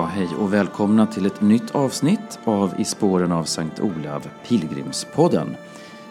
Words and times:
Ja, 0.00 0.06
hej 0.06 0.28
och 0.38 0.52
välkomna 0.52 1.06
till 1.06 1.26
ett 1.26 1.40
nytt 1.40 1.70
avsnitt 1.70 2.38
av 2.44 2.74
I 2.78 2.84
spåren 2.84 3.32
av 3.32 3.44
Sankt 3.44 3.80
Olav, 3.80 4.28
Pilgrimspodden. 4.48 5.56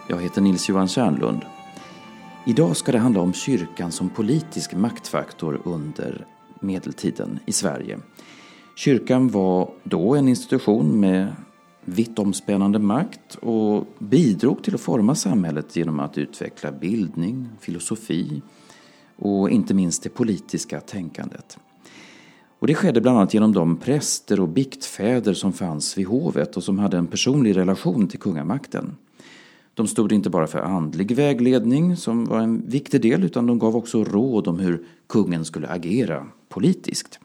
Jag 0.08 0.22
heter 0.22 0.42
Nils-Johan 0.42 0.88
Kärnlund. 0.88 1.42
Idag 2.46 2.78
ska 2.78 2.92
det 2.92 2.98
handla 2.98 3.22
om 3.22 3.34
kyrkan 3.34 3.92
som 3.92 4.10
politisk 4.10 4.74
maktfaktor 4.74 5.62
under 5.66 6.26
medeltiden 6.60 7.40
i 7.46 7.52
Sverige. 7.52 8.00
Kyrkan 8.76 9.30
var 9.30 9.70
då 9.84 10.16
en 10.16 10.28
institution 10.28 11.00
med 11.00 11.36
vitt 11.86 12.20
omspännande 12.20 12.80
makt 12.80 13.36
och 13.36 13.88
bidrog 14.00 14.64
till 14.64 14.76
att 14.76 14.82
forma 14.82 15.16
samhället 15.16 15.76
genom 15.76 16.00
att 16.00 16.18
utveckla 16.18 16.72
bildning, 16.72 17.50
filosofi 17.60 18.42
och 19.16 19.50
inte 19.50 19.74
minst 19.74 20.04
det 20.04 20.10
politiska 20.10 20.80
tänkandet. 20.80 21.58
Och 22.60 22.68
det 22.68 22.76
skedde 22.76 23.02
bland 23.02 23.18
annat 23.18 23.34
genom 23.34 23.54
de 23.54 23.78
präster 23.78 24.40
och 24.40 24.50
biktfäder 24.50 25.34
som 25.34 25.54
fanns 25.54 25.98
vid 25.98 26.08
hovet 26.08 26.58
och 26.58 26.64
som 26.64 26.80
hade 26.80 26.98
en 26.98 27.08
personlig 27.08 27.58
relation 27.58 28.08
till 28.08 28.20
kungamakten. 28.20 28.96
De 29.74 29.88
stod 29.88 30.12
inte 30.12 30.30
bara 30.30 30.48
för 30.48 30.60
andlig 30.60 31.16
vägledning, 31.16 31.98
som 31.98 32.26
var 32.26 32.40
en 32.40 32.70
viktig 32.70 33.02
del, 33.02 33.24
utan 33.24 33.46
de 33.46 33.60
gav 33.60 33.76
också 33.76 34.04
råd 34.04 34.48
om 34.48 34.60
hur 34.60 34.84
kungen 35.08 35.46
skulle 35.46 35.68
agera 35.68 36.28
politiskt. 36.50 37.20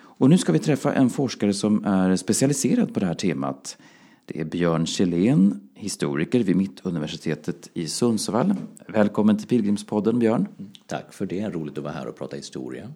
Och 0.00 0.30
nu 0.30 0.38
ska 0.38 0.52
vi 0.52 0.58
träffa 0.58 0.94
en 0.94 1.10
forskare 1.10 1.54
som 1.54 1.84
är 1.84 2.16
specialiserad 2.16 2.94
på 2.94 3.00
det 3.00 3.06
här 3.06 3.14
temat. 3.14 3.76
Det 4.24 4.40
är 4.40 4.44
Björn 4.44 4.86
Kjellén, 4.86 5.60
historiker 5.74 6.40
vid 6.40 6.56
Mittuniversitetet 6.56 7.70
i 7.74 7.86
Sundsvall. 7.86 8.54
Välkommen 8.88 9.38
till 9.38 9.48
Pilgrimspodden 9.48 10.18
Björn. 10.18 10.48
Tack 10.86 11.12
för 11.12 11.26
det, 11.26 11.48
roligt 11.48 11.78
att 11.78 11.84
vara 11.84 11.94
här 11.94 12.06
och 12.08 12.16
prata 12.18 12.36
historia. 12.36 12.88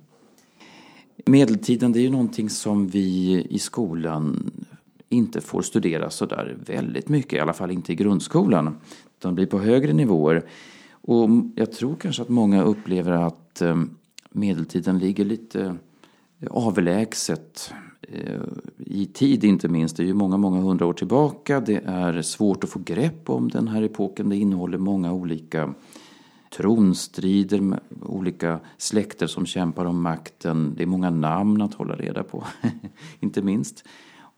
Medeltiden 1.24 1.92
det 1.92 1.98
är 1.98 2.02
ju 2.02 2.10
någonting 2.10 2.50
som 2.50 2.88
vi 2.88 3.46
i 3.50 3.58
skolan 3.58 4.50
inte 5.08 5.40
får 5.40 5.62
studera 5.62 6.10
så 6.10 6.26
där 6.26 6.56
väldigt 6.66 7.08
mycket, 7.08 7.32
i 7.32 7.38
alla 7.38 7.52
fall 7.52 7.70
inte 7.70 7.92
i 7.92 7.94
grundskolan. 7.94 8.76
De 9.18 9.34
blir 9.34 9.46
på 9.46 9.58
högre 9.58 9.92
nivåer. 9.92 10.44
Och 10.90 11.28
jag 11.54 11.72
tror 11.72 11.94
kanske 11.94 12.22
att 12.22 12.28
många 12.28 12.62
upplever 12.62 13.12
att 13.12 13.62
eh, 13.62 13.82
medeltiden 14.30 14.98
ligger 14.98 15.24
lite 15.24 15.76
eh, 16.40 16.48
avlägset 16.50 17.72
eh, 18.00 18.40
i 18.78 19.06
tid 19.06 19.44
inte 19.44 19.68
minst. 19.68 19.96
Det 19.96 20.02
är 20.02 20.06
ju 20.06 20.14
många, 20.14 20.36
många 20.36 20.60
hundra 20.60 20.86
år 20.86 20.92
tillbaka. 20.92 21.60
Det 21.60 21.82
är 21.84 22.22
svårt 22.22 22.64
att 22.64 22.70
få 22.70 22.78
grepp 22.78 23.30
om 23.30 23.48
den 23.48 23.68
här 23.68 23.82
epoken. 23.82 24.28
Det 24.28 24.36
innehåller 24.36 24.78
många 24.78 25.12
olika 25.12 25.74
tronstrider 26.56 27.60
med 27.60 27.80
olika 28.00 28.60
släkter 28.78 29.26
som 29.26 29.46
kämpar 29.46 29.84
om 29.84 30.02
makten. 30.02 30.74
Det 30.76 30.82
är 30.82 30.86
många 30.86 31.10
namn 31.10 31.62
att 31.62 31.74
hålla 31.74 31.96
reda 31.96 32.22
på, 32.22 32.44
inte 33.20 33.42
minst. 33.42 33.84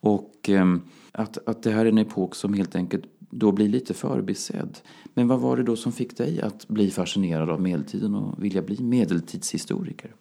Och 0.01 0.49
ehm, 0.49 0.83
att, 1.13 1.49
att 1.49 1.63
det 1.63 1.71
här 1.71 1.85
är 1.85 1.89
en 1.89 1.99
epok 1.99 2.35
som 2.35 2.55
helt 2.55 2.77
enkelt 2.77 3.05
då 3.19 3.53
blir 3.53 3.69
lite 3.69 3.95
förbisedd. 3.95 4.79
Men 5.15 5.29
vad 5.29 5.41
var 5.41 5.57
det 5.57 5.63
då 5.63 5.77
som 5.77 5.93
fick 5.93 6.17
dig 6.17 6.41
att 6.41 6.69
bli 6.69 6.91
fascinerad 6.91 7.51
av 7.51 7.61
medeltiden 7.61 8.15
och 8.15 8.45
vilja 8.45 8.63
bli 8.63 8.83
medeltidshistoriker? 8.83 10.15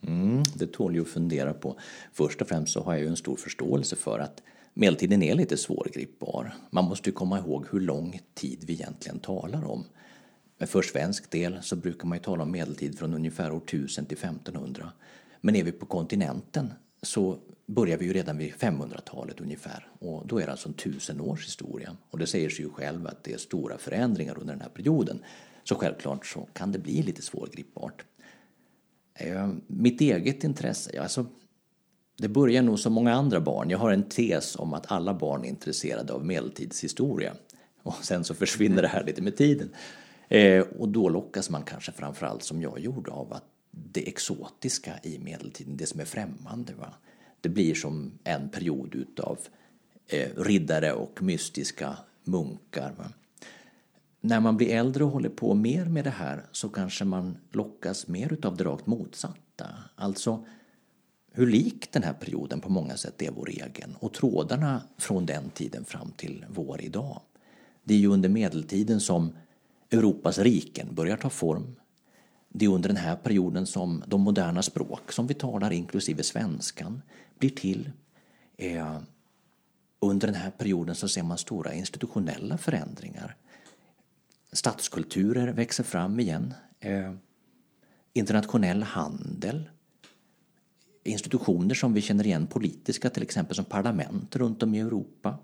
Mm, 0.00 0.42
det 0.54 0.66
tål 0.66 0.94
ju 0.94 1.00
att 1.00 1.08
fundera 1.08 1.54
på. 1.54 1.76
Först 2.12 2.42
och 2.42 2.48
främst 2.48 2.72
så 2.72 2.82
har 2.82 2.92
jag 2.92 3.02
ju 3.02 3.08
en 3.08 3.16
stor 3.16 3.36
förståelse 3.36 3.96
för 3.96 4.18
att 4.18 4.42
medeltiden 4.74 5.22
är 5.22 5.34
lite 5.34 5.56
svårgripbar. 5.56 6.54
Man 6.70 6.84
måste 6.84 7.08
ju 7.10 7.14
komma 7.14 7.38
ihåg 7.38 7.66
hur 7.70 7.80
lång 7.80 8.20
tid 8.34 8.64
vi 8.66 8.72
egentligen 8.72 9.18
talar 9.18 9.64
om. 9.64 9.84
Men 10.58 10.68
för 10.68 10.82
svensk 10.82 11.30
del 11.30 11.58
så 11.62 11.76
brukar 11.76 12.06
man 12.06 12.18
ju 12.18 12.24
tala 12.24 12.42
om 12.42 12.50
medeltid 12.50 12.98
från 12.98 13.14
ungefär 13.14 13.52
år 13.52 13.62
1000 13.66 14.06
till 14.06 14.18
1500. 14.18 14.92
Men 15.40 15.56
är 15.56 15.64
vi 15.64 15.72
på 15.72 15.86
kontinenten 15.86 16.72
så 17.02 17.38
börjar 17.66 17.98
vi 17.98 18.06
ju 18.06 18.12
redan 18.12 18.38
vid 18.38 18.52
500-talet 18.52 19.40
ungefär 19.40 19.88
och 19.98 20.26
då 20.26 20.38
är 20.38 20.46
det 20.46 20.50
alltså 20.50 20.68
en 20.68 20.74
tusen 20.74 21.20
års 21.20 21.46
historia. 21.46 21.96
Och 22.10 22.18
det 22.18 22.26
säger 22.26 22.50
sig 22.50 22.64
ju 22.64 22.70
själv 22.70 23.06
att 23.06 23.24
det 23.24 23.32
är 23.32 23.38
stora 23.38 23.78
förändringar 23.78 24.38
under 24.38 24.54
den 24.54 24.62
här 24.62 24.68
perioden. 24.68 25.22
Så 25.64 25.74
självklart 25.74 26.26
så 26.26 26.48
kan 26.52 26.72
det 26.72 26.78
bli 26.78 27.02
lite 27.02 27.22
svårgripbart. 27.22 28.04
Ehm, 29.14 29.60
mitt 29.66 30.00
eget 30.00 30.44
intresse, 30.44 31.02
alltså 31.02 31.26
det 32.18 32.28
börjar 32.28 32.62
nog 32.62 32.78
som 32.78 32.92
många 32.92 33.14
andra 33.14 33.40
barn. 33.40 33.70
Jag 33.70 33.78
har 33.78 33.92
en 33.92 34.08
tes 34.08 34.56
om 34.56 34.74
att 34.74 34.92
alla 34.92 35.14
barn 35.14 35.44
är 35.44 35.48
intresserade 35.48 36.12
av 36.12 36.24
medeltidshistoria. 36.24 37.32
Och 37.82 37.94
sen 38.04 38.24
så 38.24 38.34
försvinner 38.34 38.82
det 38.82 38.88
här 38.88 39.04
lite 39.04 39.22
med 39.22 39.36
tiden. 39.36 39.70
Eh, 40.28 40.60
och 40.60 40.88
då 40.88 41.08
lockas 41.08 41.50
man 41.50 41.62
kanske 41.62 41.92
framförallt 41.92 42.42
som 42.42 42.62
jag 42.62 42.80
gjorde 42.80 43.10
av 43.10 43.32
att 43.32 43.44
det 43.70 44.08
exotiska 44.08 44.92
i 45.02 45.18
medeltiden, 45.18 45.76
det 45.76 45.86
som 45.86 46.00
är 46.00 46.04
främmande. 46.04 46.74
Va? 46.74 46.94
Det 47.40 47.48
blir 47.48 47.74
som 47.74 48.12
en 48.24 48.48
period 48.48 48.94
utav 48.94 49.38
eh, 50.06 50.28
riddare 50.36 50.92
och 50.92 51.22
mystiska 51.22 51.96
munkar. 52.24 52.94
Va? 52.98 53.04
När 54.20 54.40
man 54.40 54.56
blir 54.56 54.68
äldre 54.68 55.04
och 55.04 55.10
håller 55.10 55.28
på 55.28 55.54
mer 55.54 55.84
med 55.84 56.04
det 56.04 56.10
här 56.10 56.46
så 56.52 56.68
kanske 56.68 57.04
man 57.04 57.36
lockas 57.52 58.08
mer 58.08 58.32
utav 58.32 58.56
det 58.56 58.64
rakt 58.64 58.86
motsatta. 58.86 59.66
Alltså 59.94 60.44
hur 61.32 61.46
lik 61.46 61.92
den 61.92 62.02
här 62.02 62.12
perioden 62.12 62.60
på 62.60 62.68
många 62.68 62.96
sätt 62.96 63.22
är 63.22 63.30
vår 63.30 63.48
egen 63.48 63.96
och 63.98 64.12
trådarna 64.12 64.82
från 64.98 65.26
den 65.26 65.50
tiden 65.50 65.84
fram 65.84 66.10
till 66.10 66.44
vår 66.48 66.80
idag. 66.80 67.20
Det 67.84 67.94
är 67.94 67.98
ju 67.98 68.08
under 68.08 68.28
medeltiden 68.28 69.00
som 69.00 69.32
Europas 69.90 70.38
riken 70.38 70.94
börjar 70.94 71.16
ta 71.16 71.30
form. 71.30 71.76
Det 72.48 72.64
är 72.64 72.68
under 72.68 72.88
den 72.88 72.96
här 72.96 73.16
perioden 73.16 73.66
som 73.66 74.04
de 74.06 74.20
moderna 74.20 74.62
språk 74.62 75.12
som 75.12 75.26
vi 75.26 75.34
talar, 75.34 75.72
inklusive 75.72 76.22
svenskan, 76.22 77.02
blir 77.38 77.50
till. 77.50 77.90
Eh, 78.56 78.98
under 80.00 80.26
den 80.26 80.36
här 80.36 80.50
perioden 80.50 80.94
så 80.94 81.08
ser 81.08 81.22
man 81.22 81.38
stora 81.38 81.74
institutionella 81.74 82.58
förändringar. 82.58 83.36
Statskulturer 84.52 85.52
växer 85.52 85.84
fram 85.84 86.20
igen. 86.20 86.54
Eh, 86.80 87.12
internationell 88.12 88.82
handel. 88.82 89.70
Institutioner 91.04 91.74
som 91.74 91.94
vi 91.94 92.00
känner 92.00 92.26
igen 92.26 92.46
politiska, 92.46 93.10
till 93.10 93.22
exempel 93.22 93.56
som 93.56 93.64
parlament 93.64 94.36
runt 94.36 94.62
om 94.62 94.74
i 94.74 94.80
Europa. 94.80 95.38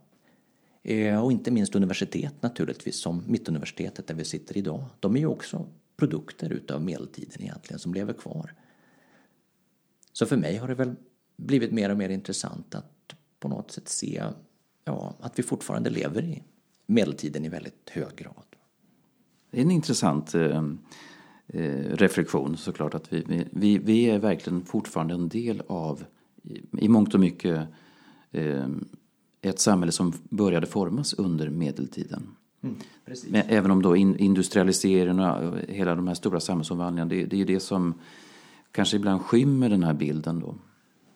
Eh, 0.86 1.24
och 1.24 1.32
inte 1.32 1.50
minst 1.50 1.74
universitet 1.74 2.42
naturligtvis, 2.42 2.96
som 2.96 3.22
Mittuniversitetet 3.26 4.06
där 4.06 4.14
vi 4.14 4.24
sitter 4.24 4.56
idag. 4.56 4.84
De 5.00 5.16
är 5.16 5.20
ju 5.20 5.26
också 5.26 5.66
produkter 5.96 6.52
utav 6.52 6.82
medeltiden 6.82 7.42
egentligen 7.42 7.78
som 7.78 7.94
lever 7.94 8.12
kvar. 8.12 8.54
Så 10.12 10.26
för 10.26 10.36
mig 10.36 10.56
har 10.56 10.68
det 10.68 10.74
väl 10.74 10.94
blivit 11.36 11.72
mer 11.72 11.90
och 11.90 11.96
mer 11.96 12.08
intressant 12.08 12.74
att 12.74 13.14
på 13.40 13.48
något 13.48 13.70
sätt 13.70 13.88
se 13.88 14.22
ja, 14.84 15.14
att 15.20 15.38
vi 15.38 15.42
fortfarande 15.42 15.90
lever 15.90 16.22
i 16.22 16.42
medeltiden 16.86 17.44
i 17.44 17.48
väldigt 17.48 17.90
hög 17.90 18.16
grad. 18.16 18.44
Det 19.50 19.58
är 19.58 19.62
en 19.62 19.70
intressant 19.70 20.34
eh, 20.34 20.64
eh 21.48 21.96
reflektion 21.96 22.56
såklart 22.56 22.94
att 22.94 23.12
vi, 23.12 23.46
vi, 23.50 23.78
vi 23.78 24.04
är 24.04 24.18
verkligen 24.18 24.64
fortfarande 24.64 25.14
en 25.14 25.28
del 25.28 25.62
av 25.66 26.04
i, 26.42 26.60
i 26.78 26.88
mångt 26.88 27.14
och 27.14 27.20
mycket 27.20 27.68
eh, 28.32 28.68
ett 29.50 29.58
samhälle 29.58 29.92
som 29.92 30.12
började 30.28 30.66
formas 30.66 31.14
under 31.14 31.50
medeltiden. 31.50 32.26
Mm, 32.62 32.76
Men 33.28 33.42
även 33.48 33.70
om 33.70 33.82
då 33.82 33.96
industrialiseringen 33.96 35.20
och 35.20 35.58
hela 35.68 35.94
de 35.94 36.08
här 36.08 36.14
stora 36.14 36.40
samhällsomvandlingarna, 36.40 37.08
det, 37.08 37.24
det 37.24 37.40
är 37.40 37.44
det 37.44 37.60
som 37.60 37.94
kanske 38.72 38.96
ibland 38.96 39.22
skymmer 39.22 39.68
den 39.68 39.82
här 39.82 39.94
bilden 39.94 40.40
då. 40.40 40.54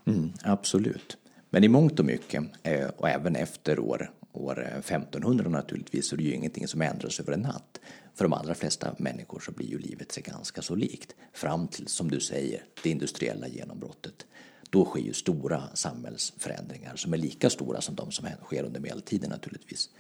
Mm, 0.05 0.33
absolut. 0.45 1.17
Men 1.51 1.65
i 1.65 1.69
mångt 1.69 1.99
och 1.99 2.05
mycket, 2.05 2.45
eh, 2.63 2.89
och 2.97 3.09
även 3.09 3.37
efter 3.37 3.79
år, 3.79 4.11
år 4.33 4.67
1500 4.79 5.51
naturligtvis, 5.51 6.09
så 6.09 6.15
är 6.15 6.17
det 6.17 6.25
ju 6.25 6.35
ingenting 6.35 6.69
som 6.69 6.83
ändras 6.83 7.21
över 7.21 7.33
en 7.33 7.41
natt. 7.41 7.81
För 8.15 8.25
de 8.25 8.33
allra 8.33 8.55
flesta 8.55 8.95
människor 8.99 9.41
så 9.41 9.53
blir 9.53 9.67
ju 9.67 9.79
livet 9.79 10.13
sig 10.13 10.23
ganska 10.23 10.63
så 10.63 10.75
likt. 10.75 11.15
Fram 11.33 11.69
till, 11.69 11.87
som 11.87 12.11
du 12.11 12.21
säger, 12.21 12.63
det 12.83 12.91
industriella 12.91 13.49
genombrottet 13.49 14.27
då 14.71 14.85
sker 14.85 15.01
ju 15.01 15.13
stora 15.13 15.63
samhällsförändringar 15.75 16.97
som 16.97 17.13
är 17.13 17.19
lika 17.19 17.51
stora 17.51 17.81
som 17.81 17.95
de 17.95 18.11
som 18.11 18.29
sker 18.45 18.65
under 18.65 18.81
medeltiden 18.81 19.31
naturligtvis. 19.31 19.91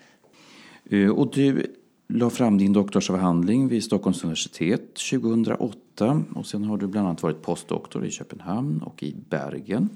Eh, 0.85 1.11
och 1.11 1.32
du 1.35 1.75
la 2.09 2.31
fram 2.31 2.59
din 2.59 2.73
doktorsavhandling 2.73 3.69
vid 3.69 3.85
Stockholms 3.85 4.25
universitet 4.25 4.94
2008 4.94 6.23
och 6.35 6.47
sen 6.47 6.65
har 6.65 6.79
du 6.79 6.87
bland 6.87 7.06
annat 7.06 7.23
varit 7.23 7.43
postdoktor 7.43 8.06
i 8.06 8.11
Köpenhamn 8.11 8.82
och 8.82 9.03
i 9.03 9.17
Bergen 9.29 9.88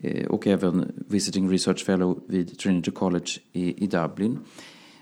eh, 0.00 0.26
och 0.26 0.46
även 0.46 0.92
visiting 1.08 1.50
research 1.50 1.84
fellow 1.84 2.22
vid 2.26 2.58
Trinity 2.58 2.90
College 2.90 3.30
i, 3.52 3.84
i 3.84 3.86
Dublin. 3.86 4.38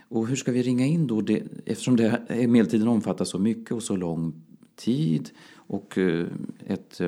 Och 0.09 0.27
hur 0.27 0.37
ska 0.37 0.53
vi 0.53 0.63
ringa 0.63 0.87
in 0.87 1.07
då, 1.07 1.21
det, 1.21 1.43
eftersom 1.67 1.97
det, 1.97 2.21
medeltiden 2.29 2.89
omfattar 2.89 3.25
så 3.25 3.39
mycket 3.39 3.73
och 3.73 3.83
så 3.83 3.97
lång 3.97 4.43
tid 4.77 5.31
och 5.55 5.99
eh, 5.99 6.27
ett 6.67 7.01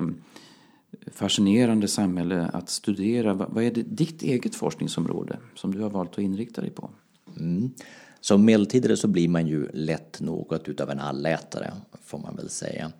fascinerande 1.06 1.88
samhälle 1.88 2.46
att 2.52 2.70
studera. 2.70 3.34
Vad 3.34 3.64
är 3.64 3.70
det, 3.70 3.82
ditt 3.82 4.22
eget 4.22 4.54
forskningsområde 4.54 5.38
som 5.54 5.74
du 5.74 5.80
har 5.80 5.90
valt 5.90 6.12
att 6.12 6.18
inrikta 6.18 6.60
dig 6.60 6.70
på? 6.70 6.90
Mm. 7.38 7.70
Som 8.20 8.44
medeltidare 8.44 8.96
så 8.96 9.08
blir 9.08 9.28
man 9.28 9.46
ju 9.46 9.68
lätt 9.72 10.20
något 10.20 10.68
utav 10.68 10.90
en 10.90 11.00
allätare, 11.00 11.72
får 12.02 12.18
man 12.18 12.36
väl 12.36 12.48
säga. 12.48 12.92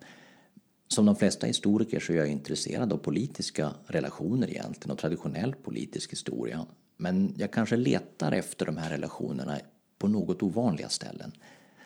som 0.87 1.05
de 1.05 1.15
flesta 1.15 1.47
historiker 1.47 1.99
så 1.99 2.13
är 2.13 2.17
jag 2.17 2.27
intresserad 2.27 2.93
av 2.93 2.97
politiska 2.97 3.71
relationer 3.87 4.49
egentligen 4.49 4.91
och 4.91 4.97
traditionell 4.97 5.55
politisk 5.55 6.11
historia. 6.11 6.65
Men 6.97 7.33
jag 7.37 7.51
kanske 7.51 7.75
letar 7.75 8.31
efter 8.31 8.65
de 8.65 8.77
här 8.77 8.89
relationerna 8.89 9.57
på 9.99 10.07
något 10.07 10.43
ovanliga 10.43 10.89
ställen. 10.89 11.31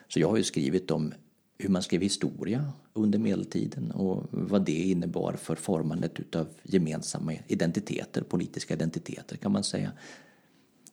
Så 0.07 0.19
jag 0.19 0.29
har 0.29 0.37
ju 0.37 0.43
skrivit 0.43 0.91
om 0.91 1.13
hur 1.57 1.69
man 1.69 1.83
skrev 1.83 2.01
historia 2.01 2.71
under 2.93 3.19
medeltiden 3.19 3.91
och 3.91 4.23
vad 4.31 4.65
det 4.65 4.83
innebar 4.83 5.33
för 5.33 5.55
formandet 5.55 6.19
utav 6.19 6.47
gemensamma 6.63 7.33
identiteter, 7.47 8.21
politiska 8.21 8.73
identiteter 8.73 9.37
kan 9.37 9.51
man 9.51 9.63
säga. 9.63 9.91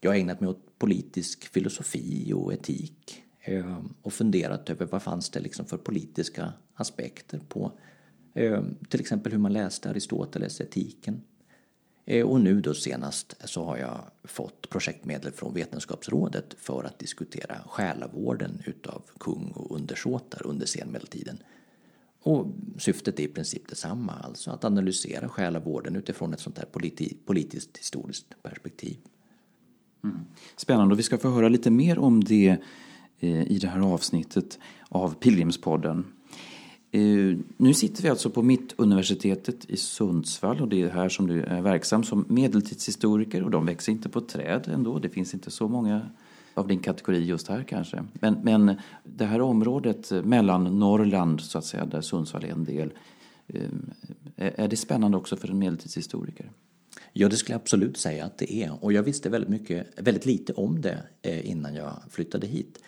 Jag 0.01 0.11
har 0.11 0.17
ägnat 0.17 0.41
mig 0.41 0.51
åt 0.51 0.79
politisk 0.79 1.45
filosofi 1.45 2.33
och 2.33 2.53
etik 2.53 3.23
ehm, 3.41 3.95
och 4.03 4.13
funderat 4.13 4.71
över 4.71 4.87
vad 4.87 5.03
fanns 5.03 5.31
det 5.31 5.41
liksom 5.41 5.67
för 5.67 5.77
politiska 5.77 6.53
aspekter 6.75 7.41
på 7.49 7.73
ehm, 8.35 8.77
till 8.89 9.01
exempel 9.01 9.33
hur 9.33 9.39
man 9.39 9.53
läste 9.53 9.91
Aristoteles, 9.91 10.61
etiken. 10.61 11.23
Eh, 12.05 12.27
och 12.27 12.41
nu 12.41 12.61
då 12.61 12.75
senast 12.75 13.37
så 13.45 13.65
har 13.65 13.77
jag 13.77 14.01
fått 14.25 14.71
projektmedel 14.71 15.33
från 15.33 15.55
Vetenskapsrådet 15.55 16.55
för 16.59 16.85
att 16.85 16.99
diskutera 16.99 17.57
själavården 17.67 18.63
utav 18.67 19.03
kung 19.19 19.53
och 19.55 19.77
undersåtar 19.77 20.47
under 20.47 20.67
senmedeltiden. 20.67 21.39
Och 22.23 22.47
syftet 22.79 23.21
är 23.21 23.25
i 23.25 23.29
princip 23.29 23.69
detsamma, 23.69 24.13
alltså 24.13 24.51
att 24.51 24.65
analysera 24.65 25.29
själavården 25.29 25.97
utifrån 25.97 26.33
ett 26.33 26.41
sånt 26.41 26.59
här 26.59 26.65
politi 26.65 27.17
politiskt 27.27 27.79
historiskt 27.79 28.43
perspektiv. 28.43 28.97
Mm. 30.05 30.19
Spännande, 30.57 30.93
och 30.93 30.99
vi 30.99 31.03
ska 31.03 31.19
få 31.19 31.31
höra 31.31 31.49
lite 31.49 31.71
mer 31.71 31.99
om 31.99 32.25
det 32.25 32.57
eh, 33.21 33.53
i 33.53 33.59
det 33.59 33.69
här 33.69 33.81
avsnittet 33.81 34.59
av 34.89 35.15
Pilgrimspodden. 35.15 36.05
Eh, 36.95 37.39
nu 37.57 37.75
sitter 37.75 38.03
vi 38.03 38.09
alltså 38.09 38.31
på 38.31 38.43
Mittuniversitetet 38.43 39.71
i 39.71 39.77
Sundsvall 39.77 40.61
och 40.61 40.69
det 40.69 40.83
är 40.83 40.91
här 40.91 41.09
som 41.09 41.27
du 41.27 41.43
är 41.43 41.63
verksam 41.63 42.05
som 42.05 42.25
medeltidshistoriker 42.29 43.43
och 43.43 43.51
de 43.51 43.67
växer 43.67 43.93
inte 43.93 44.09
på 44.09 44.21
träd 44.21 44.71
ändå. 44.75 44.99
Det 44.99 45.09
finns 45.09 45.35
inte 45.35 45.51
så 45.51 45.69
många 45.69 46.11
av 46.55 46.69
din 46.69 46.79
kategori 46.79 47.25
just 47.25 47.49
här 47.49 47.63
kanske. 47.63 48.05
Men, 48.13 48.39
men 48.43 48.77
det 49.05 49.25
här 49.25 49.41
området 49.41 50.13
eh, 50.13 50.23
mellan 50.23 50.79
Norrland 50.79 51.41
så 51.41 51.59
att 51.59 51.65
säga, 51.65 51.85
där 51.85 52.01
Sundsvall 52.01 52.45
är 52.45 52.53
en 52.53 52.65
del, 52.65 52.93
eh, 53.47 53.71
är 54.37 54.69
det 54.69 54.77
spännande 54.77 55.17
också 55.17 55.37
för 55.37 55.49
en 55.49 55.59
medeltidshistoriker? 55.59 56.51
Ja, 57.13 57.29
det 57.29 57.37
skulle 57.37 57.55
jag 57.55 57.61
absolut 57.61 57.97
säga 57.97 58.25
att 58.25 58.39
det 58.39 58.55
är. 58.55 58.85
Och 58.85 58.93
jag 58.93 59.03
visste 59.03 59.29
väldigt, 59.29 59.51
mycket, 59.51 59.87
väldigt 59.97 60.27
lite 60.27 60.53
om 60.53 60.81
det 60.81 60.99
innan 61.45 61.75
jag 61.75 61.93
flyttade 62.11 62.47
hit. 62.47 62.79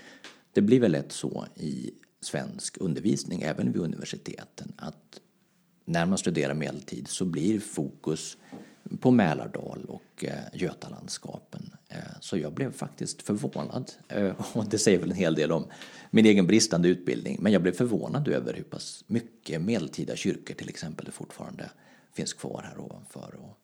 Det 0.52 0.62
blir 0.62 0.80
väl 0.80 0.92
lätt 0.92 1.12
så 1.12 1.44
i 1.56 1.90
svensk 2.24 2.76
undervisning, 2.80 3.42
även 3.42 3.72
vid 3.72 3.82
universiteten, 3.82 4.72
att 4.76 5.20
när 5.84 6.06
man 6.06 6.18
studerar 6.18 6.54
medeltid 6.54 7.08
så 7.08 7.24
blir 7.24 7.60
fokus 7.60 8.36
på 9.00 9.10
Mälardal 9.10 9.84
och 9.88 10.24
eh, 10.24 10.34
Götalandskapen. 10.52 11.70
Eh, 11.88 11.98
så 12.20 12.38
jag 12.38 12.52
blev 12.52 12.72
faktiskt 12.72 13.22
förvånad, 13.22 13.92
eh, 14.08 14.32
och 14.56 14.64
det 14.68 14.78
säger 14.78 14.98
väl 14.98 15.10
en 15.10 15.16
hel 15.16 15.34
del 15.34 15.52
om 15.52 15.66
min 16.10 16.26
egen 16.26 16.46
bristande 16.46 16.88
utbildning, 16.88 17.38
men 17.40 17.52
jag 17.52 17.62
blev 17.62 17.72
förvånad 17.72 18.28
över 18.28 18.54
hur 18.54 18.62
pass 18.62 19.04
mycket 19.06 19.62
medeltida 19.62 20.16
kyrkor 20.16 20.54
till 20.54 20.68
exempel 20.68 21.04
det 21.04 21.12
fortfarande 21.12 21.70
finns 22.12 22.32
kvar 22.32 22.62
här 22.68 22.80
ovanför. 22.80 23.34
Och, 23.34 23.58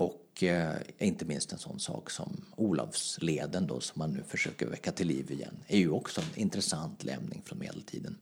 och 0.00 0.42
eh, 0.42 0.76
inte 0.98 1.24
minst 1.24 1.52
en 1.52 1.58
sån 1.58 1.80
sak 1.80 2.10
som 2.10 2.44
Olavsleden 2.56 3.66
då 3.66 3.80
som 3.80 3.98
man 3.98 4.12
nu 4.12 4.22
försöker 4.22 4.66
väcka 4.66 4.92
till 4.92 5.06
liv 5.06 5.30
igen 5.30 5.54
är 5.68 5.78
ju 5.78 5.90
också 5.90 6.20
en 6.20 6.40
intressant 6.40 7.04
lämning 7.04 7.42
från 7.44 7.58
medeltiden. 7.58 8.18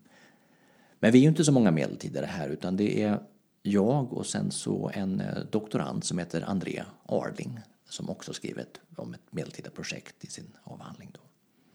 Men 1.00 1.12
vi 1.12 1.18
är 1.18 1.22
ju 1.22 1.28
inte 1.28 1.44
så 1.44 1.52
många 1.52 1.70
medeltidare 1.70 2.26
här 2.26 2.48
utan 2.48 2.76
det 2.76 3.02
är 3.02 3.20
jag 3.62 4.12
och 4.12 4.26
sen 4.26 4.50
så 4.50 4.90
en 4.94 5.20
eh, 5.20 5.38
doktorand 5.50 6.04
som 6.04 6.18
heter 6.18 6.42
André 6.42 6.84
Arling 7.06 7.60
som 7.88 8.10
också 8.10 8.32
skrivit 8.32 8.80
om 8.96 9.14
ett 9.14 9.32
medeltida 9.32 9.70
projekt 9.70 10.24
i 10.24 10.26
sin 10.26 10.56
avhandling. 10.64 11.10
Då. 11.14 11.20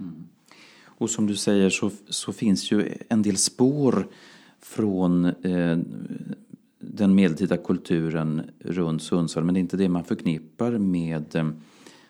Mm. 0.03 0.27
Och 0.83 1.09
som 1.09 1.27
du 1.27 1.35
säger 1.35 1.69
så, 1.69 1.91
så 2.09 2.33
finns 2.33 2.71
ju 2.71 2.97
en 3.09 3.21
del 3.21 3.37
spår 3.37 4.07
från 4.59 5.25
eh, 5.25 5.77
den 6.95 7.15
medeltida 7.15 7.57
kulturen 7.57 8.51
runt 8.59 9.03
Sundsvall. 9.03 9.43
Men 9.43 9.53
det 9.53 9.57
är 9.57 9.61
inte 9.61 9.77
det 9.77 9.89
man 9.89 10.03
förknippar 10.03 10.71
med 10.71 11.35
eh, 11.35 11.49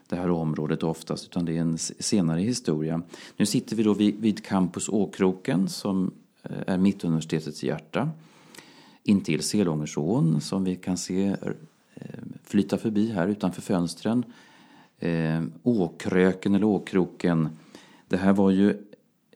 det 0.07 0.15
här 0.15 0.31
området 0.31 0.83
oftast 0.83 1.25
utan 1.25 1.45
det 1.45 1.57
är 1.57 1.61
en 1.61 1.77
senare 1.77 2.41
historia. 2.41 3.01
Nu 3.37 3.45
sitter 3.45 3.75
vi 3.75 3.83
då 3.83 3.93
vid, 3.93 4.19
vid 4.19 4.45
Campus 4.45 4.89
Åkroken 4.89 5.69
som 5.69 6.11
eh, 6.43 6.57
är 6.67 6.77
Mittuniversitetets 6.77 7.63
hjärta. 7.63 8.09
Intill 9.03 9.43
Selångersån 9.43 10.41
som 10.41 10.63
vi 10.63 10.75
kan 10.75 10.97
se 10.97 11.25
eh, 11.25 11.37
flyta 12.43 12.77
förbi 12.77 13.11
här 13.11 13.27
utanför 13.27 13.61
fönstren. 13.61 14.23
Åkröken 15.63 16.55
eller 16.55 16.65
Åkroken. 16.65 17.49
Det 18.07 18.17
här 18.17 18.33
var 18.33 18.51
ju 18.51 18.77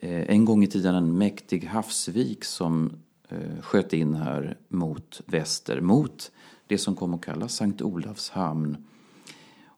en 0.01 0.45
gång 0.45 0.63
i 0.63 0.67
tiden 0.67 0.95
en 0.95 1.17
mäktig 1.17 1.65
havsvik 1.65 2.43
som 2.43 2.91
Eh, 3.29 3.61
sköt 3.61 3.93
in 3.93 4.13
här 4.13 4.57
mot 4.67 5.21
väster, 5.25 5.81
mot 5.81 6.31
det 6.67 6.77
som 6.77 6.95
kom 6.95 7.13
att 7.13 7.21
kallas 7.21 7.55
Sankt 7.55 7.81
Olavs 7.81 8.29
hamn 8.29 8.77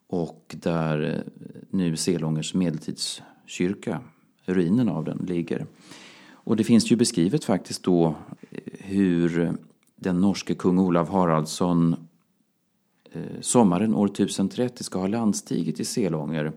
och 0.07 0.55
där 0.59 1.15
eh, 1.15 1.43
nu 1.69 1.97
Selångers 1.97 2.53
medeltidskyrka, 2.53 4.01
ruinen 4.45 4.89
av 4.89 5.05
den, 5.05 5.17
ligger. 5.17 5.65
Och 6.31 6.55
det 6.55 6.63
finns 6.63 6.91
ju 6.91 6.95
beskrivet 6.95 7.43
faktiskt 7.45 7.83
då 7.83 8.15
eh, 8.51 8.59
hur 8.79 9.53
den 9.95 10.21
norske 10.21 10.55
kung 10.55 10.79
Olav 10.79 11.09
Haraldsson 11.09 11.95
eh, 13.11 13.41
sommaren 13.41 13.95
år 13.95 14.07
1030 14.07 14.83
ska 14.83 14.99
ha 14.99 15.07
landstigit 15.07 15.79
i 15.79 15.85
Selånger 15.85 16.51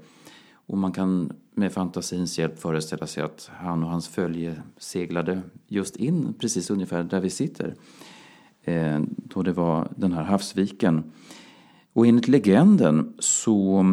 och 0.67 0.79
man 0.79 0.93
kan 0.93 1.33
med 1.55 1.73
fantasins 1.73 2.39
hjälp 2.39 2.59
föreställa 2.59 3.07
sig 3.07 3.23
att 3.23 3.51
han 3.55 3.85
och 3.85 3.91
hans 3.91 4.09
följe 4.09 4.63
seglade 4.79 5.43
just 5.67 5.97
in 5.97 6.35
precis 6.39 6.71
ungefär 6.71 7.03
där 7.03 7.21
vi 7.21 7.31
sitter. 7.31 7.75
Eh, 8.65 9.01
då 9.09 9.43
det 9.43 9.53
var 9.53 9.89
den 9.97 10.13
här 10.13 10.23
havsviken. 10.23 11.13
Och 11.93 12.07
enligt 12.07 12.29
legenden 12.29 13.15
så 13.19 13.87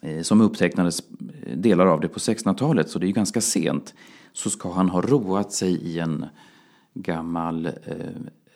eh, 0.00 0.22
som 0.22 0.40
upptecknades 0.40 1.02
eh, 1.42 1.56
delar 1.56 1.86
av 1.86 2.00
det 2.00 2.08
på 2.08 2.18
1600-talet, 2.18 2.90
så 2.90 2.98
det 2.98 3.06
är 3.06 3.08
ju 3.08 3.14
ganska 3.14 3.40
sent, 3.40 3.94
så 4.32 4.50
ska 4.50 4.72
han 4.72 4.88
ha 4.88 5.00
roat 5.00 5.52
sig 5.52 5.74
i 5.74 5.98
en 5.98 6.24
gammal 6.94 7.66
eh, 7.66 7.72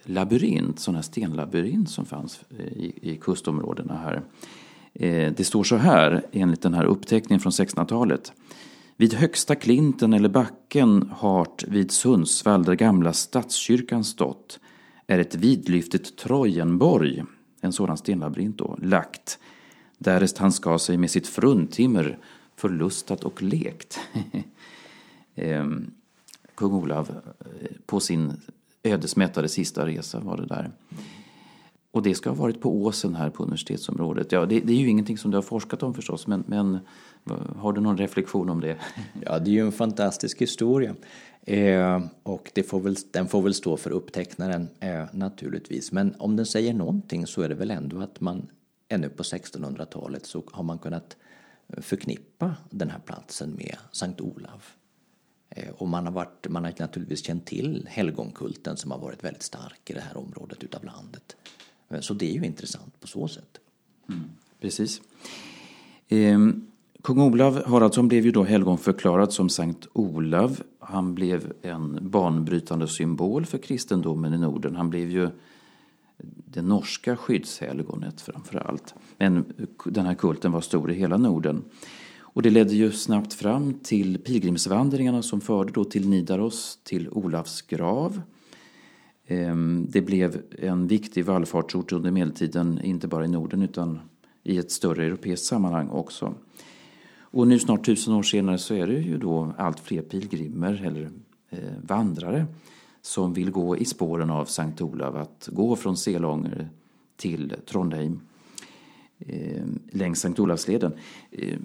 labyrint, 0.04 0.80
sån 0.80 0.94
här 0.94 1.02
stenlabyrint 1.02 1.90
som 1.90 2.04
fanns 2.04 2.40
i, 2.58 3.12
i 3.12 3.16
kustområdena 3.16 3.96
här. 3.96 4.22
Eh, 4.98 5.32
det 5.32 5.44
står 5.44 5.64
så 5.64 5.76
här 5.76 6.22
enligt 6.32 6.62
den 6.62 6.74
här 6.74 6.84
uppteckningen 6.84 7.40
från 7.40 7.52
1600-talet. 7.52 8.32
Vid 8.96 9.14
högsta 9.14 9.54
klinten 9.54 10.12
eller 10.12 10.28
backen 10.28 11.10
hart 11.16 11.64
vid 11.68 11.90
Sundsvall 11.90 12.64
där 12.64 12.74
gamla 12.74 13.12
stadskyrkan 13.12 14.04
stått 14.04 14.60
är 15.06 15.18
ett 15.18 15.34
vidlyftigt 15.34 16.18
Trojenborg, 16.18 17.24
en 17.60 17.72
sådan 17.72 17.96
stenlabyrint 17.96 18.58
då, 18.58 18.78
lagt 18.82 19.38
därest 19.98 20.38
han 20.38 20.52
ska 20.52 20.78
sig 20.78 20.96
med 20.96 21.10
sitt 21.10 21.26
fruntimmer 21.26 22.18
förlustat 22.56 23.24
och 23.24 23.42
lekt. 23.42 24.00
Ehm, 25.34 25.90
kung 26.54 26.72
Olav 26.72 27.10
eh, 27.40 27.70
på 27.86 28.00
sin 28.00 28.40
ödesmättade 28.82 29.48
sista 29.48 29.86
resa 29.86 30.20
var 30.20 30.36
det 30.36 30.46
där. 30.46 30.70
Och 31.98 32.04
det 32.04 32.14
ska 32.14 32.30
ha 32.30 32.36
varit 32.36 32.60
på 32.60 32.82
åsen 32.82 33.14
här 33.14 33.30
på 33.30 33.42
universitetsområdet. 33.42 34.32
Ja, 34.32 34.46
det, 34.46 34.60
det, 34.60 34.72
är 34.72 34.76
ju 34.76 34.88
ingenting 34.88 35.18
som 35.18 35.30
du 35.30 35.36
har 35.36 35.42
forskat 35.42 35.82
om 35.82 35.94
förstås, 35.94 36.26
men, 36.26 36.44
men 36.46 36.78
har 37.56 37.72
du 37.72 37.80
någon 37.80 37.98
reflektion 37.98 38.50
om 38.50 38.60
det? 38.60 38.76
Ja, 39.24 39.38
det 39.38 39.50
är 39.50 39.52
ju 39.52 39.60
en 39.60 39.72
fantastisk 39.72 40.42
historia. 40.42 40.94
Eh, 41.42 42.02
och 42.22 42.50
det 42.54 42.62
får 42.62 42.80
väl, 42.80 42.96
den 43.10 43.28
får 43.28 43.42
väl 43.42 43.54
stå 43.54 43.76
för 43.76 43.90
upptecknaren 43.90 44.68
eh, 44.80 45.04
naturligtvis. 45.12 45.92
Men 45.92 46.14
om 46.18 46.36
den 46.36 46.46
säger 46.46 46.74
någonting 46.74 47.26
så 47.26 47.42
är 47.42 47.48
det 47.48 47.54
väl 47.54 47.70
ändå 47.70 48.00
att 48.00 48.20
man 48.20 48.46
ännu 48.88 49.08
på 49.08 49.22
1600-talet 49.22 50.26
så 50.26 50.42
har 50.52 50.64
man 50.64 50.78
kunnat 50.78 51.16
förknippa 51.78 52.54
den 52.70 52.90
här 52.90 53.00
platsen 53.06 53.54
med 53.54 53.76
Sankt 53.92 54.20
Olav. 54.20 54.62
Eh, 55.50 55.70
och 55.70 55.88
man 55.88 56.06
har, 56.06 56.12
varit, 56.12 56.48
man 56.48 56.64
har 56.64 56.74
naturligtvis 56.78 57.24
känt 57.24 57.46
till 57.46 57.88
helgonkulten 57.90 58.76
som 58.76 58.90
har 58.90 58.98
varit 58.98 59.24
väldigt 59.24 59.42
stark 59.42 59.90
i 59.90 59.92
det 59.92 60.00
här 60.00 60.16
området 60.16 60.62
utav 60.62 60.84
landet. 60.84 61.36
Eh, 61.88 62.00
så 62.00 62.14
det 62.14 62.30
är 62.30 62.34
ju 62.34 62.44
intressant 62.44 63.00
på 63.00 63.06
så 63.06 63.28
sätt. 63.28 63.60
Mm, 64.08 64.24
precis. 64.60 65.02
Ehm, 66.08 66.68
Kung 67.02 67.20
Olav 67.20 67.64
Haraldsson 67.66 68.08
blev 68.08 68.24
ju 68.24 68.30
då 68.30 68.44
helgonförklarad 68.44 69.32
som 69.32 69.48
Sankt 69.48 69.86
Olav. 69.92 70.62
Han 70.78 71.14
blev 71.14 71.52
en 71.62 71.98
banbrytande 72.10 72.88
symbol 72.88 73.46
för 73.46 73.58
kristendomen 73.58 74.34
i 74.34 74.38
Norden. 74.38 74.76
Han 74.76 74.90
blev 74.90 75.10
ju 75.10 75.30
det 76.44 76.62
norska 76.62 77.16
skyddshelgonet 77.16 78.20
framför 78.20 78.58
allt. 78.58 78.94
Men 79.18 79.44
den 79.84 80.06
här 80.06 80.14
kulten 80.14 80.52
var 80.52 80.60
stor 80.60 80.90
i 80.90 80.94
hela 80.94 81.16
Norden. 81.16 81.64
Och 82.20 82.42
det 82.42 82.50
ledde 82.50 82.74
ju 82.74 82.92
snabbt 82.92 83.34
fram 83.34 83.74
till 83.74 84.18
pilgrimsvandringarna 84.18 85.22
som 85.22 85.40
förde 85.40 85.72
då 85.72 85.84
till 85.84 86.08
Nidaros, 86.08 86.78
till 86.82 87.08
Olavs 87.08 87.62
grav 87.62 88.22
Ehm, 89.30 89.86
det 89.88 90.00
blev 90.00 90.42
en 90.58 90.86
viktig 90.86 91.24
vallfartsort 91.24 91.92
under 91.92 92.10
medeltiden, 92.10 92.80
inte 92.84 93.08
bara 93.08 93.24
i 93.24 93.28
Norden 93.28 93.62
utan 93.62 94.00
i 94.42 94.58
ett 94.58 94.70
större 94.70 95.04
europeiskt 95.04 95.46
sammanhang 95.46 95.88
också. 95.88 96.34
Och 97.20 97.48
nu 97.48 97.58
snart 97.58 97.86
tusen 97.86 98.14
år 98.14 98.22
senare 98.22 98.58
så 98.58 98.74
är 98.74 98.86
det 98.86 98.92
ju 98.92 99.18
då 99.18 99.54
allt 99.58 99.80
fler 99.80 100.02
pilgrimer 100.02 100.82
eller 100.86 101.10
eh, 101.50 101.58
vandrare 101.82 102.46
som 103.02 103.32
vill 103.32 103.50
gå 103.50 103.76
i 103.76 103.84
spåren 103.84 104.30
av 104.30 104.44
Sankt 104.44 104.80
Olav, 104.80 105.16
att 105.16 105.48
gå 105.52 105.76
från 105.76 105.96
Selånger 105.96 106.68
till 107.16 107.54
Trondheim 107.66 108.20
eh, 109.18 109.62
längs 109.90 110.20
Sankt 110.20 110.40
Olavsleden. 110.40 110.92
Eh, 111.30 111.58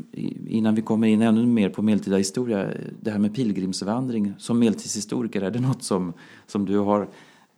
innan 0.48 0.76
vi 0.76 0.82
kommer 0.82 1.08
in 1.08 1.22
ännu 1.22 1.46
mer 1.46 1.70
på 1.70 1.82
medeltida 1.82 2.18
historia, 2.18 2.72
eh, 2.72 2.82
det 3.02 3.12
här 3.12 3.20
med 3.20 3.36
pilgrimsvandring 3.36 4.34
som 4.38 4.60
medeltidshistoriker, 4.60 5.42
är 5.42 5.52
det 5.52 5.60
något 5.60 5.84
som, 5.84 6.14
som 6.48 6.66
du 6.66 6.78
har 6.78 7.08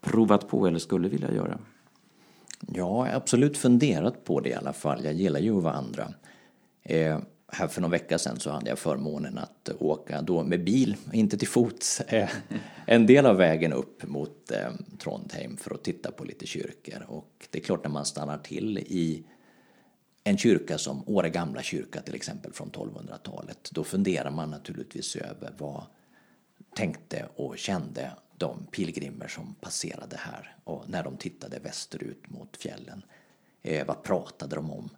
provat 0.05 0.47
på 0.47 0.67
eller 0.67 0.79
skulle 0.79 1.09
vilja 1.09 1.31
göra? 1.31 1.59
Ja, 2.59 2.73
jag 2.75 2.85
har 2.85 3.07
absolut 3.07 3.57
funderat 3.57 4.23
på 4.23 4.39
det 4.39 4.49
i 4.49 4.53
alla 4.53 4.73
fall. 4.73 5.03
Jag 5.03 5.13
gillar 5.13 5.39
ju 5.39 5.57
att 5.57 5.63
vandra. 5.63 6.13
Eh, 6.83 7.19
här 7.47 7.67
för 7.67 7.81
någon 7.81 7.91
vecka 7.91 8.17
sedan 8.17 8.39
så 8.39 8.49
hade 8.49 8.69
jag 8.69 8.79
förmånen 8.79 9.37
att 9.37 9.69
åka 9.79 10.21
då 10.21 10.43
med 10.43 10.63
bil, 10.63 10.95
inte 11.13 11.37
till 11.37 11.47
fots, 11.47 12.01
eh, 12.01 12.29
en 12.85 13.05
del 13.05 13.25
av 13.25 13.37
vägen 13.37 13.73
upp 13.73 14.07
mot 14.07 14.51
eh, 14.51 14.71
Trondheim 14.99 15.57
för 15.57 15.73
att 15.73 15.83
titta 15.83 16.11
på 16.11 16.23
lite 16.23 16.45
kyrkor. 16.45 17.05
Och 17.07 17.47
det 17.49 17.59
är 17.59 17.63
klart 17.63 17.83
när 17.83 17.91
man 17.91 18.05
stannar 18.05 18.37
till 18.37 18.77
i 18.77 19.23
en 20.23 20.37
kyrka 20.37 20.77
som 20.77 21.03
Åre 21.07 21.29
gamla 21.29 21.61
kyrka 21.61 22.01
till 22.01 22.15
exempel 22.15 22.53
från 22.53 22.71
1200-talet, 22.71 23.69
då 23.71 23.83
funderar 23.83 24.31
man 24.31 24.49
naturligtvis 24.49 25.15
över 25.15 25.53
vad 25.57 25.83
tänkte 26.75 27.25
och 27.35 27.57
kände 27.57 28.11
de 28.37 28.65
pilgrimer 28.71 29.27
som 29.27 29.55
passerade 29.61 30.17
här 30.17 30.55
och 30.63 30.89
när 30.89 31.03
de 31.03 31.17
tittade 31.17 31.59
västerut 31.59 32.29
mot 32.29 32.57
fjällen. 32.57 33.01
Eh, 33.61 33.87
vad 33.87 34.03
pratade 34.03 34.55
de 34.55 34.71
om? 34.71 34.89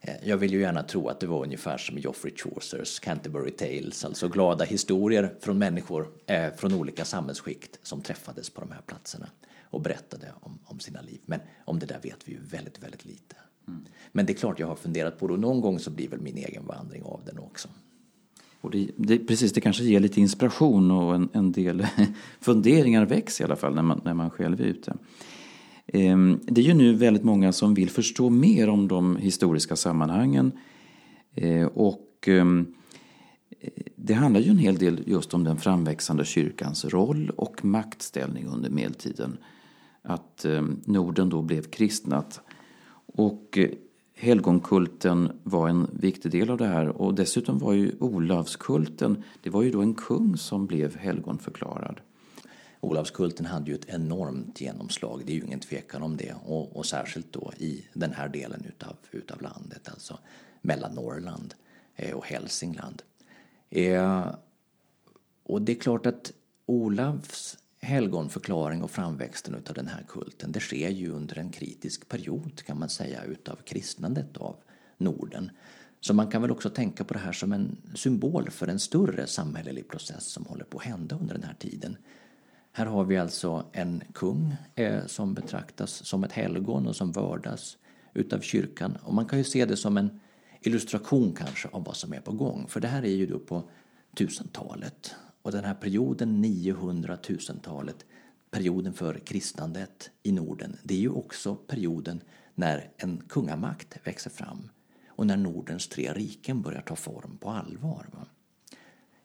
Eh, 0.00 0.28
jag 0.28 0.36
vill 0.36 0.52
ju 0.52 0.60
gärna 0.60 0.82
tro 0.82 1.08
att 1.08 1.20
det 1.20 1.26
var 1.26 1.42
ungefär 1.42 1.78
som 1.78 1.98
Geoffrey 1.98 2.36
Chaucers 2.36 3.00
Canterbury 3.00 3.50
Tales, 3.50 4.04
alltså 4.04 4.28
glada 4.28 4.64
historier 4.64 5.34
från 5.40 5.58
människor 5.58 6.08
eh, 6.26 6.54
från 6.54 6.74
olika 6.74 7.04
samhällsskikt 7.04 7.78
som 7.82 8.00
träffades 8.00 8.50
på 8.50 8.60
de 8.60 8.70
här 8.70 8.82
platserna 8.86 9.28
och 9.62 9.80
berättade 9.80 10.32
om, 10.40 10.58
om 10.64 10.80
sina 10.80 11.00
liv. 11.00 11.20
Men 11.26 11.40
om 11.64 11.78
det 11.78 11.86
där 11.86 12.00
vet 12.02 12.28
vi 12.28 12.32
ju 12.32 12.38
väldigt, 12.40 12.82
väldigt 12.82 13.04
lite. 13.04 13.36
Mm. 13.68 13.86
Men 14.12 14.26
det 14.26 14.32
är 14.32 14.34
klart 14.34 14.58
jag 14.58 14.66
har 14.66 14.76
funderat 14.76 15.18
på 15.18 15.26
det 15.26 15.32
och 15.32 15.40
någon 15.40 15.60
gång 15.60 15.78
så 15.78 15.90
blir 15.90 16.08
väl 16.08 16.20
min 16.20 16.36
egen 16.36 16.66
vandring 16.66 17.02
av 17.02 17.22
den 17.24 17.38
också. 17.38 17.68
Och 18.60 18.70
det, 18.70 18.90
det, 18.96 19.18
precis, 19.18 19.52
det 19.52 19.60
kanske 19.60 19.84
ger 19.84 20.00
lite 20.00 20.20
inspiration 20.20 20.90
och 20.90 21.14
en, 21.14 21.28
en 21.32 21.52
del 21.52 21.86
funderingar 22.40 23.06
väcks 23.06 23.40
i 23.40 23.44
alla 23.44 23.56
fall 23.56 23.74
när 23.74 23.82
man, 23.82 24.00
när 24.04 24.14
man 24.14 24.30
själv 24.30 24.60
är 24.60 24.64
ute. 24.64 24.96
Ehm, 25.86 26.40
det 26.42 26.60
är 26.60 26.64
ju 26.64 26.74
nu 26.74 26.94
väldigt 26.94 27.24
många 27.24 27.52
som 27.52 27.74
vill 27.74 27.90
förstå 27.90 28.30
mer 28.30 28.68
om 28.68 28.88
de 28.88 29.16
historiska 29.16 29.76
sammanhangen. 29.76 30.52
Ehm, 31.34 31.68
och 31.68 32.24
ehm, 32.26 32.74
det 33.96 34.14
handlar 34.14 34.40
ju 34.40 34.50
en 34.50 34.58
hel 34.58 34.78
del 34.78 35.02
just 35.06 35.34
om 35.34 35.44
den 35.44 35.56
framväxande 35.56 36.24
kyrkans 36.24 36.84
roll 36.84 37.30
och 37.36 37.64
maktställning 37.64 38.46
under 38.46 38.70
medeltiden. 38.70 39.36
Att 40.02 40.44
ehm, 40.44 40.80
Norden 40.84 41.28
då 41.28 41.42
blev 41.42 41.62
kristnat. 41.62 42.40
Och 43.06 43.58
helgonkulten 44.20 45.40
var 45.42 45.68
en 45.68 45.90
viktig 45.92 46.30
del 46.30 46.50
av 46.50 46.58
det 46.58 46.66
här 46.66 46.88
och 46.88 47.14
dessutom 47.14 47.58
var 47.58 47.72
ju 47.72 47.92
Olavskulten, 48.00 49.24
det 49.42 49.50
var 49.50 49.62
ju 49.62 49.70
då 49.70 49.80
en 49.80 49.94
kung 49.94 50.36
som 50.36 50.66
blev 50.66 50.96
helgonförklarad. 50.96 52.00
Olavskulten 52.80 53.46
hade 53.46 53.70
ju 53.70 53.74
ett 53.74 53.88
enormt 53.88 54.60
genomslag, 54.60 55.22
det 55.26 55.32
är 55.32 55.36
ju 55.36 55.44
ingen 55.44 55.60
tvekan 55.60 56.02
om 56.02 56.16
det. 56.16 56.34
Och, 56.44 56.76
och 56.76 56.86
särskilt 56.86 57.32
då 57.32 57.52
i 57.58 57.84
den 57.92 58.12
här 58.12 58.28
delen 58.28 58.64
utav, 58.68 58.96
utav 59.10 59.42
landet, 59.42 59.88
alltså 59.88 60.18
mellan 60.60 60.94
Norrland 60.94 61.54
eh, 61.96 62.14
och 62.14 62.26
Hälsingland. 62.26 63.02
Eh, 63.70 64.26
och 65.42 65.62
det 65.62 65.72
är 65.72 65.80
klart 65.80 66.06
att 66.06 66.32
Olavs 66.66 67.58
helgonförklaring 67.80 68.82
och 68.82 68.90
framväxten 68.90 69.54
av 69.54 69.74
den 69.74 69.88
här 69.88 70.04
kulten, 70.08 70.52
det 70.52 70.60
sker 70.60 70.88
ju 70.88 71.10
under 71.10 71.38
en 71.38 71.50
kritisk 71.50 72.08
period 72.08 72.62
kan 72.66 72.78
man 72.78 72.88
säga 72.88 73.24
utav 73.24 73.56
kristnandet 73.56 74.36
av 74.36 74.56
Norden. 74.98 75.50
Så 76.00 76.14
man 76.14 76.30
kan 76.30 76.42
väl 76.42 76.50
också 76.50 76.70
tänka 76.70 77.04
på 77.04 77.14
det 77.14 77.20
här 77.20 77.32
som 77.32 77.52
en 77.52 77.76
symbol 77.94 78.50
för 78.50 78.68
en 78.68 78.78
större 78.78 79.26
samhällelig 79.26 79.88
process 79.88 80.24
som 80.24 80.46
håller 80.46 80.64
på 80.64 80.78
att 80.78 80.84
hända 80.84 81.16
under 81.16 81.34
den 81.34 81.44
här 81.44 81.54
tiden. 81.54 81.96
Här 82.72 82.86
har 82.86 83.04
vi 83.04 83.16
alltså 83.16 83.64
en 83.72 84.02
kung 84.14 84.56
eh, 84.74 85.06
som 85.06 85.34
betraktas 85.34 86.06
som 86.06 86.24
ett 86.24 86.32
helgon 86.32 86.86
och 86.86 86.96
som 86.96 87.12
vördas 87.12 87.76
utav 88.14 88.40
kyrkan. 88.40 88.98
Och 89.02 89.14
man 89.14 89.26
kan 89.26 89.38
ju 89.38 89.44
se 89.44 89.64
det 89.64 89.76
som 89.76 89.96
en 89.96 90.20
illustration 90.60 91.32
kanske 91.32 91.68
av 91.68 91.84
vad 91.84 91.96
som 91.96 92.12
är 92.12 92.20
på 92.20 92.32
gång. 92.32 92.66
För 92.68 92.80
det 92.80 92.88
här 92.88 93.02
är 93.02 93.14
ju 93.14 93.26
då 93.26 93.38
på 93.38 93.70
1000-talet. 94.16 95.14
Och 95.42 95.52
den 95.52 95.64
här 95.64 95.74
perioden, 95.74 96.40
900 96.40 97.16
1000-talet, 97.22 98.04
perioden 98.50 98.92
för 98.92 99.18
kristnandet 99.18 100.10
i 100.22 100.32
Norden, 100.32 100.76
det 100.82 100.94
är 100.94 101.00
ju 101.00 101.10
också 101.10 101.54
perioden 101.54 102.20
när 102.54 102.90
en 102.96 103.22
kungamakt 103.28 103.98
växer 104.04 104.30
fram 104.30 104.68
och 105.08 105.26
när 105.26 105.36
Nordens 105.36 105.88
tre 105.88 106.12
riken 106.12 106.62
börjar 106.62 106.80
ta 106.80 106.96
form 106.96 107.36
på 107.40 107.50
allvar. 107.50 108.06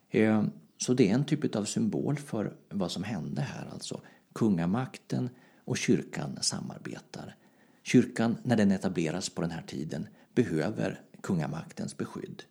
Eh, 0.10 0.44
så 0.78 0.94
det 0.94 1.10
är 1.10 1.14
en 1.14 1.26
typ 1.26 1.56
av 1.56 1.66
symbol 1.66 2.18
för 2.18 2.54
vad 2.70 2.92
som 2.92 3.04
hände 3.04 3.42
här 3.42 3.68
alltså. 3.72 4.02
Kungamakten 4.34 5.30
och 5.66 5.78
kyrkan 5.78 6.38
samarbetar. 6.42 7.36
Kyrkan, 7.84 8.38
när 8.44 8.56
den 8.56 8.72
etableras 8.72 9.30
på 9.30 9.42
den 9.42 9.52
här 9.52 9.62
tiden, 9.62 10.08
behöver 10.34 11.02
kungamaktens 11.22 11.98
beskydd. 11.98 12.44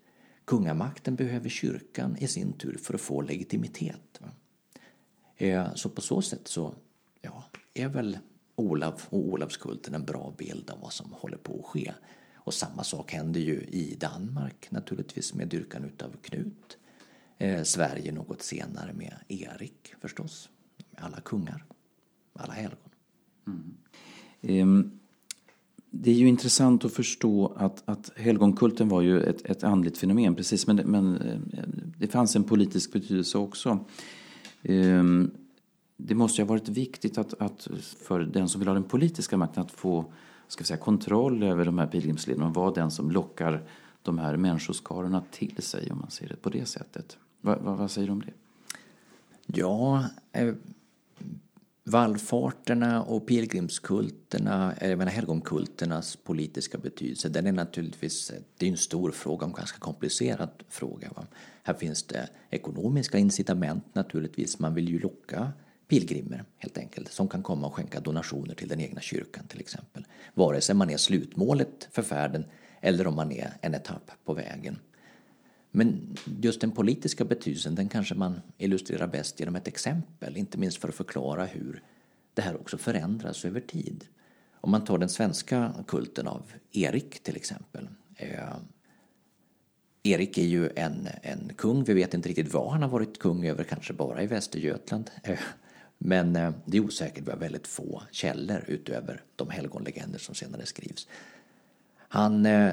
Kungamakten 0.44 1.16
behöver 1.16 1.48
kyrkan 1.48 2.16
i 2.16 2.28
sin 2.28 2.52
tur 2.52 2.78
för 2.78 2.94
att 2.94 3.00
få 3.00 3.20
legitimitet. 3.20 4.20
Eh, 5.36 5.74
så 5.74 5.88
på 5.88 6.00
så 6.00 6.22
sätt 6.22 6.48
så 6.48 6.74
ja, 7.20 7.44
är 7.74 7.88
väl 7.88 8.18
Olav 8.54 9.02
och 9.08 9.18
Olavskulten 9.18 9.94
en 9.94 10.04
bra 10.04 10.34
bild 10.38 10.70
av 10.70 10.80
vad 10.80 10.92
som 10.92 11.12
håller 11.12 11.36
på 11.36 11.58
att 11.58 11.66
ske. 11.66 11.92
Och 12.34 12.54
samma 12.54 12.84
sak 12.84 13.12
händer 13.12 13.40
ju 13.40 13.60
i 13.60 13.96
Danmark 14.00 14.70
naturligtvis 14.70 15.34
med 15.34 15.48
dyrkan 15.48 15.84
utav 15.84 16.16
Knut. 16.22 16.78
Eh, 17.38 17.62
Sverige 17.62 18.12
något 18.12 18.42
senare 18.42 18.92
med 18.92 19.14
Erik 19.28 19.94
förstås. 20.00 20.50
Alla 20.96 21.20
kungar, 21.20 21.64
alla 22.32 22.52
helgon. 22.52 22.90
Mm. 23.46 23.76
Um, 24.42 25.00
det 25.96 26.10
är 26.10 26.14
ju 26.14 26.28
intressant 26.28 26.84
att 26.84 26.92
förstå 26.92 27.52
att, 27.56 27.82
att 27.84 28.10
helgonkulten 28.16 28.88
var 28.88 29.02
ju 29.02 29.20
ett, 29.20 29.46
ett 29.46 29.64
andligt 29.64 29.98
fenomen, 29.98 30.34
precis, 30.34 30.66
men, 30.66 30.76
men 30.76 31.16
eh, 31.16 31.62
det 31.98 32.06
fanns 32.06 32.36
en 32.36 32.44
politisk 32.44 32.92
betydelse 32.92 33.38
också. 33.38 33.78
Um, 34.62 35.30
det 35.96 36.14
måste 36.14 36.40
ju 36.40 36.46
ha 36.46 36.48
varit 36.48 36.68
viktigt 36.68 37.18
att, 37.18 37.34
att, 37.40 37.68
för 38.06 38.20
den 38.20 38.48
som 38.48 38.60
vill 38.60 38.68
ha 38.68 38.74
den 38.74 38.84
politiska 38.84 39.36
makten 39.36 39.62
att 39.62 39.70
få 39.70 40.04
ska 40.48 40.64
säga, 40.64 40.76
kontroll 40.76 41.42
över 41.42 41.64
de 41.64 41.78
här 41.78 41.86
pilgrimslederna 41.86 42.46
och 42.46 42.54
vara 42.54 42.70
den 42.70 42.90
som 42.90 43.10
lockar 43.10 43.62
de 44.02 44.18
här 44.18 44.36
människoskarorna 44.36 45.22
till 45.30 45.62
sig, 45.62 45.90
om 45.90 45.98
man 45.98 46.10
ser 46.10 46.28
det 46.28 46.36
på 46.36 46.50
det 46.50 46.66
sättet. 46.66 47.16
Va, 47.40 47.58
va, 47.62 47.74
vad 47.74 47.90
säger 47.90 48.06
du 48.06 48.12
om 48.12 48.20
det? 48.20 48.32
Ja, 49.46 50.04
eh, 50.32 50.54
vallfarterna 51.84 53.02
och 53.02 53.26
pilgrimskulterna, 53.26 54.74
även 54.78 55.08
helgonkulternas 55.08 56.16
politiska 56.16 56.78
betydelse, 56.78 57.28
den 57.28 57.46
är 57.46 57.52
naturligtvis 57.52 58.32
det 58.58 58.66
är 58.66 58.70
en 58.70 58.76
stor 58.76 59.10
fråga, 59.10 59.46
en 59.46 59.52
ganska 59.52 59.78
komplicerad 59.78 60.50
fråga. 60.68 61.10
Va? 61.16 61.26
Här 61.62 61.74
finns 61.74 62.02
det 62.02 62.28
ekonomiska 62.50 63.18
incitament 63.18 63.94
naturligtvis, 63.94 64.58
man 64.58 64.74
vill 64.74 64.88
ju 64.88 64.98
locka 64.98 65.52
pilgrimer 65.88 66.44
helt 66.58 66.78
enkelt 66.78 67.12
som 67.12 67.28
kan 67.28 67.42
komma 67.42 67.66
och 67.66 67.74
skänka 67.74 68.00
donationer 68.00 68.54
till 68.54 68.68
den 68.68 68.80
egna 68.80 69.00
kyrkan 69.00 69.46
till 69.46 69.60
exempel. 69.60 70.06
Vare 70.34 70.60
sig 70.60 70.74
man 70.74 70.90
är 70.90 70.96
slutmålet 70.96 71.88
för 71.90 72.02
färden 72.02 72.44
eller 72.80 73.06
om 73.06 73.14
man 73.14 73.32
är 73.32 73.52
en 73.60 73.74
etapp 73.74 74.10
på 74.24 74.34
vägen. 74.34 74.78
Men 75.76 76.16
just 76.40 76.60
den 76.60 76.70
politiska 76.70 77.24
betydelsen 77.24 77.74
den 77.74 77.88
kanske 77.88 78.14
man 78.14 78.40
illustrerar 78.58 79.06
bäst 79.06 79.40
genom 79.40 79.56
ett 79.56 79.68
exempel, 79.68 80.36
inte 80.36 80.58
minst 80.58 80.78
för 80.78 80.88
att 80.88 80.94
förklara 80.94 81.44
hur 81.44 81.82
det 82.34 82.42
här 82.42 82.56
också 82.56 82.78
förändras 82.78 83.44
över 83.44 83.60
tid. 83.60 84.04
Om 84.60 84.70
man 84.70 84.84
tar 84.84 84.98
den 84.98 85.08
svenska 85.08 85.74
kulten 85.86 86.26
av 86.26 86.42
Erik 86.72 87.22
till 87.22 87.36
exempel. 87.36 87.88
Eh, 88.16 88.56
Erik 90.02 90.38
är 90.38 90.42
ju 90.42 90.70
en, 90.76 91.08
en 91.22 91.52
kung, 91.56 91.84
vi 91.84 91.94
vet 91.94 92.14
inte 92.14 92.28
riktigt 92.28 92.52
vad 92.52 92.72
han 92.72 92.82
har 92.82 92.88
varit 92.88 93.18
kung 93.18 93.46
över, 93.46 93.64
kanske 93.64 93.92
bara 93.92 94.22
i 94.22 94.26
Västergötland. 94.26 95.10
Eh, 95.22 95.38
men 95.98 96.36
eh, 96.36 96.52
det 96.64 96.76
är 96.76 96.84
osäkert, 96.84 97.26
vi 97.26 97.30
har 97.30 97.38
väldigt 97.38 97.66
få 97.66 98.02
källor 98.10 98.64
utöver 98.66 99.22
de 99.36 99.50
helgonlegender 99.50 100.18
som 100.18 100.34
senare 100.34 100.66
skrivs. 100.66 101.08
Han 101.96 102.46
eh, 102.46 102.72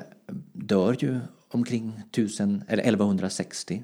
dör 0.53 0.97
ju 0.99 1.19
omkring 1.51 2.01
1000, 2.11 2.63
eller 2.67 2.83
1160. 2.83 3.83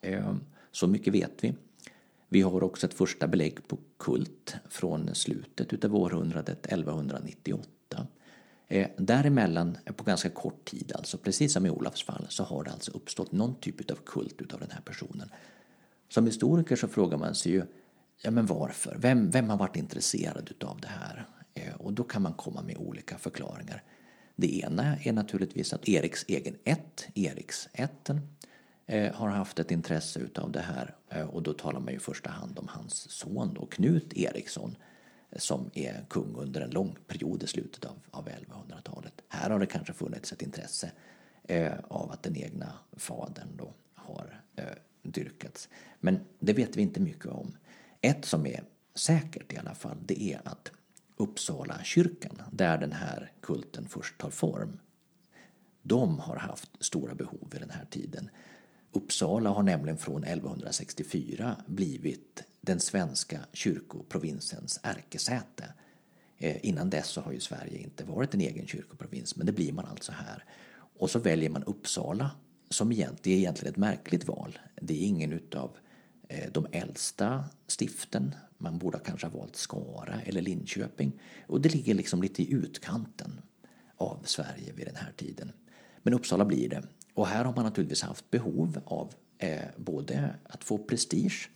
Ehm, 0.00 0.40
så 0.72 0.86
mycket 0.86 1.14
vet 1.14 1.44
vi. 1.44 1.54
Vi 2.28 2.42
har 2.42 2.62
också 2.62 2.86
ett 2.86 2.94
första 2.94 3.28
belägg 3.28 3.68
på 3.68 3.78
kult 3.98 4.54
från 4.68 5.14
slutet 5.14 5.72
utav 5.72 5.96
århundradet 5.96 6.66
1198. 6.66 8.06
Ehm, 8.68 8.90
däremellan, 8.96 9.78
på 9.96 10.04
ganska 10.04 10.30
kort 10.30 10.64
tid, 10.64 10.92
alltså 10.94 11.18
precis 11.18 11.52
som 11.52 11.66
i 11.66 11.70
Olafs 11.70 12.04
fall, 12.04 12.26
så 12.28 12.44
har 12.44 12.64
det 12.64 12.70
alltså 12.70 12.92
uppstått 12.92 13.32
någon 13.32 13.54
typ 13.54 13.90
av 13.90 13.96
kult 13.96 14.40
utav 14.40 14.60
den 14.60 14.70
här 14.70 14.80
personen. 14.80 15.28
Som 16.08 16.26
historiker 16.26 16.76
så 16.76 16.88
frågar 16.88 17.18
man 17.18 17.34
sig 17.34 17.52
ju, 17.52 17.64
ja 18.22 18.30
men 18.30 18.46
varför? 18.46 18.96
Vem, 18.98 19.30
vem 19.30 19.50
har 19.50 19.56
varit 19.56 19.76
intresserad 19.76 20.48
utav 20.50 20.80
det 20.80 20.88
här? 20.88 21.26
Ehm, 21.54 21.76
och 21.76 21.92
då 21.92 22.04
kan 22.04 22.22
man 22.22 22.34
komma 22.34 22.62
med 22.62 22.76
olika 22.76 23.18
förklaringar. 23.18 23.82
Det 24.36 24.58
ena 24.58 24.96
är 24.96 25.12
naturligtvis 25.12 25.72
att 25.72 25.88
Eriks 25.88 26.24
egen 26.28 26.56
ett, 26.64 27.06
Eriksätten, 27.14 28.20
eh, 28.86 29.14
har 29.14 29.28
haft 29.28 29.58
ett 29.58 29.70
intresse 29.70 30.20
utav 30.20 30.52
det 30.52 30.60
här 30.60 30.94
eh, 31.08 31.28
och 31.28 31.42
då 31.42 31.52
talar 31.52 31.80
man 31.80 31.94
i 31.94 31.98
första 31.98 32.30
hand 32.30 32.58
om 32.58 32.68
hans 32.68 33.10
son 33.10 33.54
då, 33.54 33.66
Knut 33.66 34.12
Eriksson 34.16 34.76
eh, 35.30 35.38
som 35.38 35.70
är 35.74 36.04
kung 36.08 36.34
under 36.36 36.60
en 36.60 36.70
lång 36.70 36.96
period 37.06 37.42
i 37.42 37.46
slutet 37.46 37.84
av, 37.84 37.96
av 38.10 38.28
1100-talet. 38.28 39.22
Här 39.28 39.50
har 39.50 39.58
det 39.58 39.66
kanske 39.66 39.92
funnits 39.92 40.32
ett 40.32 40.42
intresse 40.42 40.92
eh, 41.44 41.72
av 41.88 42.10
att 42.10 42.22
den 42.22 42.36
egna 42.36 42.72
fadern 42.96 43.48
då 43.56 43.74
har 43.94 44.40
eh, 44.56 44.64
dyrkats. 45.02 45.68
Men 46.00 46.20
det 46.38 46.52
vet 46.52 46.76
vi 46.76 46.82
inte 46.82 47.00
mycket 47.00 47.26
om. 47.26 47.56
Ett 48.00 48.24
som 48.24 48.46
är 48.46 48.64
säkert 48.94 49.52
i 49.52 49.56
alla 49.56 49.74
fall, 49.74 49.96
det 50.04 50.22
är 50.22 50.40
att 50.44 50.72
Uppsala 51.16 51.84
kyrkan, 51.84 52.42
där 52.50 52.78
den 52.78 52.92
här 52.92 53.32
kulten 53.40 53.88
först 53.88 54.18
tar 54.18 54.30
form, 54.30 54.78
de 55.82 56.18
har 56.18 56.36
haft 56.36 56.70
stora 56.80 57.14
behov 57.14 57.52
i 57.56 57.58
den 57.58 57.70
här 57.70 57.84
tiden. 57.84 58.30
Uppsala 58.92 59.50
har 59.50 59.62
nämligen 59.62 59.98
från 59.98 60.24
1164 60.24 61.56
blivit 61.66 62.44
den 62.60 62.80
svenska 62.80 63.40
kyrkoprovinsens 63.52 64.80
ärkesäte. 64.82 65.72
Eh, 66.38 66.66
innan 66.66 66.90
dess 66.90 67.08
så 67.08 67.20
har 67.20 67.32
ju 67.32 67.40
Sverige 67.40 67.78
inte 67.78 68.04
varit 68.04 68.34
en 68.34 68.40
egen 68.40 68.66
kyrkoprovins, 68.66 69.36
men 69.36 69.46
det 69.46 69.52
blir 69.52 69.72
man 69.72 69.86
alltså 69.86 70.12
här. 70.12 70.44
Och 70.98 71.10
så 71.10 71.18
väljer 71.18 71.50
man 71.50 71.64
Uppsala 71.64 72.30
som 72.70 72.92
egentligen, 72.92 73.38
är 73.38 73.40
egentligen 73.40 73.72
ett 73.72 73.78
märkligt 73.78 74.28
val. 74.28 74.58
Det 74.80 74.94
är 74.94 75.06
ingen 75.06 75.32
utav 75.32 75.70
Eh, 76.28 76.52
de 76.52 76.66
äldsta 76.72 77.44
stiften. 77.66 78.34
Man 78.58 78.78
borde 78.78 78.98
kanske 78.98 79.26
ha 79.26 79.38
valt 79.38 79.56
Skara 79.56 80.20
eller 80.24 80.42
Linköping. 80.42 81.12
Och 81.46 81.60
det 81.60 81.68
ligger 81.68 81.94
liksom 81.94 82.22
lite 82.22 82.42
i 82.42 82.52
utkanten 82.52 83.40
av 83.96 84.18
Sverige 84.24 84.72
vid 84.72 84.86
den 84.86 84.96
här 84.96 85.12
tiden. 85.16 85.52
Men 86.02 86.14
Uppsala 86.14 86.44
blir 86.44 86.68
det. 86.68 86.82
Och 87.14 87.26
här 87.26 87.44
har 87.44 87.54
man 87.54 87.64
naturligtvis 87.64 88.02
haft 88.02 88.30
behov 88.30 88.80
av 88.84 89.14
eh, 89.38 89.62
både 89.76 90.34
att 90.44 90.64
få 90.64 90.78
prestige 90.78 91.50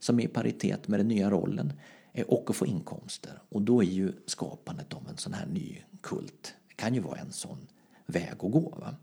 som 0.00 0.20
är 0.20 0.24
i 0.24 0.28
paritet 0.28 0.88
med 0.88 1.00
den 1.00 1.08
nya 1.08 1.30
rollen 1.30 1.72
eh, 2.12 2.26
och 2.26 2.50
att 2.50 2.56
få 2.56 2.66
inkomster. 2.66 3.42
Och 3.48 3.62
då 3.62 3.82
är 3.82 3.86
ju 3.86 4.12
skapandet 4.26 4.94
av 4.94 5.08
en 5.08 5.16
sån 5.16 5.32
här 5.32 5.46
ny 5.46 5.82
kult 6.00 6.54
kan 6.76 6.94
ju 6.94 7.00
vara 7.00 7.18
en 7.18 7.32
sån 7.32 7.66
väg 8.06 8.32
att 8.32 8.38
gå. 8.38 8.78
Va? 8.80 8.96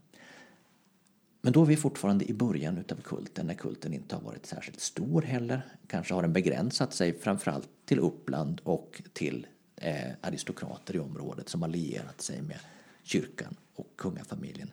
Men 1.41 1.53
då 1.53 1.62
är 1.62 1.65
vi 1.65 1.77
fortfarande 1.77 2.29
i 2.29 2.33
början 2.33 2.77
utav 2.77 2.95
kulten 2.95 3.48
när 3.48 3.53
kulten 3.53 3.93
inte 3.93 4.15
har 4.15 4.21
varit 4.21 4.45
särskilt 4.45 4.79
stor 4.79 5.21
heller. 5.21 5.62
Kanske 5.88 6.13
har 6.13 6.21
den 6.21 6.33
begränsat 6.33 6.93
sig 6.93 7.19
framförallt 7.19 7.69
till 7.86 8.00
Uppland 8.00 8.62
och 8.63 9.01
till 9.13 9.48
eh, 9.75 10.12
aristokrater 10.21 10.95
i 10.95 11.00
området 11.00 11.50
som 11.50 11.62
har 11.62 11.69
lierat 11.69 12.22
sig 12.22 12.42
med 12.42 12.59
kyrkan 13.03 13.55
och 13.75 13.87
kungafamiljen. 13.98 14.72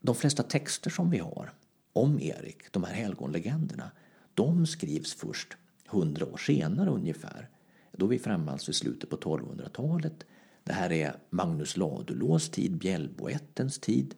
De 0.00 0.14
flesta 0.14 0.42
texter 0.42 0.90
som 0.90 1.10
vi 1.10 1.18
har 1.18 1.52
om 1.92 2.20
Erik, 2.20 2.72
de 2.72 2.84
här 2.84 2.94
helgonlegenderna, 2.94 3.90
de 4.34 4.66
skrivs 4.66 5.14
först 5.14 5.56
hundra 5.86 6.26
år 6.26 6.36
senare 6.36 6.90
ungefär. 6.90 7.48
Då 7.92 8.06
är 8.06 8.10
vi 8.10 8.18
framme 8.18 8.52
alltså 8.52 8.70
i 8.70 8.74
slutet 8.74 9.10
på 9.10 9.16
1200-talet. 9.16 10.26
Det 10.64 10.72
här 10.72 10.92
är 10.92 11.16
Magnus 11.30 11.76
Ladulås 11.76 12.50
tid, 12.50 12.78
Bjällboättens 12.78 13.78
tid. 13.78 14.14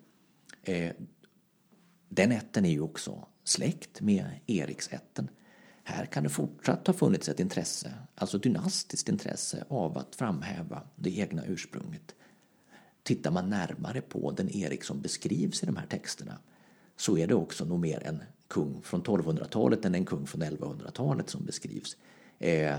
Eh, 0.69 0.93
den 2.09 2.33
ätten 2.33 2.65
är 2.65 2.71
ju 2.71 2.81
också 2.81 3.27
släkt 3.45 4.01
med 4.01 4.31
Eriksätten. 4.47 5.31
Här 5.85 6.07
kan 6.07 6.23
det 6.23 6.29
fortsatt 6.29 6.87
ha 6.87 6.95
funnits 6.95 7.29
ett 7.29 7.41
intresse, 7.41 7.95
alltså 8.15 8.39
dynastiskt 8.39 9.09
intresse 9.09 9.65
av 9.69 9.99
att 9.99 10.17
framhäva 10.17 10.83
det 10.97 11.19
egna 11.19 11.45
ursprunget. 11.47 12.15
Tittar 13.03 13.31
man 13.31 13.51
närmare 13.51 14.01
på 14.01 14.31
den 14.31 14.49
Erik 14.49 14.85
som 14.85 15.01
beskrivs 15.01 15.63
i 15.63 15.67
de 15.67 15.77
här 15.77 15.87
texterna 15.87 16.39
så 16.97 17.19
är 17.19 17.27
det 17.27 17.35
också 17.35 17.65
nog 17.65 17.81
mer 17.81 18.07
en 18.07 18.23
kung 18.49 18.83
från 18.83 19.03
1200-talet 19.03 19.85
än 19.85 19.95
en 19.95 20.07
kung 20.07 20.27
från 20.27 20.43
1100-talet 20.43 21.31
som 21.31 21.45
beskrivs. 21.45 21.97
Eh, 22.39 22.77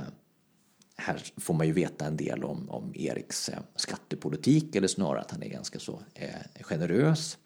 här 0.95 1.23
får 1.37 1.53
man 1.53 1.67
ju 1.67 1.73
veta 1.73 2.05
en 2.05 2.17
del 2.17 2.43
om, 2.43 2.69
om 2.69 2.91
Eriks 2.95 3.49
eh, 3.49 3.59
skattepolitik 3.75 4.75
eller 4.75 4.87
snarare 4.87 5.21
att 5.21 5.31
han 5.31 5.43
är 5.43 5.49
ganska 5.49 5.79
så 5.79 6.01
eh, 6.13 6.61
generös. 6.61 7.37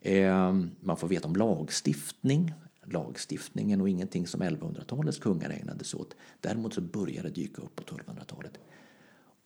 Ehm, 0.00 0.70
man 0.80 0.96
får 0.96 1.08
veta 1.08 1.28
om 1.28 1.36
lagstiftning. 1.36 2.52
Lagstiftningen 2.84 3.80
och 3.80 3.88
ingenting 3.88 4.26
som 4.26 4.42
1100-talets 4.42 5.18
kungar 5.18 5.50
ägnade 5.50 5.84
sig 5.84 6.00
åt. 6.00 6.16
Däremot 6.40 6.74
så 6.74 6.80
började 6.80 7.28
det 7.28 7.34
dyka 7.34 7.62
upp 7.62 7.76
på 7.76 7.82
1200-talet. 7.82 8.58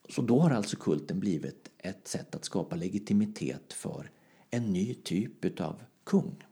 Så 0.09 0.23
då 0.23 0.40
har 0.40 0.51
alltså 0.51 0.77
kulten 0.77 1.21
blivit 1.21 1.71
ett 1.79 2.09
sätt 2.09 2.35
att 2.35 2.45
skapa 2.45 2.77
legitimitet 2.77 3.73
för 3.73 4.11
en 4.51 4.73
ny 4.73 4.95
typ 4.95 5.61
av 5.61 5.83
kung. 6.05 6.45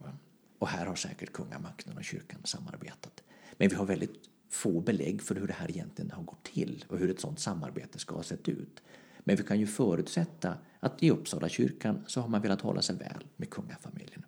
Och 0.59 0.69
här 0.69 0.87
har 0.87 0.95
säkert 0.95 1.33
kungamakten 1.33 1.97
och 1.97 2.05
kyrkan 2.05 2.41
samarbetat. 2.45 3.23
Men 3.57 3.69
vi 3.69 3.75
har 3.75 3.85
väldigt 3.85 4.29
få 4.51 4.81
belägg 4.81 5.23
för 5.23 5.35
hur 5.35 5.47
det 5.47 5.53
här 5.53 5.71
egentligen 5.71 6.11
har 6.11 6.23
gått 6.23 6.43
till 6.43 6.85
och 6.89 6.99
hur 6.99 7.11
ett 7.11 7.21
sådant 7.21 7.41
samarbete 7.41 7.99
ska 7.99 8.15
ha 8.15 8.23
sett 8.23 8.49
ut. 8.49 8.83
Men 9.25 9.37
vi 9.37 9.43
kan 9.43 9.61
ju 9.61 9.67
förutsätta 9.67 10.55
att 10.81 11.03
i 11.03 11.11
Uppsala 11.11 11.49
kyrkan 11.49 12.05
så 12.07 12.21
har 12.21 12.29
man 12.29 12.43
velat 12.43 12.61
hålla 12.61 12.83
sig 12.83 12.97
väl 12.97 13.25
med 13.37 13.51
kungafamiljen. 13.51 14.25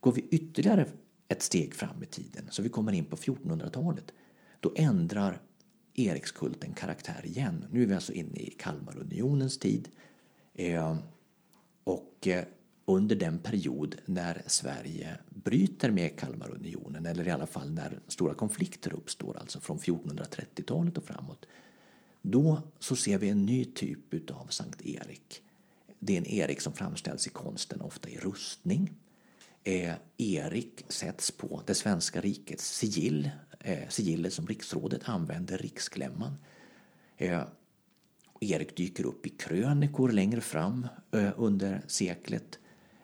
Går 0.00 0.12
vi 0.12 0.28
ytterligare 0.30 0.86
ett 1.28 1.42
steg 1.42 1.74
fram 1.74 2.02
i 2.02 2.06
tiden, 2.06 2.48
så 2.50 2.62
vi 2.62 2.68
kommer 2.68 2.92
in 2.92 3.04
på 3.04 3.16
1400-talet, 3.16 4.12
då 4.60 4.72
ändrar 4.76 5.40
Erikskulten 5.94 6.72
karaktär 6.72 7.20
igen. 7.24 7.64
Nu 7.70 7.82
är 7.82 7.86
vi 7.86 7.94
alltså 7.94 8.12
inne 8.12 8.38
i 8.38 8.50
Kalmarunionens 8.50 9.58
tid. 9.58 9.88
Eh, 10.54 10.96
och 11.84 12.26
eh, 12.26 12.44
under 12.84 13.16
den 13.16 13.38
period 13.38 13.96
när 14.06 14.42
Sverige 14.46 15.18
bryter 15.28 15.90
med 15.90 16.18
Kalmarunionen 16.18 17.06
eller 17.06 17.28
i 17.28 17.30
alla 17.30 17.46
fall 17.46 17.70
när 17.70 18.00
stora 18.08 18.34
konflikter 18.34 18.92
uppstår, 18.92 19.36
alltså 19.36 19.60
från 19.60 19.78
1430-talet 19.78 20.98
och 20.98 21.04
framåt. 21.04 21.46
Då 22.22 22.62
så 22.78 22.96
ser 22.96 23.18
vi 23.18 23.28
en 23.28 23.46
ny 23.46 23.64
typ 23.64 24.30
av 24.30 24.46
Sankt 24.46 24.86
Erik. 24.86 25.42
Det 25.98 26.12
är 26.12 26.18
en 26.18 26.26
Erik 26.26 26.60
som 26.60 26.72
framställs 26.72 27.26
i 27.26 27.30
konsten, 27.30 27.80
ofta 27.80 28.08
i 28.08 28.18
rustning. 28.18 28.94
Eh, 29.64 29.94
Erik 30.16 30.84
sätts 30.88 31.30
på 31.30 31.62
det 31.66 31.74
svenska 31.74 32.20
rikets 32.20 32.76
sigill, 32.76 33.30
eh, 33.60 33.88
sigillet 33.88 34.32
som 34.32 34.46
riksrådet 34.46 35.08
använder, 35.08 35.58
riksklämman. 35.58 36.36
Eh, 37.16 37.42
Erik 38.40 38.76
dyker 38.76 39.06
upp 39.06 39.26
i 39.26 39.28
krönikor 39.28 40.12
längre 40.12 40.40
fram 40.40 40.86
eh, 41.12 41.30
under 41.36 41.82
seklet 41.86 42.58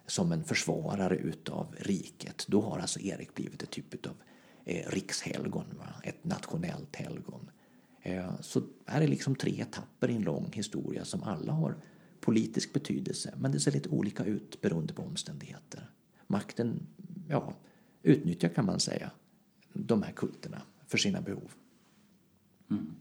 som 0.07 0.33
en 0.33 0.45
försvarare 0.45 1.17
utav 1.17 1.77
riket. 1.79 2.45
Då 2.49 2.61
har 2.61 2.79
alltså 2.79 3.01
Erik 3.01 3.35
blivit 3.35 3.63
ett 3.63 3.71
typ 3.71 4.07
av 4.07 4.17
eh, 4.65 4.91
rikshelgon, 4.91 5.65
va? 5.79 5.89
ett 6.03 6.25
nationellt 6.25 6.97
helgon. 6.97 7.51
Eh, 8.09 8.41
så 8.41 8.63
här 8.87 9.01
är 9.01 9.09
liksom 9.09 9.35
tre 9.35 9.61
etapper 9.61 10.11
i 10.11 10.15
en 10.15 10.23
lång 10.23 10.51
historia 10.53 11.05
som 11.05 11.23
alla 11.23 11.53
har 11.53 11.75
politisk 12.21 12.73
betydelse 12.73 13.35
men 13.37 13.53
det 13.53 13.61
ser 13.61 13.73
lite 13.73 13.89
olika 13.89 14.25
ut 14.25 14.61
beroende 14.61 14.95
på 14.95 15.03
omständigheter. 15.03 15.91
Makten 16.27 16.87
ja, 17.29 17.55
utnyttjar 18.03 18.49
kan 18.49 18.67
man 18.67 18.81
säga 18.81 19.11
de 19.73 20.03
här 20.03 20.13
kulterna 20.13 20.63
för 20.87 20.99
sina 20.99 21.21
behov. 21.21 21.53
Mm. 22.71 22.95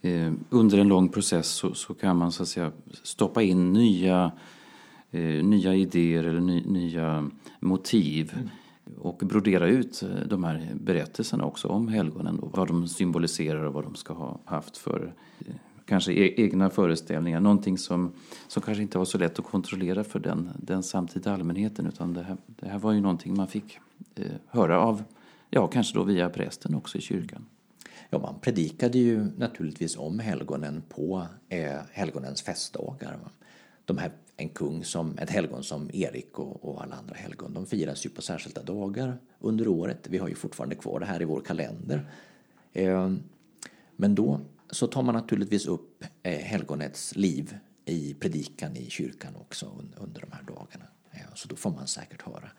Eh, 0.00 0.32
under 0.50 0.78
en 0.78 0.88
lång 0.88 1.08
process 1.08 1.48
så, 1.48 1.74
så, 1.74 1.94
kan 1.94 2.16
man 2.16 2.32
så 2.32 2.42
att 2.42 2.48
säga 2.48 2.72
stoppa 3.02 3.42
in 3.42 3.72
nya 3.72 4.32
eh, 5.10 5.44
nya 5.44 5.74
idéer 5.74 6.24
eller 6.24 6.40
ny, 6.40 6.64
nya 6.64 7.30
motiv. 7.60 8.32
Mm. 8.34 8.48
Och 8.98 9.16
brodera 9.16 9.66
ut 9.66 10.02
eh, 10.02 10.26
de 10.26 10.44
här 10.44 10.70
berättelserna 10.74 11.44
också 11.44 11.68
om 11.68 11.88
helgonen. 11.88 12.36
Då, 12.36 12.50
vad 12.52 12.68
de 12.68 12.88
symboliserar 12.88 13.64
och 13.64 13.72
vad 13.72 13.84
de 13.84 13.94
ska 13.94 14.14
ha 14.14 14.40
haft 14.44 14.76
för 14.76 15.14
eh, 15.38 15.54
kanske 15.86 16.12
e-, 16.12 16.34
egna 16.36 16.70
föreställningar. 16.70 17.40
Någonting 17.40 17.78
som, 17.78 18.12
som 18.48 18.62
kanske 18.62 18.82
inte 18.82 18.98
var 18.98 19.04
så 19.04 19.18
lätt 19.18 19.38
att 19.38 19.44
kontrollera 19.44 20.04
för 20.04 20.18
den, 20.18 20.50
den 20.56 20.82
samtida 20.82 21.34
allmänheten. 21.34 21.86
Utan 21.86 22.12
det 22.12 22.22
här, 22.22 22.36
det 22.46 22.68
här 22.68 22.78
var 22.78 22.92
ju 22.92 23.00
någonting 23.00 23.36
man 23.36 23.48
fick 23.48 23.78
eh, 24.14 24.26
höra 24.46 24.80
av, 24.80 25.02
ja 25.50 25.66
kanske 25.66 25.98
då 25.98 26.04
via 26.04 26.30
prästen 26.30 26.74
också 26.74 26.98
i 26.98 27.00
kyrkan. 27.00 27.44
Ja, 28.10 28.18
man 28.18 28.34
predikade 28.40 28.98
ju 28.98 29.26
naturligtvis 29.36 29.96
om 29.96 30.18
helgonen 30.18 30.82
på 30.88 31.26
eh, 31.48 31.80
helgonens 31.92 32.42
festdagar. 32.42 33.18
De 33.84 33.98
här 33.98 34.12
en 34.42 34.48
kung 34.48 34.84
som, 34.84 35.18
ett 35.18 35.30
helgon 35.30 35.64
som 35.64 35.90
Erik 35.92 36.38
och, 36.38 36.64
och, 36.64 36.82
alla 36.82 36.96
andra 36.96 37.14
helgon. 37.14 37.54
De 37.54 37.66
firas 37.66 38.06
ju 38.06 38.10
på 38.10 38.22
särskilda 38.22 38.62
dagar 38.62 39.18
under 39.38 39.68
året. 39.68 40.06
Vi 40.08 40.18
har 40.18 40.28
ju 40.28 40.34
fortfarande 40.34 40.74
kvar 40.74 41.00
det 41.00 41.06
här 41.06 41.22
i 41.22 41.24
vår 41.24 41.40
kalender. 41.40 42.10
Eh, 42.72 43.12
men 43.96 44.14
då 44.14 44.40
så 44.70 44.86
tar 44.86 45.02
man 45.02 45.14
naturligtvis 45.14 45.66
upp 45.66 46.04
eh, 46.22 46.38
helgonets 46.38 47.16
liv 47.16 47.56
i 47.84 48.14
predikan 48.14 48.76
i 48.76 48.90
kyrkan 48.90 49.36
också 49.36 49.72
under 49.96 50.20
de 50.20 50.32
här 50.32 50.42
dagarna. 50.42 50.86
Eh, 51.10 51.34
så 51.34 51.48
då 51.48 51.56
får 51.56 51.70
man 51.70 51.86
säkert 51.86 52.22
höra 52.22 52.50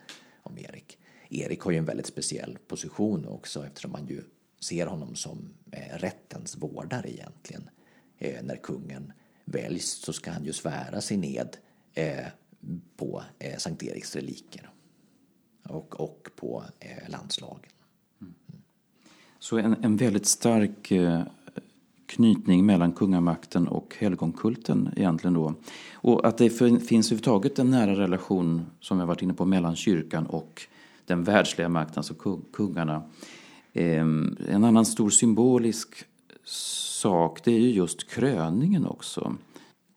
om 0.43 0.57
Erik. 0.57 0.97
Erik 1.29 1.59
har 1.59 1.71
ju 1.71 1.77
en 1.77 1.85
väldigt 1.85 2.07
speciell 2.07 2.57
position 2.67 3.25
också 3.25 3.65
eftersom 3.65 3.91
man 3.91 4.07
ju 4.07 4.23
ser 4.59 4.87
honom 4.87 5.15
som 5.15 5.53
eh, 5.71 5.97
rättens 5.97 6.57
vårdare 6.57 7.11
egentligen. 7.11 7.69
Eh, 8.17 8.43
när 8.43 8.55
kungen 8.55 9.13
väljs 9.45 9.91
så 9.91 10.13
ska 10.13 10.31
han 10.31 10.45
ju 10.45 10.53
svära 10.53 11.01
sin 11.01 11.23
ed 11.23 11.57
Eh, 11.93 12.25
på 12.97 13.23
eh, 13.39 13.57
Sankt 13.57 13.83
Eriks 13.83 14.15
reliker 14.15 14.69
och, 15.63 15.99
och 15.99 16.29
på 16.35 16.63
eh, 16.79 17.09
landslagen. 17.09 17.71
Mm. 18.21 18.33
Så 19.39 19.57
en, 19.57 19.75
en 19.83 19.97
väldigt 19.97 20.25
stark 20.25 20.91
eh, 20.91 21.21
knytning 22.05 22.65
mellan 22.65 22.91
kungamakten 22.91 23.67
och 23.67 23.95
helgonkulten 23.99 24.89
egentligen 24.95 25.33
då. 25.33 25.53
Och 25.93 26.27
att 26.27 26.37
det 26.37 26.49
finns 26.49 26.83
överhuvudtaget 26.91 27.59
en 27.59 27.71
nära 27.71 27.95
relation, 27.95 28.65
som 28.79 28.99
jag 28.99 29.07
varit 29.07 29.21
inne 29.21 29.33
på, 29.33 29.45
mellan 29.45 29.75
kyrkan 29.75 30.25
och 30.25 30.61
den 31.05 31.23
världsliga 31.23 31.69
makten, 31.69 31.97
alltså 31.97 32.13
kungarna. 32.53 33.03
Ehm, 33.73 34.37
en 34.47 34.63
annan 34.63 34.85
stor 34.85 35.09
symbolisk 35.09 36.05
sak, 36.43 37.43
det 37.43 37.51
är 37.51 37.59
ju 37.59 37.71
just 37.71 38.09
kröningen 38.09 38.85
också. 38.85 39.35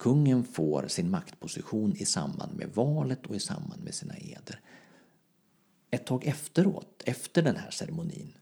Kungen 0.07 0.45
får 0.45 0.89
sin 0.89 1.11
maktposition 1.11 1.97
i 1.97 2.05
samband 2.05 2.57
med 2.57 2.69
valet 2.75 3.27
och 3.27 3.37
i 3.37 3.41
samband 3.41 3.85
med 3.85 3.95
sina 3.95 4.17
eder. 4.17 4.61
Ett 5.91 6.07
tag 6.07 6.25
efteråt, 6.25 7.03
efter 7.07 7.43
den 7.43 7.57
här 7.57 7.71
ceremonin, 7.71 8.33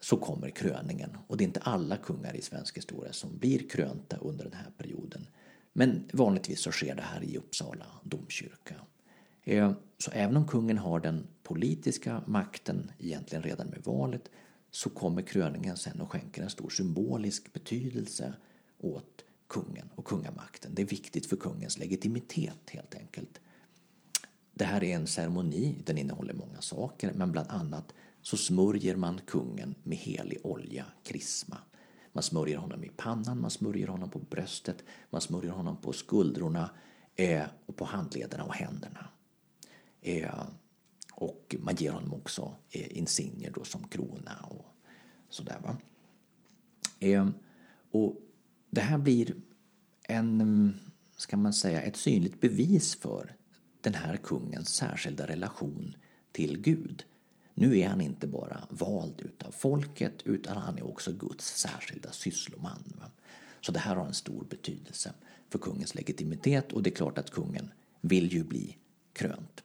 så 0.00 0.16
kommer 0.16 0.50
kröningen. 0.50 1.18
Och 1.26 1.36
det 1.36 1.44
är 1.44 1.46
inte 1.46 1.60
alla 1.60 1.96
kungar 1.96 2.36
i 2.36 2.42
svensk 2.42 2.76
historia 2.76 3.12
som 3.12 3.38
blir 3.38 3.68
krönta 3.68 4.16
under 4.16 4.44
den 4.44 4.52
här 4.52 4.70
perioden. 4.78 5.26
Men 5.72 6.08
vanligtvis 6.12 6.60
så 6.60 6.70
sker 6.70 6.94
det 6.94 7.02
här 7.02 7.24
i 7.24 7.36
Uppsala 7.36 7.86
domkyrka. 8.02 8.74
Eh, 9.42 9.72
så 9.98 10.10
även 10.10 10.36
om 10.36 10.46
kungen 10.46 10.78
har 10.78 11.00
den 11.00 11.26
politiska 11.42 12.22
makten 12.26 12.90
egentligen 12.98 13.42
redan 13.42 13.66
med 13.66 13.82
valet 13.84 14.30
så 14.70 14.90
kommer 14.90 15.22
kröningen 15.22 15.76
sen 15.76 16.00
och 16.00 16.12
skänker 16.12 16.42
en 16.42 16.50
stor 16.50 16.70
symbolisk 16.70 17.52
betydelse 17.52 18.34
åt 18.78 19.15
kungen 19.48 19.90
och 19.94 20.04
kungamakten. 20.04 20.74
Det 20.74 20.82
är 20.82 20.86
viktigt 20.86 21.26
för 21.26 21.36
kungens 21.36 21.78
legitimitet 21.78 22.70
helt 22.70 22.94
enkelt. 22.94 23.40
Det 24.54 24.64
här 24.64 24.84
är 24.84 24.96
en 24.96 25.06
ceremoni, 25.06 25.82
den 25.86 25.98
innehåller 25.98 26.34
många 26.34 26.60
saker, 26.60 27.12
men 27.12 27.32
bland 27.32 27.50
annat 27.50 27.94
så 28.22 28.36
smörjer 28.36 28.96
man 28.96 29.20
kungen 29.26 29.74
med 29.82 29.98
helig 29.98 30.38
olja, 30.42 30.86
krisma. 31.02 31.58
Man 32.12 32.22
smörjer 32.22 32.58
honom 32.58 32.84
i 32.84 32.88
pannan, 32.88 33.40
man 33.40 33.50
smörjer 33.50 33.88
honom 33.88 34.10
på 34.10 34.18
bröstet, 34.18 34.84
man 35.10 35.20
smörjer 35.20 35.52
honom 35.52 35.76
på 35.76 35.92
skuldrorna 35.92 36.70
eh, 37.16 37.44
och 37.66 37.76
på 37.76 37.84
handlederna 37.84 38.44
och 38.44 38.54
händerna. 38.54 39.08
Eh, 40.00 40.46
och 41.12 41.56
man 41.58 41.74
ger 41.74 41.90
honom 41.92 42.14
också 42.14 42.54
eh, 42.70 42.98
insignier 42.98 43.50
då 43.50 43.64
som 43.64 43.88
krona 43.88 44.46
och 44.50 44.64
sådär. 45.28 45.58
Va? 45.62 45.76
Eh, 46.98 47.28
och 47.90 48.25
det 48.76 48.82
här 48.82 48.98
blir 48.98 49.34
en, 50.02 50.80
ska 51.16 51.36
man 51.36 51.52
säga, 51.52 51.82
ett 51.82 51.96
synligt 51.96 52.40
bevis 52.40 52.94
för 52.94 53.36
den 53.80 53.94
här 53.94 54.16
kungens 54.16 54.68
särskilda 54.68 55.26
relation 55.26 55.96
till 56.32 56.60
Gud. 56.60 57.04
Nu 57.54 57.78
är 57.78 57.88
han 57.88 58.00
inte 58.00 58.26
bara 58.26 58.66
vald 58.70 59.20
utav 59.20 59.50
folket 59.50 60.22
utan 60.24 60.56
han 60.56 60.78
är 60.78 60.86
också 60.86 61.12
Guds 61.12 61.58
särskilda 61.58 62.12
syssloman. 62.12 63.00
Så 63.60 63.72
det 63.72 63.78
här 63.78 63.96
har 63.96 64.06
en 64.06 64.14
stor 64.14 64.46
betydelse 64.50 65.12
för 65.50 65.58
kungens 65.58 65.94
legitimitet 65.94 66.72
och 66.72 66.82
det 66.82 66.90
är 66.90 66.94
klart 66.94 67.18
att 67.18 67.30
kungen 67.30 67.70
vill 68.00 68.32
ju 68.32 68.44
bli 68.44 68.76
krönt. 69.12 69.64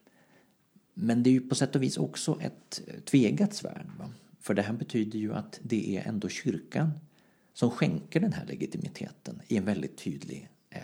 Men 0.93 1.24
det 1.24 1.30
är 1.30 1.32
ju 1.32 1.50
på 1.50 1.56
sätt 1.56 1.76
och 1.76 1.84
vis 1.84 1.97
också 1.97 2.38
ett 2.41 2.82
tvegat 3.06 3.54
svärd. 3.54 3.88
Va? 4.00 4.13
För 4.39 4.54
det 4.54 4.62
här 4.62 4.74
betyder 4.74 5.19
ju 5.19 5.34
att 5.34 5.60
det 5.63 5.97
är 5.97 6.08
ändå 6.08 6.30
kyrkan 6.30 6.91
som 7.54 7.72
skänker 7.72 8.20
den 8.20 8.34
här 8.34 8.46
legitimiteten 8.46 9.42
i 9.48 9.58
en 9.58 9.66
väldigt 9.66 9.98
tydlig, 9.98 10.50
eh, 10.70 10.82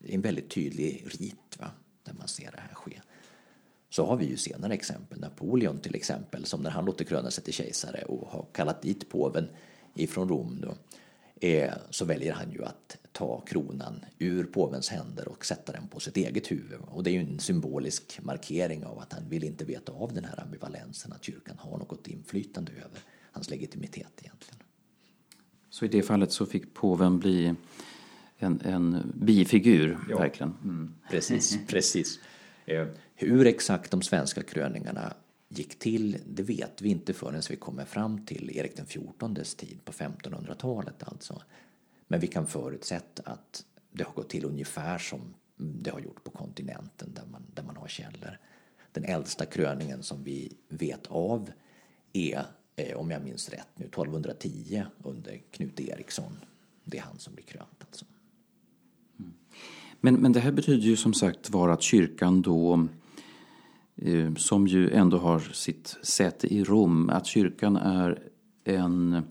en 0.00 0.20
väldigt 0.20 0.50
tydlig 0.50 1.06
rit 1.06 1.58
va? 1.58 1.70
där 2.04 2.12
man 2.12 2.28
ser 2.28 2.50
det 2.50 2.60
här 2.60 2.74
ske. 2.74 3.00
Så 3.90 4.06
har 4.06 4.16
vi 4.16 4.26
ju 4.26 4.36
senare 4.36 4.74
exempel, 4.74 5.20
Napoleon 5.20 5.78
till 5.80 5.94
exempel, 5.94 6.44
som 6.44 6.62
när 6.62 6.70
han 6.70 6.84
låter 6.84 7.04
kröna 7.04 7.30
sig 7.30 7.44
till 7.44 7.52
kejsare 7.52 8.02
och 8.02 8.28
har 8.28 8.46
kallat 8.52 8.82
dit 8.82 9.08
påven 9.08 9.48
ifrån 9.94 10.28
Rom 10.28 10.60
då, 10.60 10.74
eh, 11.48 11.72
så 11.90 12.04
väljer 12.04 12.32
han 12.32 12.52
ju 12.52 12.64
att 12.64 12.96
ta 13.12 13.40
kronan 13.40 14.04
ur 14.18 14.44
påvens 14.44 14.88
händer 14.88 15.28
och 15.28 15.46
sätta 15.46 15.72
den 15.72 15.88
på 15.88 16.00
sitt 16.00 16.16
eget 16.16 16.50
huvud. 16.50 16.80
Och 16.80 17.02
det 17.02 17.10
är 17.10 17.12
ju 17.12 17.20
en 17.20 17.38
symbolisk 17.38 18.18
markering 18.22 18.84
av 18.84 18.98
att 18.98 19.12
han 19.12 19.28
vill 19.28 19.44
inte 19.44 19.64
veta 19.64 19.92
av 19.92 20.12
den 20.12 20.24
här 20.24 20.42
ambivalensen, 20.42 21.12
att 21.12 21.24
kyrkan 21.24 21.56
har 21.58 21.78
något 21.78 22.08
inflytande 22.08 22.72
över 22.72 23.00
hans 23.32 23.50
legitimitet 23.50 24.12
egentligen. 24.20 24.61
Så 25.72 25.84
i 25.84 25.88
det 25.88 26.02
fallet 26.02 26.32
så 26.32 26.46
fick 26.46 26.74
påven 26.74 27.18
bli 27.18 27.54
en, 28.38 28.60
en 28.64 29.12
bifigur, 29.14 29.98
ja. 30.10 30.18
verkligen? 30.18 30.54
Mm. 30.64 30.94
Precis, 31.10 31.58
precis. 31.66 32.20
Eh, 32.66 32.86
hur 33.14 33.46
exakt 33.46 33.90
de 33.90 34.02
svenska 34.02 34.42
kröningarna 34.42 35.14
gick 35.48 35.78
till, 35.78 36.18
det 36.26 36.42
vet 36.42 36.82
vi 36.82 36.88
inte 36.88 37.12
förrän 37.12 37.42
vi 37.50 37.56
kommer 37.56 37.84
fram 37.84 38.26
till 38.26 38.50
Erik 38.56 38.76
XIVs 38.88 39.54
tid 39.54 39.84
på 39.84 39.92
1500-talet 39.92 41.02
alltså. 41.02 41.42
Men 42.08 42.20
vi 42.20 42.26
kan 42.26 42.46
förutsätta 42.46 43.22
att 43.30 43.64
det 43.92 44.04
har 44.04 44.12
gått 44.12 44.30
till 44.30 44.44
ungefär 44.44 44.98
som 44.98 45.34
det 45.56 45.90
har 45.90 46.00
gjort 46.00 46.24
på 46.24 46.30
kontinenten 46.30 47.14
där 47.14 47.24
man, 47.30 47.42
där 47.54 47.62
man 47.62 47.76
har 47.76 47.88
källor. 47.88 48.38
Den 48.92 49.04
äldsta 49.04 49.46
kröningen 49.46 50.02
som 50.02 50.24
vi 50.24 50.52
vet 50.68 51.06
av 51.06 51.50
är, 52.12 52.44
eh, 52.90 52.96
om 52.96 53.10
jag 53.10 53.24
minns 53.24 53.48
rätt 53.48 53.68
nu, 53.74 53.84
1210 53.84 54.84
under 55.02 55.40
Knut 55.50 55.80
Eriksson. 55.80 56.32
Det 56.84 56.98
är 56.98 57.02
han 57.02 57.18
som 57.18 57.34
blir 57.34 57.44
krönt 57.44 57.84
alltså. 57.86 58.04
Mm. 59.18 59.32
Men, 60.00 60.14
men 60.14 60.32
det 60.32 60.40
här 60.40 60.52
betyder 60.52 60.82
ju 60.82 60.96
som 60.96 61.14
sagt 61.14 61.50
var 61.50 61.68
att 61.68 61.82
kyrkan 61.82 62.42
då 62.42 62.86
eh, 63.96 64.34
som 64.34 64.66
ju 64.66 64.90
ändå 64.90 65.18
har 65.18 65.40
sitt 65.40 65.96
säte 66.02 66.54
i 66.54 66.64
Rom, 66.64 67.10
att 67.10 67.26
kyrkan 67.26 67.76
är 67.76 68.22
en 68.64 69.22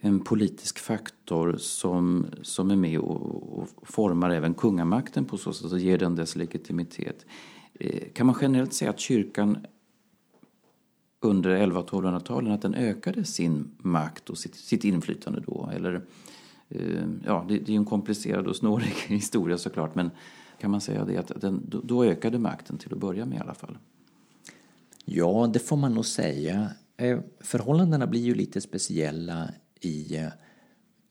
en 0.00 0.20
politisk 0.20 0.78
faktor 0.78 1.56
som, 1.58 2.26
som 2.42 2.70
är 2.70 2.76
med 2.76 2.98
och, 2.98 3.58
och 3.58 3.68
formar 3.82 4.30
även 4.30 4.54
kungamakten 4.54 5.24
på 5.24 5.36
så 5.36 5.52
sätt 5.52 5.72
och 5.72 5.78
ger 5.78 5.98
den 5.98 6.14
dess 6.14 6.36
legitimitet. 6.36 7.26
Eh, 7.74 8.12
kan 8.12 8.26
man 8.26 8.36
generellt 8.40 8.72
säga 8.72 8.90
att 8.90 9.00
kyrkan 9.00 9.66
under 11.20 11.50
1100 11.50 11.82
1200-talen 11.82 12.52
att 12.52 12.62
den 12.62 12.74
ökade 12.74 13.24
sin 13.24 13.70
makt 13.78 14.30
och 14.30 14.38
sitt, 14.38 14.54
sitt 14.54 14.84
inflytande 14.84 15.40
då? 15.46 15.70
Eller, 15.74 16.02
eh, 16.68 17.08
ja, 17.26 17.44
det, 17.48 17.58
det 17.58 17.72
är 17.72 17.76
en 17.76 17.84
komplicerad 17.84 18.46
och 18.46 18.56
snårig 18.56 18.94
historia 19.06 19.58
såklart 19.58 19.94
men 19.94 20.10
kan 20.60 20.70
man 20.70 20.80
säga 20.80 21.04
det 21.04 21.16
att 21.16 21.40
den, 21.40 21.62
då, 21.68 21.80
då 21.80 22.04
ökade 22.04 22.38
makten 22.38 22.78
till 22.78 22.92
att 22.92 22.98
börja 22.98 23.26
med 23.26 23.38
i 23.38 23.40
alla 23.40 23.54
fall? 23.54 23.78
Ja, 25.04 25.50
det 25.52 25.58
får 25.58 25.76
man 25.76 25.94
nog 25.94 26.06
säga. 26.06 26.70
Eh, 26.96 27.18
förhållandena 27.40 28.06
blir 28.06 28.20
ju 28.20 28.34
lite 28.34 28.60
speciella 28.60 29.50
i 29.80 30.16
eh, 30.16 30.28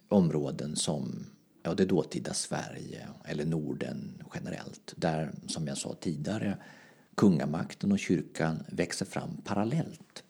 områden 0.07 0.75
som 0.75 1.25
ja, 1.63 1.73
det 1.73 1.85
dåtida 1.85 2.33
Sverige 2.33 3.07
eller 3.25 3.45
Norden 3.45 4.23
generellt. 4.33 4.93
Där, 4.95 5.31
som 5.47 5.67
jag 5.67 5.77
sa 5.77 5.93
tidigare, 5.93 6.57
kungamakten 7.17 7.91
och 7.91 7.99
kyrkan 7.99 8.63
växer 8.71 9.05
fram 9.05 9.41
parallellt. 9.43 10.23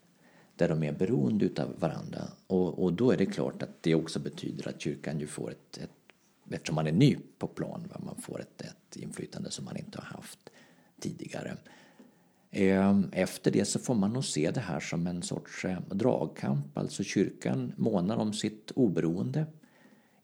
Där 0.55 0.69
de 0.69 0.83
är 0.83 0.91
beroende 0.91 1.63
av 1.63 1.79
varandra. 1.79 2.21
Och, 2.47 2.83
och 2.83 2.93
då 2.93 3.11
är 3.11 3.17
det 3.17 3.25
klart 3.25 3.63
att 3.63 3.83
det 3.83 3.95
också 3.95 4.19
betyder 4.19 4.67
att 4.67 4.81
kyrkan 4.81 5.19
ju 5.19 5.27
får 5.27 5.51
ett, 5.51 5.77
ett 5.77 5.89
eftersom 6.49 6.75
man 6.75 6.87
är 6.87 6.91
ny 6.91 7.17
på 7.37 7.47
plan, 7.47 7.87
va, 7.89 8.01
man 8.05 8.21
får 8.21 8.41
ett, 8.41 8.61
ett 8.61 8.95
inflytande 8.95 9.51
som 9.51 9.65
man 9.65 9.77
inte 9.77 9.97
har 9.97 10.05
haft 10.05 10.39
tidigare. 10.99 11.57
Ehm, 12.51 13.09
efter 13.11 13.51
det 13.51 13.65
så 13.65 13.79
får 13.79 13.95
man 13.95 14.13
nog 14.13 14.25
se 14.25 14.51
det 14.51 14.59
här 14.59 14.79
som 14.79 15.07
en 15.07 15.23
sorts 15.23 15.65
eh, 15.65 15.79
dragkamp, 15.89 16.77
alltså 16.77 17.03
kyrkan 17.03 17.73
månar 17.77 18.17
om 18.17 18.33
sitt 18.33 18.71
oberoende 18.75 19.45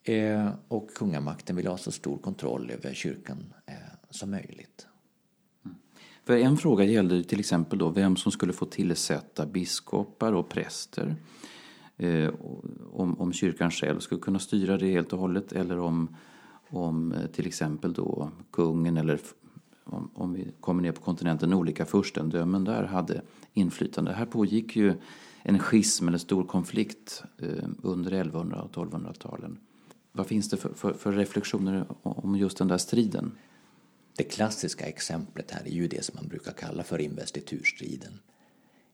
eh, 0.04 0.54
och 0.68 0.94
kungamakten 0.94 1.56
vill 1.56 1.68
ha 1.68 1.78
så 1.78 1.92
stor 1.92 2.18
kontroll 2.18 2.72
över 2.72 2.94
kyrkan 2.94 3.54
eh, 3.66 3.74
som 4.10 4.32
möjligt. 4.32 4.88
För 6.26 6.38
en 6.38 6.58
fråga 6.58 6.84
gällde 6.84 7.24
till 7.24 7.40
exempel 7.40 7.80
då 7.80 7.90
vem 7.90 8.16
som 8.16 8.32
skulle 8.32 8.54
få 8.54 8.66
tillsätta 8.66 9.46
biskopar 9.46 10.34
och 10.34 10.50
präster. 10.50 11.16
Eh, 11.98 12.34
om, 12.92 13.22
om 13.22 13.34
kyrkan 13.34 13.72
själv 13.72 14.00
skulle 14.00 14.22
kunna 14.22 14.40
styra 14.40 14.78
det 14.78 14.92
helt 14.92 15.14
och 15.14 15.20
hållet 15.20 15.54
eller 15.54 15.80
om, 15.80 16.16
om 16.70 17.12
eh, 17.12 17.26
till 17.26 17.48
exempel 17.48 17.94
då 17.94 18.30
kungen 18.52 18.98
eller 18.98 19.20
om, 19.84 20.10
om 20.14 20.34
vi 20.34 20.52
kommer 20.60 20.82
ner 20.82 20.92
på 20.92 21.02
kontinenten, 21.02 21.54
olika 21.54 21.86
furstendömen 21.86 22.64
där 22.64 22.84
hade 22.84 23.22
inflytande. 23.54 24.14
Här 24.14 24.26
pågick 24.26 24.76
ju 24.76 24.94
en 25.42 25.60
schism 25.60 26.08
eller 26.08 26.18
stor 26.18 26.44
konflikt 26.44 27.24
eh, 27.38 27.70
under 27.82 28.12
1100 28.12 28.62
och 28.62 28.72
1200-talen. 28.72 29.58
Vad 30.12 30.28
finns 30.28 30.50
det 30.50 30.58
för, 30.58 30.74
för, 30.74 30.94
för, 30.94 31.12
reflektioner 31.12 31.86
om 32.04 32.36
just 32.36 32.58
den 32.58 32.68
där 32.68 32.78
striden? 32.78 33.32
Det 34.16 34.24
klassiska 34.24 34.86
exemplet 34.86 35.52
här 35.52 35.68
är 35.68 35.72
ju 35.72 35.88
det 35.88 36.06
som 36.06 36.16
man 36.16 36.28
brukar 36.28 36.52
kalla 36.52 36.84
för 36.84 37.00
investiturstriden. 37.02 38.20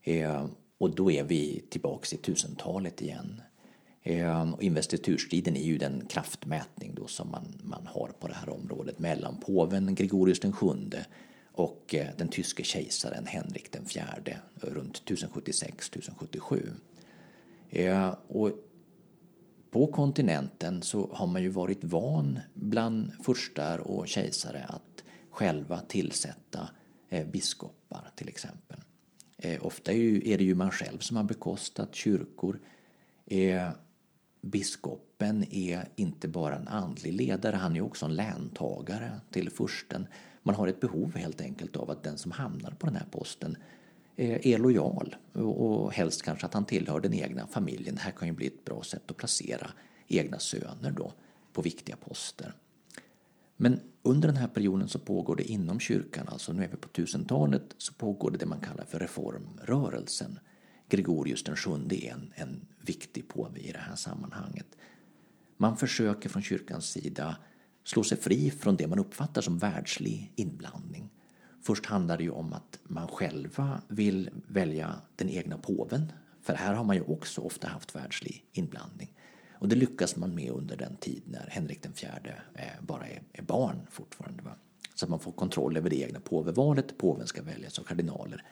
Eh, 0.04 0.46
och 0.78 0.96
då 0.96 1.12
är 1.12 1.24
vi 1.24 1.64
tillbaks 1.70 2.14
i 2.14 2.18
tusentalet 2.18 3.02
igen. 3.02 3.42
Eh, 4.04 4.54
investiturstriden 4.60 5.56
är 5.56 5.64
ju 5.64 5.78
den 5.78 6.06
kraftmätning 6.10 6.96
då 6.96 7.08
som 7.08 7.32
man, 7.32 7.44
man 7.64 7.88
har 7.88 8.08
på 8.20 8.28
det 8.28 8.34
här 8.34 8.50
området 8.50 9.00
mellan 9.00 9.40
påven 9.40 9.96
Gregorius 9.96 10.40
den 10.40 10.54
sjunde 10.54 11.06
och 11.52 11.96
eh, 11.96 12.08
den 12.18 12.28
tyske 12.28 12.64
kejsaren 12.64 13.26
Henrik 13.26 13.72
den 13.72 13.86
fjärde 13.86 14.38
runt 14.56 15.04
1076-1077. 15.06 16.70
Eh, 17.70 18.16
och 18.28 18.52
på 19.72 19.88
kontinenten 19.88 20.82
så 20.82 21.10
har 21.14 21.28
man 21.28 21.44
ju 21.44 21.50
varit 21.50 21.84
van 21.84 22.40
bland 22.54 23.12
furstar 23.24 23.78
och 23.78 24.08
kejsare 24.08 24.66
att 24.70 24.89
själva 25.40 25.80
tillsätta 25.80 26.70
eh, 27.10 27.28
biskopar 27.28 28.12
till 28.16 28.28
exempel. 28.28 28.78
Eh, 29.38 29.66
ofta 29.66 29.92
är 29.94 30.38
det 30.38 30.44
ju 30.44 30.56
man 30.56 30.72
själv 30.72 30.98
som 31.00 31.18
har 31.18 31.24
bekostat 31.24 31.96
kyrkor. 31.96 32.60
Eh, 33.26 33.70
biskopen 34.42 35.46
är 35.54 35.88
inte 35.96 36.28
bara 36.28 36.56
en 36.56 36.68
andlig 36.68 37.14
ledare, 37.14 37.56
han 37.56 37.76
är 37.76 37.82
också 37.82 38.06
en 38.06 38.16
läntagare 38.16 39.12
till 39.32 39.50
fursten 39.50 40.08
man 40.44 40.56
har 40.56 40.68
ett 40.68 40.80
behov 40.80 41.16
helt 41.16 41.42
enkelt 41.42 41.76
av 41.76 41.92
att 41.92 42.04
den 42.04 42.18
som 42.18 42.32
hamnar 42.32 42.72
på 42.72 42.86
den 42.86 42.96
här 42.96 43.08
posten 43.12 43.58
är 44.16 44.58
lojal 44.58 45.16
och 45.34 45.94
helst 45.94 46.22
kanske 46.22 46.46
att 46.46 46.54
han 46.54 46.66
tillhör 46.66 47.00
den 47.00 47.14
egna 47.14 47.48
familjen. 47.48 47.96
Det 47.96 48.02
här 48.02 48.12
kan 48.12 48.28
ju 48.28 48.34
bli 48.34 48.48
ett 48.48 48.66
bra 48.66 48.84
sätt 48.84 49.12
att 49.12 49.18
placera 49.18 49.72
egna 50.08 50.40
söner 50.40 50.92
då 50.92 51.14
på 51.54 51.62
viktiga 51.62 51.96
poster. 51.96 52.54
Men 53.62 53.80
under 54.04 54.28
den 54.28 54.38
här 54.38 54.48
perioden 54.48 54.88
så 54.88 55.00
pågår 55.00 55.36
det 55.36 55.44
inom 55.44 55.80
kyrkan, 55.80 56.28
alltså 56.28 56.54
nu 56.54 56.64
är 56.64 56.68
vi 56.68 56.78
på 56.78 56.90
1000-talet, 56.90 57.76
så 57.78 57.94
pågår 57.94 58.32
det 58.32 58.38
det 58.38 58.46
man 58.46 58.60
kallar 58.60 58.86
för 58.86 59.00
reformrörelsen. 59.00 60.40
Gregorius 60.90 61.44
den 61.44 61.56
sjunde 61.56 62.06
är 62.06 62.12
en, 62.12 62.34
en 62.36 62.68
viktig 62.82 63.28
påve 63.28 63.60
i 63.60 63.72
det 63.72 63.80
här 63.80 63.96
sammanhanget. 63.96 64.78
Man 65.58 65.78
försöker 65.78 66.30
från 66.30 66.42
kyrkans 66.42 66.86
sida 66.86 67.38
slå 67.84 68.04
sig 68.04 68.18
fri 68.18 68.52
från 68.52 68.76
det 68.76 68.88
man 68.88 69.00
uppfattar 69.00 69.42
som 69.42 69.58
världslig 69.58 70.32
inblandning. 70.36 71.10
Först 71.62 71.86
handlar 71.86 72.18
det 72.18 72.24
ju 72.24 72.32
om 72.32 72.54
att 72.54 72.80
man 72.84 73.08
själva 73.08 73.82
vill 73.88 74.30
välja 74.48 74.96
den 75.16 75.30
egna 75.30 75.58
påven, 75.58 76.12
för 76.42 76.54
här 76.54 76.74
har 76.74 76.84
man 76.84 76.96
ju 76.96 77.02
också 77.02 77.42
ofta 77.42 77.68
haft 77.68 77.96
världslig 77.96 78.46
inblandning. 78.52 79.14
Och 79.60 79.68
det 79.68 79.76
lyckas 79.76 80.16
man 80.16 80.36
med 80.36 80.52
under 80.52 80.78
den 80.78 80.96
tid 80.96 81.24
när 81.26 81.48
Henrik 81.50 81.84
den 81.84 81.94
fjärde 81.94 82.42
eh, 82.56 82.82
bara 82.82 83.08
är, 83.08 83.42
barn 83.42 83.88
fortfarande. 83.92 84.44
Va? 84.44 84.56
Så 84.96 85.06
att 85.06 85.10
man 85.10 85.20
får 85.20 85.32
kontroll 85.32 85.78
över 85.78 85.90
det 85.90 86.02
egna 86.02 86.20
påvevalet, 86.20 86.98
påven 86.98 87.28
ska 87.28 87.42
väljas 87.42 87.80
av 87.80 87.84
kardinaler. 87.84 88.44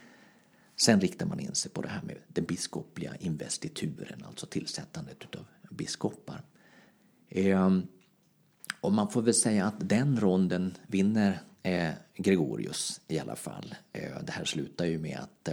Sen 0.75 1.01
riktar 1.01 1.25
man 1.25 1.39
in 1.39 1.55
sig 1.55 1.71
på 1.71 1.81
det 1.81 1.87
här 1.87 2.01
med 2.01 2.15
den 2.27 2.45
biskopliga 2.45 3.15
investituren, 3.19 4.23
alltså 4.27 4.45
tillsättandet 4.45 5.35
av 5.35 5.45
biskopar. 5.69 6.41
Ehm, 7.29 7.87
och 8.81 8.93
man 8.93 9.09
får 9.09 9.21
väl 9.21 9.33
säga 9.33 9.65
att 9.65 9.89
den 9.89 10.19
ronden 10.19 10.77
vinner 10.87 11.41
eh, 11.63 11.91
Gregorius 12.15 13.01
i 13.07 13.19
alla 13.19 13.35
fall. 13.35 13.75
Eh, 13.93 14.23
det 14.23 14.31
här 14.31 14.45
slutar 14.45 14.85
ju 14.85 14.97
med 14.97 15.19
att 15.19 15.49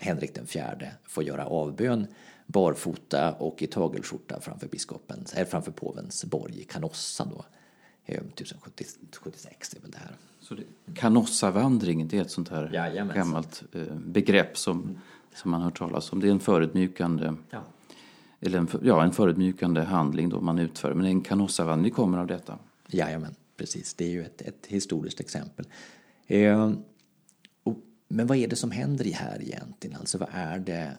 Henrik 0.00 0.34
den 0.34 0.46
fjärde 0.46 0.92
får 1.04 1.24
göra 1.24 1.46
avbön 1.46 2.06
barfota 2.46 3.32
och 3.32 3.62
i 3.62 3.66
tagelskjorta 3.66 4.40
framför, 4.40 4.68
biskopens, 4.68 5.34
äh, 5.34 5.46
framför 5.46 5.72
påvens 5.72 6.24
borg 6.24 6.60
i 6.60 6.64
Canossa 6.64 7.24
då. 7.24 7.44
1076 8.06 9.74
är 9.74 9.80
väl 9.80 9.90
det 9.90 9.98
här. 9.98 10.16
Så 10.40 10.54
det, 10.54 10.62
Canossavandring, 10.94 12.08
det 12.08 12.18
är 12.18 12.22
ett 12.22 12.30
sånt 12.30 12.48
här 12.48 12.70
Jajamensan. 12.74 13.16
gammalt 13.16 13.62
eh, 13.72 13.94
begrepp 14.06 14.58
som, 14.58 14.82
mm. 14.82 14.98
som 15.34 15.50
man 15.50 15.62
hört 15.62 15.78
talas 15.78 16.12
om. 16.12 16.20
Det 16.20 16.26
är 16.26 16.30
en 16.30 16.40
förutmjukande 16.40 17.34
ja 17.50 17.62
eller 18.46 18.58
en, 18.58 18.68
ja, 18.82 19.04
en 19.04 19.12
förödmjukande 19.12 19.80
handling 19.80 20.28
då 20.28 20.40
man 20.40 20.58
utför. 20.58 20.94
Men 20.94 21.06
en 21.06 21.20
canossavandring 21.20 21.92
kommer 21.92 22.18
av 22.18 22.26
detta. 22.26 22.58
Jajamän, 22.88 23.34
precis. 23.56 23.94
Det 23.94 24.04
är 24.04 24.10
ju 24.10 24.24
ett, 24.24 24.42
ett 24.42 24.66
historiskt 24.66 25.20
exempel. 25.20 25.66
Eh, 26.26 26.72
och, 27.62 27.76
men 28.08 28.26
vad 28.26 28.36
är 28.36 28.48
det 28.48 28.56
som 28.56 28.70
händer 28.70 29.06
i 29.06 29.10
här 29.10 29.42
egentligen? 29.42 29.96
Alltså 29.96 30.18
vad 30.18 30.28
är 30.32 30.58
det 30.58 30.92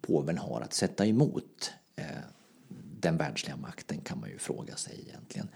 påven 0.00 0.38
har 0.38 0.60
att 0.60 0.72
sätta 0.72 1.06
emot 1.06 1.72
eh, 1.96 2.06
den 3.00 3.16
världsliga 3.16 3.56
makten 3.56 4.00
kan 4.00 4.20
man 4.20 4.30
ju 4.30 4.38
fråga 4.38 4.76
sig 4.76 5.04
egentligen. 5.08 5.48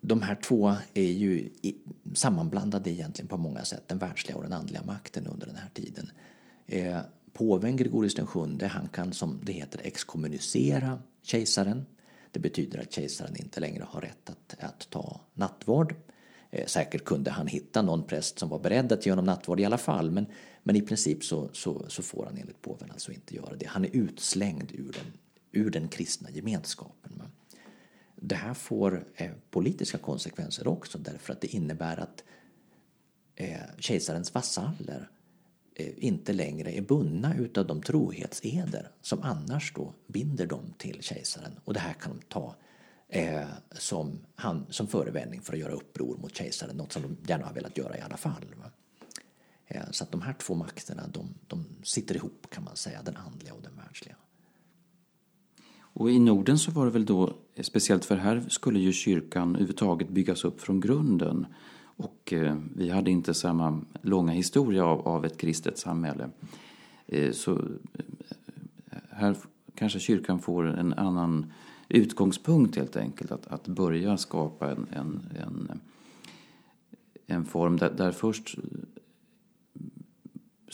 De 0.00 0.22
här 0.22 0.34
två 0.34 0.74
är 0.94 1.12
ju 1.12 1.50
sammanblandade 2.14 2.90
egentligen 2.90 3.28
på 3.28 3.36
många 3.36 3.64
sätt, 3.64 3.88
den 3.88 3.98
världsliga 3.98 4.36
och 4.36 4.42
den 4.42 4.52
andliga 4.52 4.82
makten 4.82 5.26
under 5.26 5.46
den 5.46 5.56
här 5.56 5.70
tiden. 5.74 6.10
Eh, 6.66 7.00
påven 7.32 7.76
Gregorius 7.76 8.18
VII 8.18 8.68
han 8.68 8.88
kan 8.88 9.12
som 9.12 9.40
det 9.42 9.52
heter 9.52 9.80
exkommunicera 9.84 10.98
kejsaren. 11.22 11.86
Det 12.30 12.40
betyder 12.40 12.78
att 12.78 12.92
kejsaren 12.92 13.36
inte 13.36 13.60
längre 13.60 13.84
har 13.88 14.00
rätt 14.00 14.30
att, 14.30 14.56
att 14.58 14.90
ta 14.90 15.20
nattvard. 15.34 15.94
Eh, 16.50 16.66
säkert 16.66 17.04
kunde 17.04 17.30
han 17.30 17.46
hitta 17.46 17.82
någon 17.82 18.02
präst 18.02 18.38
som 18.38 18.48
var 18.48 18.58
beredd 18.58 18.92
att 18.92 19.06
ge 19.06 19.12
honom 19.12 19.24
nattvard 19.24 19.60
i 19.60 19.64
alla 19.64 19.78
fall 19.78 20.10
men, 20.10 20.26
men 20.66 20.76
i 20.76 20.82
princip 20.82 21.24
så, 21.24 21.50
så, 21.52 21.84
så 21.88 22.02
får 22.02 22.24
han 22.26 22.36
enligt 22.36 22.62
påven 22.62 22.90
alltså 22.90 23.12
inte 23.12 23.34
göra 23.36 23.56
det. 23.56 23.66
Han 23.66 23.84
är 23.84 23.90
utslängd 23.96 24.72
ur 24.72 24.92
den, 24.92 25.12
ur 25.52 25.70
den 25.70 25.88
kristna 25.88 26.30
gemenskapen. 26.30 27.22
Det 28.16 28.34
här 28.34 28.54
får 28.54 29.06
eh, 29.14 29.30
politiska 29.50 29.98
konsekvenser 29.98 30.68
också 30.68 30.98
därför 30.98 31.32
att 31.32 31.40
det 31.40 31.54
innebär 31.54 31.96
att 32.00 32.24
eh, 33.36 33.60
kejsarens 33.78 34.34
vasaller 34.34 35.10
Eh, 35.76 35.92
inte 35.96 36.32
längre 36.32 36.72
är 36.72 36.82
bundna 36.82 37.36
utav 37.36 37.66
de 37.66 37.82
trohetseder 37.82 38.90
som 39.00 39.22
annars 39.22 39.72
då 39.74 39.94
binder 40.06 40.46
dem 40.46 40.74
till 40.78 41.02
kejsaren. 41.02 41.52
Och 41.64 41.74
det 41.74 41.80
här 41.80 41.92
kan 41.92 42.18
de 42.18 42.24
ta 42.28 42.54
eh, 43.08 43.48
som, 43.72 44.18
han, 44.34 44.66
som 44.70 44.86
förevändning 44.86 45.40
för 45.40 45.52
att 45.52 45.58
göra 45.58 45.72
uppror 45.72 46.16
mot 46.16 46.36
kejsaren, 46.36 46.76
något 46.76 46.92
som 46.92 47.02
de 47.02 47.16
gärna 47.26 47.46
har 47.46 47.54
velat 47.54 47.78
göra 47.78 47.98
i 47.98 48.00
alla 48.00 48.16
fall. 48.16 48.44
Eh, 48.58 48.66
Eh, 49.66 49.82
så 49.90 50.04
att 50.04 50.12
de 50.12 50.22
här 50.22 50.32
två 50.32 50.54
makterna 50.54 51.02
de, 51.08 51.28
de 51.46 51.64
sitter 51.82 52.14
ihop 52.14 52.46
kan 52.50 52.64
man 52.64 52.76
säga, 52.76 53.02
den 53.02 53.16
andliga 53.16 53.54
och 53.54 53.62
den 53.62 53.76
världsliga. 53.76 54.16
Och 55.96 56.10
i 56.10 56.18
Norden 56.18 56.58
så 56.58 56.70
var 56.70 56.84
det 56.84 56.90
väl 56.90 57.06
då, 57.06 57.34
speciellt 57.60 58.04
för 58.04 58.16
här 58.16 58.44
skulle 58.48 58.78
ju 58.78 58.92
kyrkan 58.92 59.48
överhuvudtaget 59.48 60.08
byggas 60.08 60.44
upp 60.44 60.60
från 60.60 60.80
grunden. 60.80 61.46
Och 61.96 62.32
eh, 62.32 62.56
vi 62.76 62.90
hade 62.90 63.10
inte 63.10 63.34
samma 63.34 63.80
långa 64.02 64.32
historia 64.32 64.84
av, 64.84 65.08
av 65.08 65.24
ett 65.24 65.38
kristet 65.38 65.78
samhälle. 65.78 66.30
Eh, 67.06 67.32
så 67.32 67.52
eh, 67.52 68.98
här 69.10 69.36
kanske 69.74 69.98
kyrkan 69.98 70.38
får 70.38 70.66
en 70.66 70.92
annan 70.92 71.52
utgångspunkt 71.88 72.76
helt 72.76 72.96
enkelt. 72.96 73.32
Att, 73.32 73.46
att 73.46 73.68
börja 73.68 74.16
skapa 74.16 74.70
en, 74.70 74.86
en, 74.92 75.28
en, 75.42 75.80
en 77.26 77.44
form 77.44 77.76
där, 77.76 77.90
där 77.90 78.12
först 78.12 78.56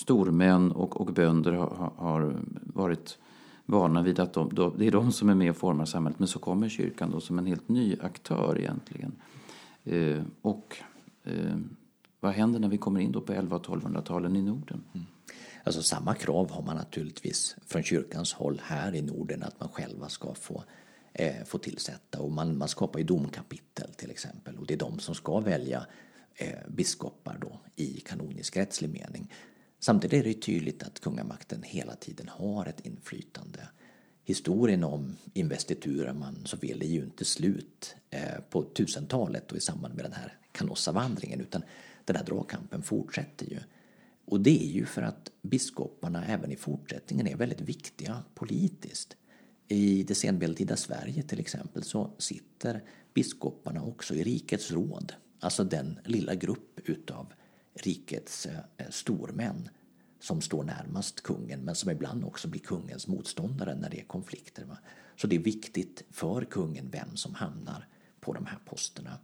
stormän 0.00 0.72
och, 0.72 1.00
och 1.00 1.12
bönder 1.12 1.52
har, 1.52 1.92
har 1.96 2.36
varit 2.62 3.18
vana 3.66 4.02
vid 4.02 4.20
att 4.20 4.32
de, 4.32 4.74
det 4.78 4.86
är 4.86 4.90
de 4.90 5.12
som 5.12 5.28
är 5.28 5.34
med 5.34 5.50
och 5.50 5.56
formar 5.56 5.84
samhället. 5.84 6.18
Men 6.18 6.28
så 6.28 6.38
kommer 6.38 6.68
kyrkan 6.68 7.10
då 7.10 7.20
som 7.20 7.38
en 7.38 7.46
helt 7.46 7.68
ny 7.68 7.96
aktör 8.00 8.58
egentligen. 8.58 9.12
Eh, 9.84 10.22
och 10.42 10.76
Eh, 11.24 11.56
vad 12.20 12.32
händer 12.32 12.60
när 12.60 12.68
vi 12.68 12.78
kommer 12.78 13.00
in 13.00 13.12
då 13.12 13.20
på 13.20 13.32
1100 13.32 13.56
och 13.56 13.82
1200-talen 13.82 14.36
i 14.36 14.42
Norden? 14.42 14.84
Mm. 14.94 15.06
Alltså 15.64 15.82
samma 15.82 16.14
krav 16.14 16.50
har 16.50 16.62
man 16.62 16.76
naturligtvis 16.76 17.56
från 17.66 17.82
kyrkans 17.82 18.32
håll 18.32 18.60
här 18.64 18.94
i 18.94 19.02
Norden 19.02 19.42
att 19.42 19.60
man 19.60 19.68
själva 19.68 20.08
ska 20.08 20.34
få, 20.34 20.64
eh, 21.12 21.44
få 21.46 21.58
tillsätta. 21.58 22.20
Och 22.20 22.32
man, 22.32 22.58
man 22.58 22.68
skapar 22.68 22.98
ju 22.98 23.04
domkapitel 23.04 23.94
till 23.94 24.10
exempel 24.10 24.58
och 24.58 24.66
det 24.66 24.74
är 24.74 24.78
de 24.78 24.98
som 24.98 25.14
ska 25.14 25.40
välja 25.40 25.86
eh, 26.34 26.68
biskopar 26.68 27.38
då 27.40 27.60
i 27.76 28.00
kanonisk 28.00 28.56
rättslig 28.56 28.90
mening. 28.90 29.32
Samtidigt 29.80 30.26
är 30.26 30.28
det 30.28 30.34
tydligt 30.34 30.82
att 30.82 31.00
kungamakten 31.00 31.62
hela 31.62 31.96
tiden 31.96 32.28
har 32.28 32.66
ett 32.66 32.86
inflytande. 32.86 33.68
Historien 34.24 34.84
om 34.84 35.16
investiturer 35.34 36.12
man 36.12 36.42
så 36.44 36.56
vill 36.56 36.82
är 36.82 36.86
ju 36.86 37.02
inte 37.04 37.24
slut 37.24 37.96
på 38.50 38.62
på 38.62 38.62
tusentalet 38.62 39.52
och 39.52 39.56
i 39.56 39.60
samband 39.60 39.94
med 39.94 40.04
den 40.04 40.12
här 40.12 40.38
Canossavandringen 40.52 41.40
utan 41.40 41.62
den 42.04 42.16
här 42.16 42.24
dragkampen 42.24 42.82
fortsätter 42.82 43.46
ju. 43.46 43.58
Och 44.24 44.40
det 44.40 44.62
är 44.62 44.70
ju 44.70 44.86
för 44.86 45.02
att 45.02 45.30
biskoparna 45.42 46.26
även 46.26 46.52
i 46.52 46.56
fortsättningen 46.56 47.26
är 47.26 47.36
väldigt 47.36 47.60
viktiga 47.60 48.22
politiskt. 48.34 49.16
i 49.68 50.02
det 50.02 50.14
senmedeltida 50.14 50.76
Sverige 50.76 51.22
till 51.22 51.40
exempel 51.40 51.82
så 51.82 52.10
sitter 52.18 52.82
biskoparna 53.14 53.82
också 53.82 54.14
i 54.14 54.24
rikets 54.24 54.70
råd. 54.70 55.12
Alltså 55.40 55.64
den 55.64 55.98
lilla 56.04 56.34
grupp 56.34 56.80
utav 56.84 57.32
rikets 57.74 58.46
eh, 58.46 58.90
stormän 58.90 59.68
som 60.20 60.40
står 60.40 60.64
närmast 60.64 61.22
kungen 61.22 61.60
men 61.60 61.74
som 61.74 61.90
ibland 61.90 62.24
också 62.24 62.48
blir 62.48 62.60
kungens 62.60 63.06
motståndare 63.06 63.74
när 63.74 63.90
det 63.90 64.00
är 64.00 64.04
konflikter. 64.04 64.64
Va? 64.64 64.78
Så 65.16 65.26
det 65.26 65.36
är 65.36 65.40
viktigt 65.40 66.04
för 66.10 66.44
kungen 66.44 66.90
vem 66.90 67.16
som 67.16 67.34
hamnar 67.34 67.88
på 68.20 68.32
de 68.32 68.46
här 68.46 68.58
posterna. 68.64 69.18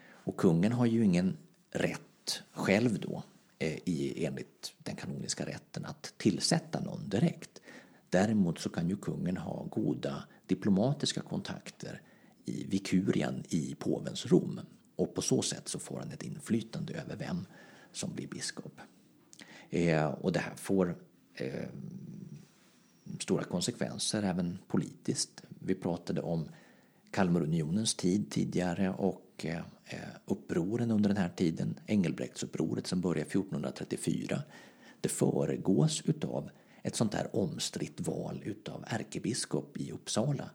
Och 0.00 0.36
kungen 0.36 0.72
har 0.72 0.86
ju 0.86 1.04
ingen 1.04 1.36
rätt 1.70 2.42
själv 2.52 3.00
då 3.00 3.22
eh, 3.58 3.78
i, 3.84 4.24
enligt 4.24 4.74
den 4.78 4.96
kanoniska 4.96 5.46
rätten 5.46 5.84
att 5.84 6.14
tillsätta 6.16 6.80
någon 6.80 7.08
direkt. 7.08 7.60
Däremot 8.10 8.58
så 8.58 8.68
kan 8.68 8.88
ju 8.88 8.96
kungen 8.96 9.36
ha 9.36 9.64
goda 9.64 10.24
diplomatiska 10.46 11.20
kontakter 11.20 12.02
i 12.44 12.64
vikurian 12.64 13.44
i 13.48 13.74
påvens 13.74 14.26
Rom 14.26 14.60
och 14.96 15.14
på 15.14 15.22
så 15.22 15.42
sätt 15.42 15.68
så 15.68 15.78
får 15.78 15.98
han 15.98 16.12
ett 16.12 16.22
inflytande 16.22 16.94
över 16.94 17.16
vem 17.16 17.46
som 17.92 18.14
blir 18.14 18.26
biskop. 18.26 18.80
Eh, 19.70 20.06
och 20.06 20.32
det 20.32 20.40
här 20.40 20.54
får 20.56 20.96
eh, 21.34 21.68
stora 23.20 23.44
konsekvenser 23.44 24.22
även 24.22 24.58
politiskt. 24.68 25.42
Vi 25.58 25.74
pratade 25.74 26.20
om 26.20 26.48
Kalmarunionens 27.10 27.94
tid 27.94 28.30
tidigare 28.30 28.90
och 28.90 29.44
eh, 29.44 29.56
eh, 29.84 29.98
upproren 30.24 30.90
under 30.90 31.08
den 31.08 31.16
här 31.16 31.28
tiden, 31.28 31.78
Engelbrektsupproret 31.86 32.86
som 32.86 33.00
börjar 33.00 33.24
1434. 33.24 34.42
Det 35.00 35.08
föregås 35.08 36.02
utav 36.04 36.50
ett 36.82 36.96
sånt 36.96 37.14
här 37.14 37.36
omstritt 37.36 38.00
val 38.00 38.42
utav 38.44 38.84
ärkebiskop 38.86 39.76
i 39.76 39.92
Uppsala 39.92 40.50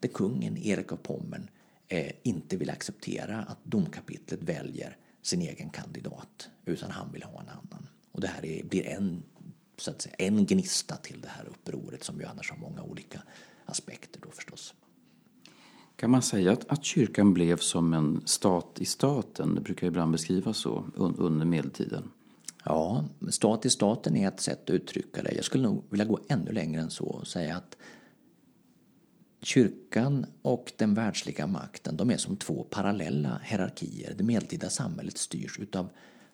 där 0.00 0.08
kungen 0.08 0.56
Erik 0.56 0.92
av 0.92 0.96
Pommern 0.96 1.50
eh, 1.88 2.12
inte 2.22 2.56
vill 2.56 2.70
acceptera 2.70 3.38
att 3.38 3.64
domkapitlet 3.64 4.42
väljer 4.42 4.96
sin 5.26 5.42
egen 5.42 5.70
kandidat 5.70 6.48
utan 6.64 6.90
han 6.90 7.12
vill 7.12 7.22
ha 7.22 7.40
en 7.40 7.48
annan. 7.48 7.88
Och 8.12 8.20
det 8.20 8.26
här 8.26 8.44
är, 8.46 8.64
blir 8.64 8.86
en, 8.86 9.22
så 9.78 9.90
att 9.90 10.02
säga, 10.02 10.14
en 10.18 10.46
gnista 10.46 10.96
till 10.96 11.20
det 11.20 11.28
här 11.28 11.44
upproret 11.44 12.04
som 12.04 12.20
ju 12.20 12.26
annars 12.26 12.50
har 12.50 12.58
många 12.58 12.82
olika 12.82 13.22
aspekter 13.64 14.20
då 14.20 14.30
förstås. 14.30 14.74
Kan 15.96 16.10
man 16.10 16.22
säga 16.22 16.52
att, 16.52 16.68
att 16.68 16.84
kyrkan 16.84 17.34
blev 17.34 17.56
som 17.56 17.94
en 17.94 18.22
stat 18.24 18.76
i 18.78 18.84
staten? 18.84 19.54
Det 19.54 19.60
brukar 19.60 19.86
ibland 19.86 20.12
beskrivas 20.12 20.56
så 20.56 20.84
under 20.94 21.46
medeltiden. 21.46 22.10
Ja, 22.64 23.04
stat 23.28 23.66
i 23.66 23.70
staten 23.70 24.16
är 24.16 24.28
ett 24.28 24.40
sätt 24.40 24.62
att 24.62 24.70
uttrycka 24.70 25.22
det. 25.22 25.32
Jag 25.34 25.44
skulle 25.44 25.64
nog 25.64 25.84
vilja 25.90 26.04
gå 26.04 26.18
ännu 26.28 26.52
längre 26.52 26.80
än 26.80 26.90
så 26.90 27.04
och 27.04 27.26
säga 27.26 27.56
att 27.56 27.76
kyrkan 29.42 30.26
och 30.42 30.72
den 30.76 30.94
världsliga 30.94 31.46
makten 31.46 31.96
de 31.96 32.10
är 32.10 32.16
som 32.16 32.36
två 32.36 32.64
parallella 32.70 33.40
hierarkier. 33.44 34.14
Det 34.18 34.24
medeltida 34.24 34.70
samhället 34.70 35.18
styrs 35.18 35.58
utav 35.58 35.88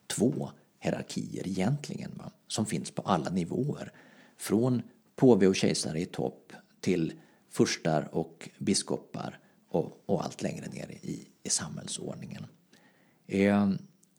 två 0.07 0.51
hierarkier 0.79 1.49
egentligen, 1.49 2.11
va? 2.15 2.33
som 2.49 2.67
finns 2.67 2.91
på 2.91 3.03
alla 3.03 3.31
nivåer. 3.31 3.93
Från 4.37 4.83
påve 5.17 5.47
och 5.47 5.57
kejsare 5.57 6.01
i 6.01 6.07
topp 6.07 6.53
till 6.81 7.13
furstar 7.51 8.09
och 8.13 8.51
biskopar 8.59 9.39
och, 9.69 10.03
och 10.07 10.25
allt 10.25 10.43
längre 10.43 10.67
ner 10.67 10.91
i, 10.91 11.29
i 11.43 11.49
samhällsordningen. 11.49 12.47
Eh, 13.27 13.71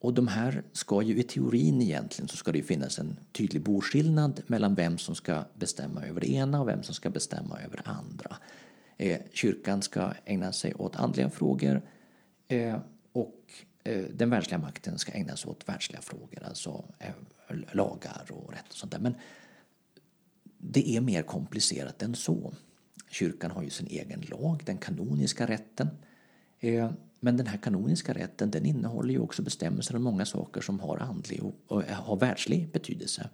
och 0.04 0.13
de 0.13 0.28
här 0.28 0.63
ska 0.72 1.02
ju 1.02 1.19
i 1.19 1.24
teorin 1.24 1.82
egentligen 1.82 2.28
så 2.28 2.38
ska 2.38 2.52
det 2.52 2.62
finnas 2.62 3.00
en 3.00 3.19
tydlig 3.32 3.63
boskillnad 3.63 4.41
mellan 4.48 4.76
vem 4.76 4.98
som 4.98 5.15
ska 5.15 5.43
bestämma 5.54 6.06
över 6.06 6.22
det 6.22 6.32
ena 6.32 6.62
och 6.62 6.67
vem 6.67 6.84
som 6.84 6.96
ska 6.96 7.10
bestämma 7.10 7.60
över 7.60 7.78
det 7.78 7.89
andra. 7.89 8.38
Eh, 9.04 9.22
kyrkan 9.32 9.82
ska 9.82 10.13
ägna 10.26 10.54
sig 10.54 10.74
åt 10.74 10.96
andliga 10.96 11.30
frågor 11.30 11.82
eh, 12.48 12.80
och 13.12 13.54
eh, 13.84 14.06
den 14.13 14.30
världsliga 14.30 14.58
makten 14.58 14.98
ska 14.98 15.12
ägna 15.12 15.36
sig 15.36 15.52
åt 15.52 15.70
världsliga 15.70 16.02
frågor, 16.02 16.44
alltså 16.44 16.86
eh, 17.00 17.12
lagar 17.72 18.26
och 18.30 18.52
rätt 18.52 18.70
och 18.70 18.76
sånt 18.76 18.92
där. 18.92 19.00
Men 19.00 19.16
det 20.58 20.89
är 20.89 21.02
mer 21.02 21.22
komplicerat 21.22 22.02
än 22.02 22.16
så. 22.16 22.54
Kyrkan 23.10 23.52
har 23.52 23.63
ju 23.63 23.70
sin 23.70 23.88
egen 23.88 24.22
lag, 24.22 24.63
den 24.66 24.78
kanoniska 24.78 25.48
rätten. 25.48 25.88
Eh, 26.60 26.92
men 27.20 27.38
den 27.38 27.48
här 27.48 27.58
kanoniska 27.58 28.13
rätten 28.13 28.52
den 28.52 28.66
innehåller 28.66 29.13
ju 29.13 29.20
också 29.20 29.42
bestämmelser 29.42 29.96
om 29.96 30.04
många 30.04 30.26
saker 30.26 30.62
som 30.62 30.80
har 30.80 30.98
andlig 30.98 31.44
och, 31.44 31.56
och 31.68 31.84
har 31.84 32.16
världslig 32.18 32.72
betydelse. 32.72 33.30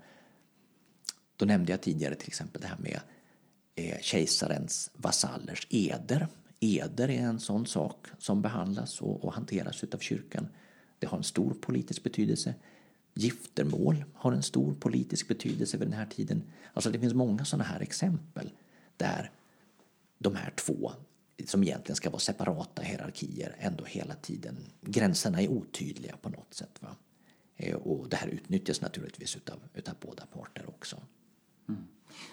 Då 1.36 1.46
nämnde 1.46 1.72
jag 1.72 1.82
tidigare 1.82 2.16
till 2.16 2.28
exempel 2.28 2.62
det 2.62 2.68
här 2.68 2.78
med 2.80 3.00
Eh, 3.80 4.00
kejsarens 4.02 4.92
vasallers 4.94 5.68
eder. 5.70 6.28
Eder 6.60 7.10
är 7.10 7.22
en 7.22 7.40
sån 7.40 7.66
sak 7.66 8.08
som 8.18 8.42
behandlas 8.42 9.02
och, 9.02 9.24
och 9.24 9.34
hanteras 9.34 9.84
utav 9.84 9.98
kyrkan. 9.98 10.48
Det 11.00 11.08
har 11.08 11.18
en 11.18 11.24
stor 11.24 11.54
politisk 11.54 12.04
betydelse. 12.04 12.56
Giftermål 13.14 14.06
har 14.14 14.32
en 14.32 14.44
stor 14.44 14.74
politisk 14.74 15.28
betydelse 15.28 15.78
vid 15.78 15.88
den 15.88 15.98
här 15.98 16.06
tiden. 16.06 16.44
Alltså 16.74 16.92
det 16.92 17.00
finns 17.00 17.14
många 17.14 17.46
sådana 17.46 17.64
här 17.64 17.80
exempel 17.80 18.52
där 18.98 19.32
de 20.18 20.36
här 20.36 20.54
två 20.56 20.92
som 21.46 21.64
egentligen 21.64 21.96
ska 21.96 22.10
vara 22.10 22.20
separata 22.20 22.82
hierarkier 22.82 23.56
ändå 23.60 23.86
hela 23.86 24.16
tiden. 24.16 24.58
Gränserna 24.82 25.42
är 25.42 25.48
otydliga 25.48 26.18
på 26.18 26.30
något 26.30 26.54
sätt. 26.54 26.80
Va? 26.80 26.96
Eh, 27.56 27.76
och 27.76 28.10
det 28.10 28.16
här 28.16 28.28
utnyttjas 28.28 28.82
naturligtvis 28.82 29.36
utav, 29.36 29.60
utav 29.74 29.96
båda 30.00 30.26
parter 30.26 30.70
också. 30.70 31.02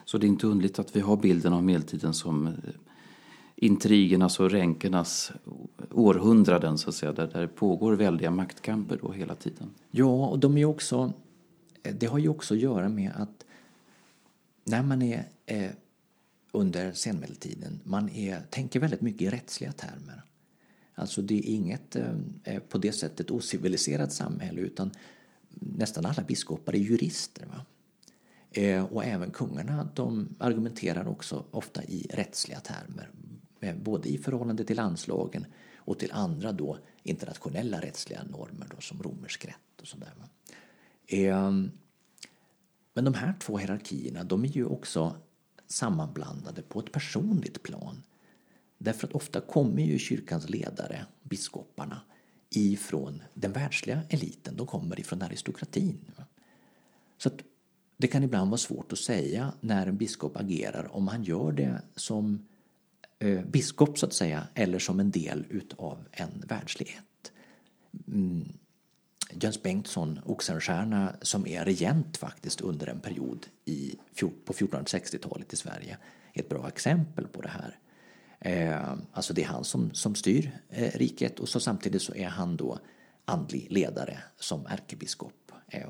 Så 0.04 0.18
det 0.18 0.26
är 0.26 0.28
inte 0.28 0.46
underligt 0.46 0.78
att 0.78 0.96
vi 0.96 1.00
har 1.00 1.16
bilden 1.16 1.52
av 1.52 1.64
medeltiden 1.64 2.14
som 2.14 2.46
eh, 2.46 2.52
intrigernas 3.56 4.40
och 4.40 4.50
ränkernas 4.50 5.32
århundraden 5.90 6.78
så 6.78 6.88
att 6.88 6.94
säga, 6.94 7.12
där, 7.12 7.40
det 7.40 7.48
pågår 7.48 7.92
väldiga 7.92 8.30
maktkamper 8.30 8.98
då 9.02 9.12
hela 9.12 9.34
tiden. 9.34 9.70
Ja, 9.90 10.26
och 10.26 10.38
de 10.38 10.58
är 10.58 10.64
också, 10.64 11.12
eh, 11.82 11.94
det 11.94 12.06
har 12.06 12.18
ju 12.18 12.28
också 12.28 12.54
att 12.54 12.60
göra 12.60 12.88
med 12.88 13.12
att 13.16 13.44
när 14.64 14.82
man 14.82 15.02
är 15.02 15.28
eh, 15.46 15.70
under 16.56 16.92
senmedeltiden. 16.92 17.80
Man 17.84 18.08
är, 18.08 18.40
tänker 18.50 18.80
väldigt 18.80 19.00
mycket 19.00 19.22
i 19.22 19.30
rättsliga 19.30 19.72
termer. 19.72 20.22
Alltså 20.94 21.22
det 21.22 21.34
är 21.34 21.54
inget 21.54 21.96
eh, 21.96 22.14
eh, 22.44 22.58
på 22.58 22.78
det 22.78 22.92
sättet 22.92 23.30
ociviliserat 23.30 24.12
samhälle 24.12 24.60
utan 24.60 24.90
nästan 25.50 26.06
alla 26.06 26.22
biskopar 26.22 26.72
är 26.72 26.78
jurister. 26.78 27.46
Va? 27.46 27.64
Eh, 28.56 28.84
och 28.84 29.04
även 29.04 29.30
kungarna 29.30 29.88
de 29.94 30.36
argumenterar 30.38 31.08
också 31.08 31.44
ofta 31.50 31.84
i 31.84 32.06
rättsliga 32.10 32.60
termer. 32.60 33.10
Både 33.74 34.08
i 34.08 34.18
förhållande 34.18 34.64
till 34.64 34.76
landslagen 34.76 35.46
och 35.76 35.98
till 35.98 36.12
andra 36.12 36.52
då 36.52 36.78
internationella 37.02 37.80
rättsliga 37.80 38.24
normer 38.24 38.66
då, 38.74 38.80
som 38.80 39.02
romersk 39.02 39.44
rätt 39.44 39.80
och 39.80 39.86
sådär. 39.86 40.12
Ehm, 41.06 41.70
men 42.94 43.04
de 43.04 43.14
här 43.14 43.34
två 43.40 43.58
hierarkierna 43.58 44.24
de 44.24 44.44
är 44.44 44.48
ju 44.48 44.64
också 44.64 45.16
sammanblandade 45.66 46.62
på 46.62 46.80
ett 46.80 46.92
personligt 46.92 47.62
plan. 47.62 48.02
Därför 48.78 49.06
att 49.06 49.12
ofta 49.12 49.40
kommer 49.40 49.82
ju 49.82 49.98
kyrkans 49.98 50.48
ledare, 50.48 51.06
biskoparna, 51.22 52.00
ifrån 52.50 53.22
den 53.34 53.52
världsliga 53.52 54.02
eliten. 54.08 54.56
De 54.56 54.66
kommer 54.66 55.00
ifrån 55.00 55.22
aristokratin. 55.22 55.98
Så 57.18 57.28
att 57.28 57.42
det 57.96 58.06
kan 58.06 58.22
ibland 58.22 58.50
vara 58.50 58.58
svårt 58.58 58.92
att 58.92 58.98
säga 58.98 59.52
när 59.60 59.86
en 59.86 59.96
biskop 59.96 60.36
agerar 60.36 60.96
om 60.96 61.08
han 61.08 61.22
gör 61.22 61.52
det 61.52 61.82
som 61.96 62.46
eh, 63.18 63.40
biskop 63.44 63.98
så 63.98 64.06
att 64.06 64.12
säga 64.12 64.46
eller 64.54 64.78
som 64.78 65.00
en 65.00 65.10
del 65.10 65.44
utav 65.50 65.98
en 66.12 66.44
världslighet. 66.48 67.32
Mm. 68.08 68.48
Jöns 69.30 69.62
Bengtsson, 69.62 70.20
Oxenstierna, 70.24 71.16
som 71.22 71.46
är 71.46 71.64
regent 71.64 72.16
faktiskt 72.16 72.60
under 72.60 72.86
en 72.86 73.00
period 73.00 73.46
i, 73.64 73.94
på 74.44 74.52
1460-talet 74.52 75.52
i 75.52 75.56
Sverige, 75.56 75.98
är 76.32 76.40
ett 76.40 76.48
bra 76.48 76.68
exempel 76.68 77.26
på 77.26 77.42
det 77.42 77.48
här. 77.48 77.78
Eh, 78.40 78.94
alltså 79.12 79.34
det 79.34 79.42
är 79.42 79.46
han 79.46 79.64
som, 79.64 79.94
som 79.94 80.14
styr 80.14 80.50
eh, 80.68 80.98
riket 80.98 81.40
och 81.40 81.48
så 81.48 81.60
samtidigt 81.60 82.02
så 82.02 82.14
är 82.14 82.28
han 82.28 82.56
då 82.56 82.78
andlig 83.24 83.66
ledare 83.70 84.18
som 84.36 84.66
ärkebiskop 84.66 85.45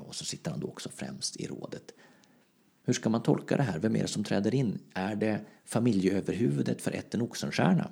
och 0.07 0.15
så 0.15 0.25
sitter 0.25 0.51
han 0.51 0.59
då 0.59 0.67
också 0.67 0.89
främst 0.89 1.35
i 1.35 1.47
rådet. 1.47 1.91
Hur 2.83 2.93
ska 2.93 3.09
man 3.09 3.23
tolka 3.23 3.57
det 3.57 3.63
här? 3.63 3.79
Vem 3.79 3.95
är 3.95 4.01
det 4.01 4.07
som 4.07 4.23
träder 4.23 4.55
in? 4.55 4.79
Är 4.93 5.15
det 5.15 5.45
familjeöverhuvudet 5.65 6.81
för 6.81 6.91
ätten 6.91 7.21
Oxenstierna, 7.21 7.91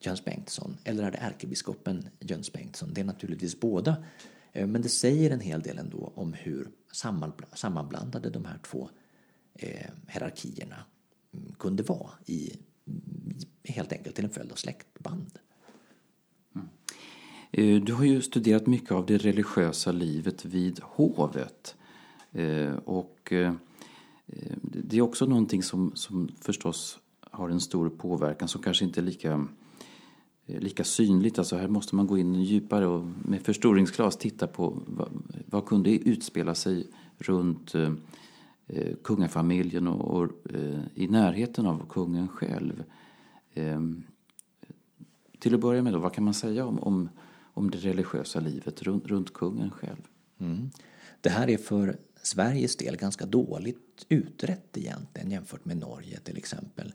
Jöns 0.00 0.24
Bengtsson, 0.24 0.76
eller 0.84 1.02
är 1.02 1.10
det 1.10 1.18
ärkebiskopen 1.18 2.08
Jöns 2.20 2.52
Bengtsson? 2.52 2.94
Det 2.94 3.00
är 3.00 3.04
naturligtvis 3.04 3.60
båda 3.60 4.04
eh, 4.52 4.66
men 4.66 4.82
det 4.82 4.88
säger 4.88 5.30
en 5.30 5.40
hel 5.40 5.62
del 5.62 5.78
ändå 5.78 6.12
om 6.14 6.32
hur 6.32 6.68
sammanblandade 7.54 8.30
de 8.30 8.44
här 8.44 8.58
två 8.58 8.90
eh, 9.54 9.90
hierarkierna 10.08 10.84
mm, 11.34 11.54
kunde 11.58 11.82
vara 11.82 12.10
i, 12.26 12.56
helt 13.64 13.92
enkelt 13.92 14.16
till 14.16 14.24
en 14.24 14.30
följd 14.30 14.52
av 14.52 14.56
släktband. 14.56 15.38
Eh, 17.58 17.82
du 17.82 17.92
har 17.92 18.04
ju 18.04 18.22
studerat 18.22 18.66
mycket 18.66 18.90
av 18.90 19.06
det 19.06 19.18
religiösa 19.18 19.92
livet 19.92 20.44
vid 20.44 20.80
hovet. 20.82 21.76
Eh, 22.32 22.74
och 22.84 23.32
eh, 23.32 23.52
det 24.62 24.96
är 24.96 25.00
också 25.00 25.26
någonting 25.26 25.62
som, 25.62 25.92
som 25.94 26.28
förstås 26.40 26.98
har 27.20 27.48
en 27.48 27.60
stor 27.60 27.88
påverkan 27.88 28.48
som 28.48 28.62
kanske 28.62 28.84
inte 28.84 29.00
är 29.00 29.02
lika, 29.02 29.46
lika 30.46 30.84
synligt. 30.84 31.38
Alltså 31.38 31.56
här 31.56 31.68
måste 31.68 31.96
man 31.96 32.06
gå 32.06 32.18
in 32.18 32.34
djupare 32.34 32.86
och 32.86 33.04
med 33.24 33.42
förstoringsglas 33.42 34.16
titta 34.16 34.46
på 34.46 34.78
vad, 34.86 35.08
vad 35.46 35.66
kunde 35.66 35.90
utspela 35.90 36.54
sig 36.54 36.86
runt 37.18 37.72
kungafamiljen 39.02 39.88
och, 39.88 40.22
och 40.22 40.30
i 40.94 41.08
närheten 41.08 41.66
av 41.66 41.86
kungen 41.88 42.28
själv. 42.28 42.84
Ehm, 43.54 44.02
till 45.38 45.54
att 45.54 45.60
börja 45.60 45.82
med, 45.82 45.92
då, 45.92 45.98
vad 45.98 46.12
kan 46.12 46.24
man 46.24 46.34
säga 46.34 46.66
om, 46.66 46.78
om, 46.78 47.08
om 47.56 47.70
det 47.70 47.78
religiösa 47.78 48.40
livet 48.40 48.82
runt, 48.82 49.06
runt 49.06 49.32
kungen 49.32 49.70
själv? 49.70 50.08
Mm. 50.40 50.70
Det 51.20 51.30
här 51.30 51.50
är 51.50 51.58
för 51.58 51.96
Sveriges 52.22 52.76
del 52.76 52.96
ganska 52.96 53.26
dåligt 53.26 54.06
utrett 54.08 54.76
egentligen 54.76 55.30
jämfört 55.30 55.64
med 55.64 55.76
Norge 55.76 56.20
till 56.20 56.36
exempel. 56.36 56.92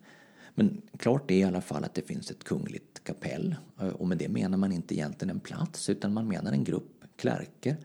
Men 0.56 0.82
klart 0.98 1.32
är 1.32 1.36
i 1.36 1.44
alla 1.44 1.62
fall 1.62 1.84
att 1.84 1.94
det 1.94 2.02
finns 2.02 2.32
ett 2.32 2.44
kungligt 2.44 3.04
kapell 3.04 3.56
eh, 3.80 3.88
och 3.88 4.08
med 4.08 4.18
det 4.18 4.30
menar 4.30 4.58
man 4.58 4.72
inte 4.72 4.96
egentligen 4.96 5.36
en 5.36 5.40
plats 5.40 5.90
utan 5.90 6.14
man 6.14 6.28
menar 6.28 6.52
en 6.52 6.64
grupp 6.64 7.04
klärker 7.16 7.78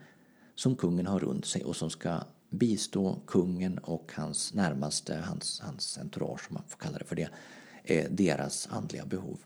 som 0.54 0.76
kungen 0.76 1.06
har 1.06 1.20
runt 1.20 1.46
sig 1.46 1.64
och 1.64 1.76
som 1.76 1.90
ska 1.90 2.20
bistå 2.50 3.20
kungen 3.26 3.78
och 3.78 4.12
hans 4.14 4.54
närmaste, 4.54 5.16
hans, 5.16 5.60
hans 5.60 5.98
entourage 5.98 6.46
om 6.48 6.54
man 6.54 6.64
får 6.68 6.78
kalla 6.78 6.98
det 6.98 7.04
för 7.04 7.16
det, 7.16 7.28
eh, 7.84 8.10
deras 8.10 8.68
andliga 8.70 9.06
behov. 9.06 9.38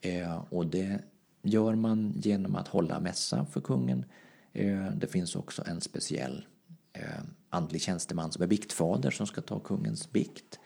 Eh, 0.00 0.44
och 0.50 0.66
det 0.66 1.02
gör 1.44 1.74
man 1.74 2.12
genom 2.16 2.56
att 2.56 2.68
hålla 2.68 3.00
mässa 3.00 3.46
för 3.46 3.60
kungen. 3.60 4.04
Eh, 4.52 4.90
det 4.96 5.06
finns 5.06 5.36
också 5.36 5.62
en 5.66 5.80
speciell 5.80 6.46
eh, 6.92 7.22
andlig 7.50 7.82
tjänsteman 7.82 8.32
som 8.32 8.42
är 8.42 8.46
biktfader 8.46 9.10
som 9.10 9.26
ska 9.26 9.40
ta 9.40 9.58
kungens 9.58 10.12
bikt. 10.12 10.58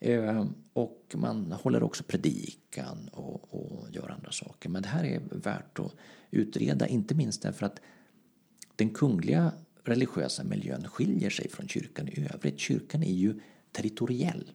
Eh, 0.00 0.46
och 0.72 1.14
man 1.14 1.52
håller 1.52 1.82
också 1.82 2.04
predikan 2.04 3.08
och, 3.12 3.54
och 3.54 3.90
gör 3.90 4.08
andra 4.08 4.30
saker. 4.30 4.68
Men 4.68 4.82
det 4.82 4.88
här 4.88 5.04
är 5.04 5.20
värt 5.30 5.78
att 5.78 5.92
utreda, 6.30 6.86
inte 6.86 7.14
minst 7.14 7.42
därför 7.42 7.66
att 7.66 7.80
den 8.76 8.90
kungliga 8.90 9.52
religiösa 9.84 10.44
miljön 10.44 10.88
skiljer 10.88 11.30
sig 11.30 11.48
från 11.48 11.68
kyrkan 11.68 12.08
i 12.08 12.28
övrigt. 12.34 12.58
Kyrkan 12.58 13.02
är 13.02 13.12
ju 13.12 13.40
territoriell. 13.72 14.50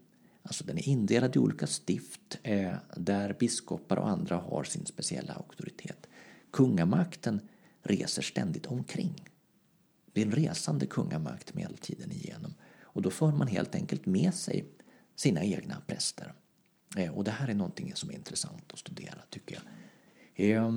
Alltså 0.47 0.63
den 0.63 0.77
är 0.77 0.87
indelad 0.87 1.35
i 1.35 1.39
olika 1.39 1.67
stift 1.67 2.39
eh, 2.43 2.75
där 2.95 3.35
biskopar 3.39 3.97
och 3.97 4.09
andra 4.09 4.35
har 4.35 4.63
sin 4.63 4.85
speciella 4.85 5.33
auktoritet. 5.33 6.07
Kungamakten 6.51 7.41
reser 7.81 8.21
ständigt 8.21 8.65
omkring. 8.65 9.29
Det 10.13 10.21
är 10.21 10.25
en 10.25 10.31
resande 10.31 10.85
kungamakt 10.85 11.53
medeltiden 11.53 12.11
igenom. 12.11 12.53
Och 12.81 13.01
då 13.01 13.09
för 13.09 13.31
man 13.31 13.47
helt 13.47 13.75
enkelt 13.75 14.05
med 14.05 14.33
sig 14.33 14.65
sina 15.15 15.43
egna 15.43 15.81
präster. 15.87 16.33
Eh, 16.97 17.17
och 17.17 17.23
det 17.23 17.31
här 17.31 17.47
är 17.47 17.53
någonting 17.53 17.91
som 17.95 18.09
är 18.09 18.13
intressant 18.13 18.73
att 18.73 18.79
studera 18.79 19.19
tycker 19.29 19.55
jag. 20.35 20.49
Eh, 20.49 20.71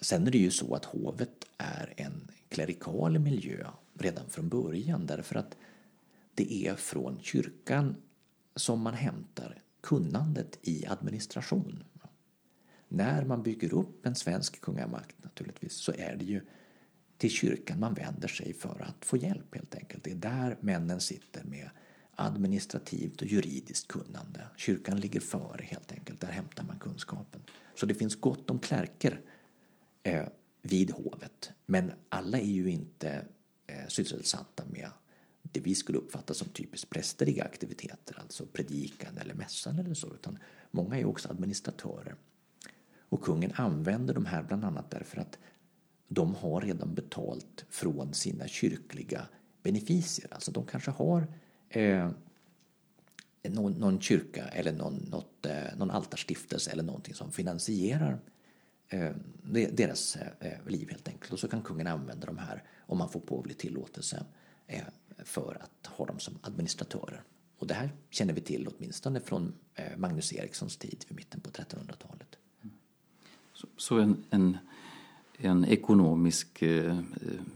sen 0.00 0.26
är 0.26 0.30
det 0.30 0.38
ju 0.38 0.50
så 0.50 0.74
att 0.74 0.84
hovet 0.84 1.44
är 1.58 1.94
en 1.96 2.30
klerikal 2.48 3.18
miljö 3.18 3.66
redan 3.98 4.30
från 4.30 4.48
början 4.48 5.06
därför 5.06 5.36
att 5.36 5.56
det 6.34 6.66
är 6.66 6.74
från 6.74 7.20
kyrkan 7.22 7.96
som 8.56 8.80
man 8.80 8.94
hämtar 8.94 9.62
kunnandet 9.80 10.58
i 10.62 10.86
administration. 10.86 11.84
När 12.88 13.24
man 13.24 13.42
bygger 13.42 13.74
upp 13.74 14.06
en 14.06 14.14
svensk 14.14 14.60
kungamakt 14.60 15.24
naturligtvis 15.24 15.72
så 15.72 15.92
är 15.92 16.16
det 16.16 16.24
ju 16.24 16.40
till 17.18 17.30
kyrkan 17.30 17.80
man 17.80 17.94
vänder 17.94 18.28
sig 18.28 18.54
för 18.54 18.82
att 18.82 19.04
få 19.04 19.16
hjälp 19.16 19.54
helt 19.54 19.74
enkelt. 19.74 20.04
Det 20.04 20.10
är 20.10 20.14
där 20.14 20.56
männen 20.60 21.00
sitter 21.00 21.44
med 21.44 21.70
administrativt 22.14 23.22
och 23.22 23.26
juridiskt 23.26 23.88
kunnande. 23.88 24.46
Kyrkan 24.56 25.00
ligger 25.00 25.20
före 25.20 25.64
helt 25.64 25.92
enkelt, 25.92 26.20
där 26.20 26.28
hämtar 26.28 26.64
man 26.64 26.78
kunskapen. 26.78 27.42
Så 27.74 27.86
det 27.86 27.94
finns 27.94 28.20
gott 28.20 28.50
om 28.50 28.58
klärker 28.58 29.20
eh, 30.02 30.26
vid 30.62 30.90
hovet. 30.90 31.50
Men 31.66 31.92
alla 32.08 32.38
är 32.38 32.52
ju 32.52 32.70
inte 32.70 33.26
eh, 33.66 33.88
sysselsatta 33.88 34.64
med 34.66 34.90
det 35.54 35.60
vi 35.60 35.74
skulle 35.74 35.98
uppfatta 35.98 36.34
som 36.34 36.48
typiskt 36.48 36.90
prästerliga 36.90 37.44
aktiviteter, 37.44 38.18
alltså 38.20 38.46
predikan 38.46 39.18
eller 39.18 39.34
mässan 39.34 39.78
eller 39.78 39.94
så, 39.94 40.14
utan 40.14 40.38
många 40.70 40.98
är 40.98 41.04
också 41.04 41.28
administratörer. 41.28 42.14
Och 43.08 43.22
kungen 43.24 43.52
använder 43.54 44.14
de 44.14 44.26
här 44.26 44.42
bland 44.42 44.64
annat 44.64 44.90
därför 44.90 45.20
att 45.20 45.38
de 46.08 46.34
har 46.34 46.60
redan 46.60 46.94
betalt 46.94 47.64
från 47.70 48.14
sina 48.14 48.48
kyrkliga 48.48 49.28
beneficier. 49.62 50.34
Alltså 50.34 50.52
de 50.52 50.66
kanske 50.66 50.90
har 50.90 51.26
eh, 51.68 52.10
någon, 53.42 53.72
någon, 53.72 54.00
kyrka 54.00 54.44
eller 54.48 54.72
någon, 54.72 54.94
något, 54.94 55.46
eh, 55.46 55.76
någon 55.76 55.90
altarstiftelse 55.90 56.70
eller 56.70 56.82
någonting 56.82 57.14
som 57.14 57.32
finansierar 57.32 58.20
eh, 58.88 59.10
deras 59.72 60.16
eh, 60.16 60.66
liv 60.66 60.90
helt 60.90 61.08
enkelt. 61.08 61.32
Och 61.32 61.38
så 61.38 61.48
kan 61.48 61.62
kungen 61.62 61.86
använda 61.86 62.26
de 62.26 62.38
här 62.38 62.62
om 62.78 62.98
man 62.98 63.08
får 63.08 63.20
påvlig 63.20 63.58
tillåtelse 63.58 64.24
eh, 64.66 64.82
för 65.24 65.58
att 65.60 65.86
ha 65.86 66.06
dem 66.06 66.18
som 66.18 66.38
administratörer. 66.42 67.22
Och 67.58 67.66
det 67.66 67.74
här 67.74 67.90
känner 68.10 68.34
vi 68.34 68.40
till 68.40 68.68
åtminstone 68.68 69.20
från 69.20 69.52
eh, 69.74 69.96
Magnus 69.96 70.32
Erikssons 70.32 70.76
tid 70.76 71.04
vid 71.08 71.16
mitten 71.16 71.40
på 71.40 71.50
1300-talet. 71.50 72.36
Så, 73.54 73.66
så 73.76 73.98
en, 73.98 74.24
en, 74.30 74.56
en, 75.38 75.64
ekonomisk 75.64 76.62
eh, 76.62 76.98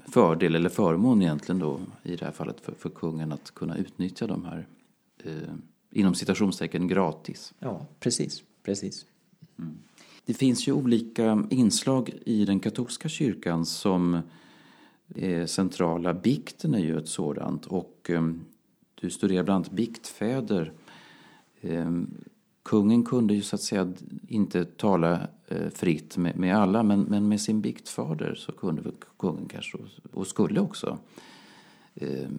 fördel 0.06 0.54
eller 0.54 0.68
förmån 0.68 1.22
egentligen 1.22 1.58
då 1.58 1.80
i 2.02 2.16
det 2.16 2.24
här 2.24 2.32
fallet 2.32 2.60
för, 2.60 2.72
för 2.72 2.90
kungen 2.90 3.32
att 3.32 3.50
kunna 3.50 3.76
utnyttja 3.76 4.26
de 4.26 4.44
här 4.44 4.66
eh, 5.24 5.32
inom 5.90 6.14
citationstecken 6.14 6.88
gratis. 6.88 7.54
Ja, 7.58 7.86
precis. 8.00 8.42
precis. 8.62 9.06
Mm. 9.58 9.78
Det 10.24 10.34
finns 10.34 10.68
ju 10.68 10.72
olika 10.72 11.46
inslag 11.50 12.10
i 12.26 12.44
den 12.44 12.60
katolska 12.60 13.08
kyrkan 13.08 13.66
som 13.66 14.22
Eh, 15.14 15.46
centrala. 15.46 16.14
Bikten 16.14 16.74
är 16.74 16.78
ju 16.78 16.98
ett 16.98 17.08
sådant 17.08 17.66
och 17.66 18.10
eh, 18.10 18.32
du 18.94 19.10
studerar 19.10 19.42
bland 19.42 19.56
annat 19.66 19.76
biktfäder. 19.76 20.72
Eh, 21.60 21.92
kungen 22.62 23.04
kunde 23.04 23.34
ju 23.34 23.42
så 23.42 23.56
att 23.56 23.62
säga 23.62 23.92
inte 24.28 24.64
tala 24.64 25.28
fritt 25.74 26.16
med, 26.16 26.56
alla 26.56 26.82
men, 26.82 27.28
med 27.28 27.40
sin 27.40 27.60
biktfader 27.60 28.34
så 28.34 28.52
kunde 28.52 28.82
väl 28.82 28.92
kungen 29.18 29.48
kanske 29.48 29.78
och 30.12 30.26
skulle 30.26 30.60
också 30.60 30.98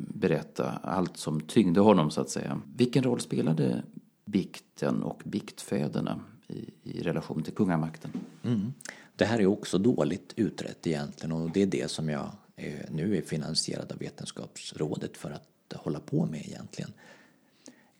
berätta 0.07 0.71
allt 0.71 1.17
som 1.17 1.41
tyngde 1.41 1.79
honom 1.79 2.11
så 2.11 2.21
att 2.21 2.29
säga. 2.29 2.61
Vilken 2.75 3.03
roll 3.03 3.19
spelade 3.19 3.83
bikten 4.25 5.03
och 5.03 5.21
biktfäderna 5.25 6.19
i, 6.47 6.69
i 6.83 7.01
relation 7.01 7.43
till 7.43 7.53
kungamakten? 7.53 8.11
Mm. 8.43 8.73
Det 9.15 9.25
här 9.25 9.39
är 9.39 9.45
också 9.45 9.77
dåligt 9.77 10.33
utrett 10.35 10.87
egentligen 10.87 11.31
och 11.31 11.49
det 11.51 11.61
är 11.61 11.67
det 11.67 11.91
som 11.91 12.09
jag 12.09 12.31
Eh, 12.59 12.79
nu 12.91 13.17
är 13.17 13.21
finansierad 13.21 13.91
av 13.91 13.97
Vetenskapsrådet 13.97 15.17
för 15.17 15.31
att 15.31 15.73
hålla 15.73 15.99
på 15.99 16.25
med 16.25 16.41
egentligen. 16.45 16.93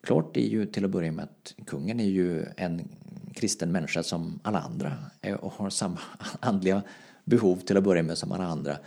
Klart 0.02 0.38
är 0.38 0.48
ju 0.48 0.66
till 0.66 0.86
att 0.86 0.92
börja 0.92 1.12
med 1.12 1.24
att 1.24 1.56
kungen 1.66 2.00
är 2.00 2.10
ju 2.10 2.46
en 2.58 2.88
kristen 3.34 3.72
människa 3.72 4.04
som 4.04 4.40
alla 4.44 4.60
andra 4.60 4.98
eh, 5.22 5.36
och 5.36 5.54
har 5.54 5.70
samma 5.70 6.00
andliga 6.40 6.82
behov 7.24 7.58
till 7.58 7.78
att 7.78 7.84
börja 7.84 8.04
med 8.04 8.18
som 8.18 8.32
alla 8.32 8.46
andra. 8.46 8.78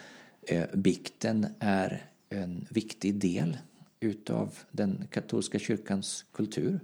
Eh, 0.42 0.64
bikten 0.74 1.46
är 1.58 2.06
en 2.28 2.66
viktig 2.70 3.14
del 3.14 3.58
utav 4.00 4.58
den 4.70 5.06
katolska 5.10 5.58
kyrkans 5.58 6.24
kultur. 6.32 6.80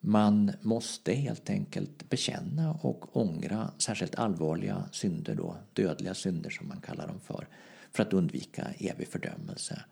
Man 0.00 0.52
måste 0.62 1.12
helt 1.12 1.50
enkelt 1.50 2.08
bekänna 2.08 2.72
och 2.82 3.16
ångra 3.16 3.70
särskilt 3.78 4.14
allvarliga 4.14 4.84
synder 4.92 5.34
då, 5.34 5.56
dödliga 5.72 6.14
synder 6.14 6.50
som 6.50 6.68
man 6.68 6.80
kallar 6.80 7.06
dem 7.06 7.20
för, 7.20 7.48
för 7.90 8.02
att 8.02 8.12
undvika 8.12 8.66
evig 8.78 9.08
fördömelse. 9.08 9.82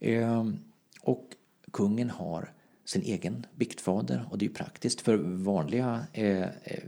Ehm, 0.00 0.58
och 1.00 1.28
kungen 1.70 2.10
har 2.10 2.52
sin 2.84 3.02
egen 3.02 3.46
biktfader 3.54 4.28
och 4.30 4.38
det 4.38 4.46
är 4.46 4.50
praktiskt 4.50 5.00
för 5.00 5.16
vanliga 5.16 6.06
eh, 6.12 6.42
eh, 6.42 6.84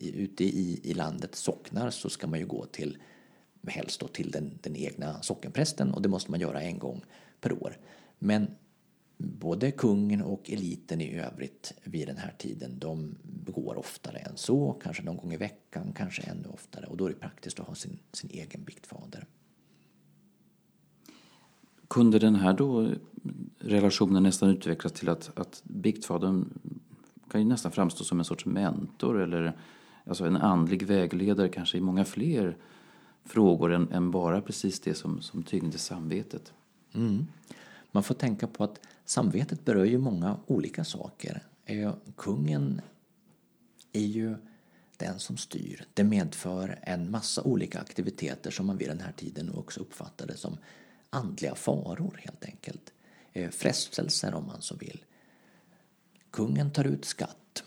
ute 0.00 0.44
i, 0.44 0.80
i 0.82 0.94
landet 0.94 1.34
socknar 1.34 1.90
så 1.90 2.10
ska 2.10 2.26
man 2.26 2.38
ju 2.38 2.46
gå 2.46 2.66
till 2.66 2.98
helst 3.66 4.00
då 4.00 4.08
till 4.08 4.30
den, 4.30 4.58
den 4.62 4.76
egna 4.76 5.22
sockenprästen 5.22 5.94
och 5.94 6.02
det 6.02 6.08
måste 6.08 6.30
man 6.30 6.40
göra 6.40 6.62
en 6.62 6.78
gång 6.78 7.04
per 7.40 7.52
år. 7.52 7.78
Men 8.18 8.56
både 9.22 9.70
kungen 9.70 10.22
och 10.22 10.50
eliten 10.50 11.00
i 11.00 11.18
övrigt 11.18 11.72
vid 11.84 12.08
den 12.08 12.16
här 12.16 12.34
tiden 12.38 12.78
de 12.78 13.14
begår 13.22 13.78
oftare 13.78 14.18
än 14.18 14.36
så, 14.36 14.72
kanske 14.72 15.02
någon 15.02 15.16
gång 15.16 15.32
i 15.32 15.36
veckan, 15.36 15.92
kanske 15.96 16.22
ännu 16.22 16.48
oftare 16.48 16.86
och 16.86 16.96
då 16.96 17.04
är 17.04 17.08
det 17.08 17.14
praktiskt 17.14 17.60
att 17.60 17.66
ha 17.66 17.74
sin, 17.74 17.98
sin 18.12 18.30
egen 18.30 18.64
biktfader. 18.64 19.26
Kunde 21.88 22.18
den 22.18 22.34
här 22.34 22.52
då 22.52 22.90
relationen 23.58 24.22
nästan 24.22 24.50
utvecklas 24.50 24.92
till 24.92 25.08
att, 25.08 25.38
att 25.38 25.62
biktfadern 25.64 26.48
kan 27.30 27.40
ju 27.40 27.46
nästan 27.46 27.72
framstå 27.72 28.04
som 28.04 28.18
en 28.18 28.24
sorts 28.24 28.46
mentor 28.46 29.22
eller 29.22 29.56
alltså 30.04 30.24
en 30.24 30.36
andlig 30.36 30.82
vägledare 30.82 31.48
kanske 31.48 31.78
i 31.78 31.80
många 31.80 32.04
fler 32.04 32.56
frågor 33.24 33.72
än, 33.72 33.92
än 33.92 34.10
bara 34.10 34.40
precis 34.40 34.80
det 34.80 34.94
som, 34.94 35.22
som 35.22 35.42
tyngde 35.42 35.78
samvetet? 35.78 36.52
Mm. 36.92 37.26
Man 37.92 38.02
får 38.02 38.14
tänka 38.14 38.46
på 38.46 38.64
att 38.64 38.80
samvetet 39.04 39.64
berör 39.64 39.84
ju 39.84 39.98
många 39.98 40.40
olika 40.46 40.84
saker. 40.84 41.46
Eh, 41.64 41.94
kungen 42.16 42.80
är 43.92 44.06
ju 44.06 44.36
den 44.96 45.18
som 45.18 45.36
styr. 45.36 45.84
Det 45.94 46.04
medför 46.04 46.78
en 46.82 47.10
massa 47.10 47.42
olika 47.42 47.80
aktiviteter 47.80 48.50
som 48.50 48.66
man 48.66 48.76
vid 48.76 48.88
den 48.88 49.00
här 49.00 49.12
tiden 49.12 49.54
också 49.54 49.80
uppfattade 49.80 50.36
som 50.36 50.58
andliga 51.10 51.54
faror 51.54 52.20
helt 52.22 52.44
enkelt. 52.44 52.92
Eh, 53.32 53.50
frestelser 53.50 54.34
om 54.34 54.46
man 54.46 54.62
så 54.62 54.76
vill. 54.76 55.04
Kungen 56.30 56.70
tar 56.70 56.84
ut 56.84 57.04
skatt. 57.04 57.64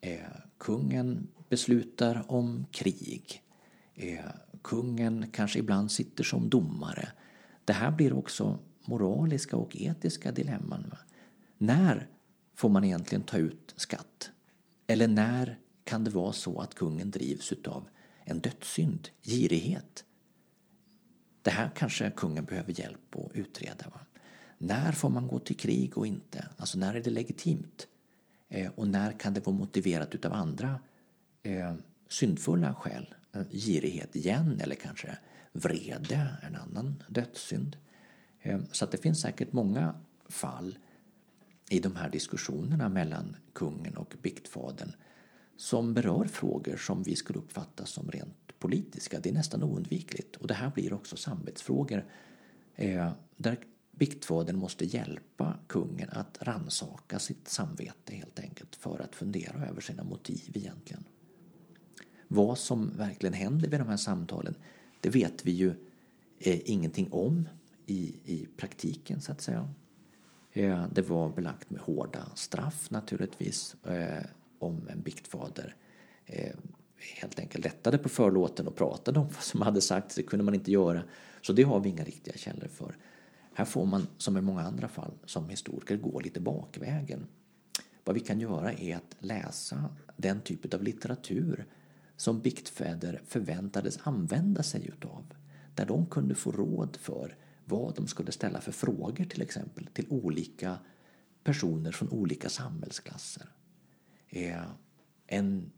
Eh, 0.00 0.20
kungen 0.58 1.28
beslutar 1.48 2.24
om 2.28 2.66
krig. 2.70 3.42
Kungen 4.62 5.26
kanske 5.32 5.58
ibland 5.58 5.90
sitter 5.90 6.24
som 6.24 6.48
domare. 6.48 7.08
Det 7.64 7.72
här 7.72 7.90
blir 7.90 8.12
också 8.12 8.58
moraliska 8.86 9.56
och 9.56 9.76
etiska 9.76 10.32
dilemman. 10.32 10.94
När 11.58 12.08
får 12.54 12.68
man 12.68 12.84
egentligen 12.84 13.22
ta 13.22 13.38
ut 13.38 13.74
skatt? 13.76 14.30
Eller 14.86 15.08
när 15.08 15.58
kan 15.84 16.04
det 16.04 16.10
vara 16.10 16.32
så 16.32 16.60
att 16.60 16.74
kungen 16.74 17.10
drivs 17.10 17.52
av 17.66 17.88
en 18.24 18.40
dödssynd, 18.40 19.08
girighet? 19.22 20.04
Det 21.42 21.50
här 21.50 21.70
kanske 21.76 22.10
kungen 22.10 22.44
behöver 22.44 22.80
hjälp 22.80 23.16
att 23.16 23.36
utreda. 23.36 23.84
Va? 23.94 24.00
När 24.58 24.92
får 24.92 25.08
man 25.10 25.26
gå 25.26 25.38
till 25.38 25.56
krig 25.56 25.98
och 25.98 26.06
inte? 26.06 26.48
Alltså 26.56 26.78
när 26.78 26.94
är 26.94 27.00
det 27.00 27.10
legitimt? 27.10 27.86
Eh, 28.48 28.70
och 28.74 28.88
när 28.88 29.12
kan 29.12 29.34
det 29.34 29.46
vara 29.46 29.56
motiverat 29.56 30.14
utav 30.14 30.32
andra 30.32 30.80
eh, 31.42 31.74
syndfulla 32.08 32.74
skäl? 32.74 33.14
Eh, 33.32 33.42
girighet 33.50 34.16
igen 34.16 34.60
eller 34.60 34.74
kanske 34.74 35.18
vrede, 35.52 36.28
en 36.42 36.56
annan 36.56 37.02
dödssynd. 37.08 37.76
Ehm, 38.46 38.66
så 38.72 38.84
att 38.84 38.90
det 38.90 38.98
finns 38.98 39.20
säkert 39.20 39.52
många 39.52 39.94
fall 40.28 40.78
i 41.70 41.80
de 41.80 41.96
här 41.96 42.10
diskussionerna 42.10 42.88
mellan 42.88 43.36
kungen 43.52 43.96
och 43.96 44.14
biktfadern 44.22 44.92
som 45.56 45.94
berör 45.94 46.24
frågor 46.24 46.76
som 46.76 47.02
vi 47.02 47.16
skulle 47.16 47.38
uppfatta 47.38 47.86
som 47.86 48.10
rent 48.10 48.58
politiska. 48.58 49.20
Det 49.20 49.28
är 49.28 49.34
nästan 49.34 49.62
oundvikligt. 49.62 50.36
Och 50.36 50.46
det 50.46 50.54
här 50.54 50.70
blir 50.70 50.92
också 50.92 51.16
samvetsfrågor 51.16 52.04
eh, 52.74 53.12
där 53.36 53.58
biktfadern 53.90 54.56
måste 54.56 54.84
hjälpa 54.84 55.56
kungen 55.66 56.08
att 56.12 56.38
ransaka 56.40 57.18
sitt 57.18 57.48
samvete 57.48 58.14
helt 58.14 58.38
enkelt 58.38 58.76
för 58.76 59.00
att 59.00 59.14
fundera 59.14 59.66
över 59.66 59.80
sina 59.80 60.04
motiv 60.04 60.50
egentligen. 60.54 61.04
Vad 62.28 62.58
som 62.58 62.96
verkligen 62.96 63.32
händer 63.32 63.68
vid 63.68 63.80
de 63.80 63.88
här 63.88 63.96
samtalen 63.96 64.54
det 65.00 65.10
vet 65.10 65.46
vi 65.46 65.50
ju 65.50 65.74
eh, 66.38 66.70
ingenting 66.70 67.12
om 67.12 67.48
i, 67.86 68.14
i 68.24 68.48
praktiken 68.56 69.20
så 69.20 69.32
att 69.32 69.40
säga. 69.40 69.68
Eh, 70.52 70.86
det 70.92 71.02
var 71.02 71.28
belagt 71.28 71.70
med 71.70 71.80
hårda 71.80 72.26
straff 72.34 72.90
naturligtvis 72.90 73.76
eh, 73.84 74.24
om 74.58 74.88
en 74.88 75.00
biktfader 75.00 75.74
eh, 76.26 76.56
helt 77.20 77.38
enkelt 77.38 77.64
lättade 77.64 77.98
på 77.98 78.08
förlåten 78.08 78.66
och 78.66 78.76
pratade 78.76 79.20
om 79.20 79.26
vad 79.26 79.42
som 79.42 79.62
hade 79.62 79.80
sagts. 79.80 80.14
Det 80.14 80.22
kunde 80.22 80.44
man 80.44 80.54
inte 80.54 80.72
göra. 80.72 81.02
Så 81.42 81.52
det 81.52 81.62
har 81.62 81.80
vi 81.80 81.88
inga 81.88 82.04
riktiga 82.04 82.36
källor 82.36 82.68
för. 82.68 82.96
Här 83.54 83.64
får 83.64 83.86
man, 83.86 84.06
som 84.16 84.36
i 84.36 84.40
många 84.40 84.62
andra 84.62 84.88
fall, 84.88 85.12
som 85.24 85.48
historiker 85.48 85.96
gå 85.96 86.20
lite 86.20 86.40
bakvägen. 86.40 87.26
Vad 88.04 88.14
vi 88.14 88.20
kan 88.20 88.40
göra 88.40 88.72
är 88.72 88.96
att 88.96 89.16
läsa 89.18 89.84
den 90.16 90.40
typ 90.40 90.74
av 90.74 90.82
litteratur 90.82 91.66
som 92.16 92.40
biktfäder 92.40 93.22
förväntades 93.26 93.98
använda 94.02 94.62
sig 94.62 94.86
utav. 94.86 95.34
Där 95.74 95.86
de 95.86 96.06
kunde 96.06 96.34
få 96.34 96.52
råd 96.52 96.96
för 97.00 97.36
vad 97.68 97.94
de 97.94 98.06
skulle 98.06 98.32
ställa 98.32 98.60
för 98.60 98.72
frågor 98.72 99.24
till 99.24 99.42
exempel 99.42 99.86
till 99.86 100.06
olika 100.08 100.78
personer 101.44 101.92
från 101.92 102.08
olika 102.08 102.48
samhällsklasser. 102.48 103.46
Eh, 104.28 104.62
en 105.26 105.70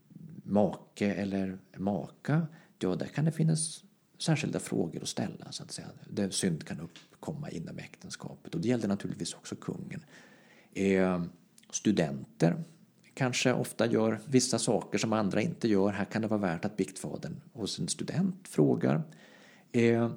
make 0.42 1.12
eller 1.12 1.58
maka, 1.76 2.46
ja 2.78 2.94
där 2.94 3.06
kan 3.06 3.24
det 3.24 3.32
finnas 3.32 3.84
särskilda 4.18 4.60
frågor 4.60 5.02
att 5.02 5.08
ställa 5.08 5.52
så 5.52 5.62
att 5.62 5.72
säga. 5.72 5.88
Där 6.10 6.30
synd 6.30 6.64
kan 6.64 6.80
uppkomma 6.80 7.50
inom 7.50 7.78
äktenskapet 7.78 8.54
och 8.54 8.60
det 8.60 8.68
gällde 8.68 8.86
naturligtvis 8.86 9.34
också 9.34 9.56
kungen. 9.56 10.04
Eh, 10.74 11.22
studenter 11.70 12.64
kanske 13.14 13.52
ofta 13.52 13.86
gör 13.86 14.20
vissa 14.26 14.58
saker 14.58 14.98
som 14.98 15.12
andra 15.12 15.42
inte 15.42 15.68
gör. 15.68 15.92
Här 15.92 16.04
kan 16.04 16.22
det 16.22 16.28
vara 16.28 16.40
värt 16.40 16.64
att 16.64 16.76
biktfadern 16.76 17.40
hos 17.52 17.78
en 17.78 17.88
student 17.88 18.48
frågar. 18.48 19.02
Eh, 19.72 20.12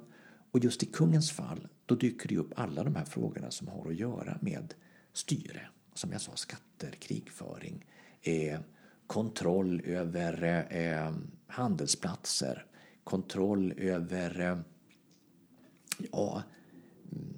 och 0.52 0.64
just 0.64 0.82
i 0.82 0.86
kungens 0.86 1.30
fall, 1.30 1.68
då 1.86 1.94
dyker 1.94 2.28
det 2.28 2.36
upp 2.36 2.52
alla 2.56 2.84
de 2.84 2.94
här 2.94 3.04
frågorna 3.04 3.50
som 3.50 3.68
har 3.68 3.88
att 3.88 3.96
göra 3.96 4.38
med 4.40 4.74
styre. 5.12 5.68
Som 5.94 6.12
jag 6.12 6.20
sa, 6.20 6.36
skatter, 6.36 6.90
krigföring, 6.90 7.86
eh, 8.22 8.60
kontroll 9.06 9.80
över 9.84 10.66
eh, 10.70 11.12
handelsplatser, 11.46 12.66
kontroll 13.04 13.72
över 13.76 14.40
eh, 14.40 14.58
ja, 16.12 16.42
mm, 17.12 17.34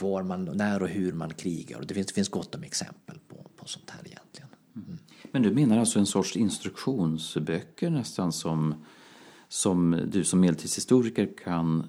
var 0.00 0.22
man, 0.22 0.44
när 0.44 0.82
och 0.82 0.88
hur 0.88 1.12
man 1.12 1.34
krigar. 1.34 1.82
Det 1.82 1.94
finns, 1.94 2.06
det 2.06 2.14
finns 2.14 2.28
gott 2.28 2.54
om 2.54 2.62
exempel 2.62 3.18
på, 3.28 3.50
på 3.56 3.66
sånt 3.66 3.90
här 3.90 4.06
egentligen. 4.06 4.48
Mm. 4.76 4.98
Men 5.32 5.42
du 5.42 5.50
menar 5.50 5.78
alltså 5.78 5.98
en 5.98 6.06
sorts 6.06 6.36
instruktionsböcker 6.36 7.90
nästan 7.90 8.32
som, 8.32 8.84
som 9.52 10.00
du 10.06 10.24
som 10.24 10.40
medeltidshistoriker 10.40 11.28
kan 11.44 11.84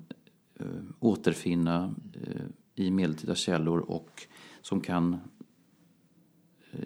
eh, 0.59 0.66
återfinna 0.99 1.95
eh, 2.14 2.41
i 2.76 2.91
medeltida 2.91 3.36
källor 3.36 3.80
och 3.80 4.28
som 4.62 4.82
kan 4.82 5.14
eh, 6.72 6.80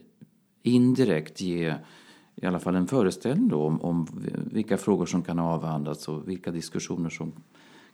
indirekt 0.61 1.41
ge 1.41 1.75
i 2.35 2.45
alla 2.45 2.59
fall 2.59 2.75
en 2.75 2.87
föreställning 2.87 3.47
då 3.47 3.61
om, 3.61 3.81
om 3.81 4.07
vilka 4.51 4.77
frågor 4.77 5.05
som 5.05 5.23
kan 5.23 5.39
ha 5.39 5.53
avhandlats 5.53 6.07
och 6.07 6.29
vilka 6.29 6.51
diskussioner 6.51 7.09
som 7.09 7.33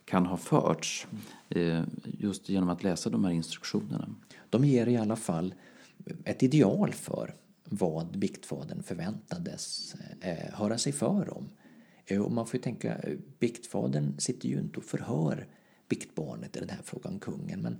kan 0.04 0.26
ha 0.26 0.36
förts 0.36 1.06
eh, 1.48 1.82
just 2.04 2.48
genom 2.48 2.68
att 2.68 2.82
läsa 2.82 3.10
de 3.10 3.24
här 3.24 3.32
instruktionerna. 3.32 4.08
De 4.50 4.64
ger 4.64 4.86
i 4.86 4.96
alla 4.96 5.16
fall 5.16 5.54
ett 6.24 6.42
ideal 6.42 6.92
för 6.92 7.34
vad 7.64 8.18
biktfadern 8.18 8.82
förväntades 8.82 9.94
eh, 10.20 10.54
höra 10.54 10.78
sig 10.78 10.92
för 10.92 11.36
om. 11.36 11.48
Eh, 12.12 12.20
och 12.20 12.32
man 12.32 12.46
får 12.46 12.54
ju 12.54 12.62
tänka, 12.62 12.94
eh, 12.98 13.18
biktfadern 13.38 14.18
sitter 14.18 14.48
ju 14.48 14.58
inte 14.58 14.78
och 14.78 14.84
förhör 14.84 15.48
biktbarnet 15.88 16.56
i 16.56 16.60
den 16.60 16.68
här 16.68 16.82
frågan, 16.84 17.18
kungen, 17.18 17.60
men 17.60 17.78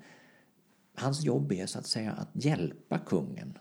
hans 0.95 1.25
jobb 1.25 1.53
är 1.53 1.67
så 1.67 1.79
att 1.79 1.87
säga 1.87 2.13
att 2.13 2.45
hjälpa 2.45 2.99
kungen 2.99 3.59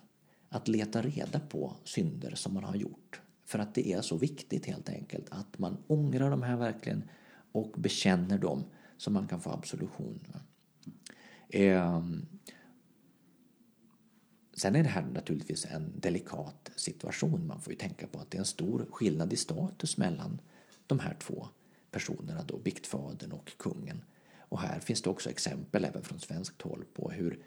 att 0.50 0.68
leta 0.68 1.02
reda 1.02 1.40
på 1.40 1.76
synder 1.84 2.36
som 2.36 2.54
man 2.54 2.64
har 2.64 2.76
gjort. 2.76 3.22
För 3.46 3.60
att 3.60 3.76
det 3.76 3.94
är 3.94 4.02
så 4.02 4.18
viktigt 4.18 4.66
helt 4.66 4.90
enkelt 4.90 5.26
att 5.30 5.60
man 5.60 5.78
ångrar 5.88 6.30
de 6.30 6.44
här 6.44 6.58
verkligen 6.58 7.04
och 7.52 7.72
bekänner 7.78 8.38
dem 8.38 8.64
så 8.98 9.12
man 9.12 9.28
kan 9.28 9.42
få 9.42 9.50
absolution. 9.50 10.20
Eh, 11.50 12.04
sen 14.54 14.76
är 14.76 14.84
det 14.84 14.90
här 14.90 15.02
naturligtvis 15.02 15.66
en 15.66 16.00
delikat 16.00 16.72
situation. 16.76 17.48
Man 17.48 17.62
får 17.62 17.74
ju 17.74 17.80
tänka 17.80 18.08
på 18.08 18.20
att 18.20 18.32
det 18.32 18.38
är 18.38 18.40
en 18.40 18.46
stor 18.46 18.88
skillnad 18.92 19.34
i 19.34 19.38
status 19.38 19.98
mellan 19.98 20.42
de 20.92 21.00
här 21.00 21.18
två 21.20 21.48
personerna, 21.92 22.44
då, 22.44 22.58
biktfadern 22.58 23.32
och 23.32 23.52
kungen. 23.58 24.04
Och 24.40 24.60
här 24.60 24.80
finns 24.80 25.02
det 25.02 25.10
också 25.10 25.30
exempel 25.30 25.86
även 25.86 26.04
från 26.04 26.20
svenskt 26.20 26.62
håll 26.62 26.86
på 26.94 27.12
hur 27.12 27.40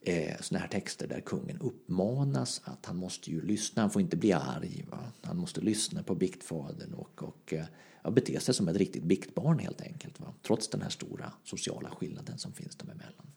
eh, 0.00 0.36
såna 0.40 0.60
här 0.60 0.68
texter 0.68 1.08
där 1.08 1.20
kungen 1.20 1.58
uppmanas 1.58 2.62
att 2.64 2.86
han 2.86 2.96
måste 2.96 3.30
ju 3.30 3.42
lyssna, 3.42 3.82
han 3.82 3.90
får 3.90 4.02
inte 4.02 4.16
bli 4.16 4.32
arg. 4.32 4.86
Va? 4.90 4.98
Han 5.22 5.36
måste 5.36 5.60
lyssna 5.60 6.02
på 6.02 6.14
biktfadern 6.14 6.94
och, 6.94 7.22
och 7.22 7.52
eh, 7.52 7.64
ja, 8.02 8.10
bete 8.10 8.40
sig 8.40 8.54
som 8.54 8.68
ett 8.68 8.76
riktigt 8.76 9.04
biktbarn 9.04 9.58
helt 9.58 9.80
enkelt. 9.80 10.20
Va? 10.20 10.34
Trots 10.42 10.68
den 10.68 10.82
här 10.82 10.90
stora 10.90 11.32
sociala 11.44 11.90
skillnaden 11.90 12.38
som 12.38 12.52
finns 12.52 12.76
dem 12.76 12.90
emellan. 12.90 13.32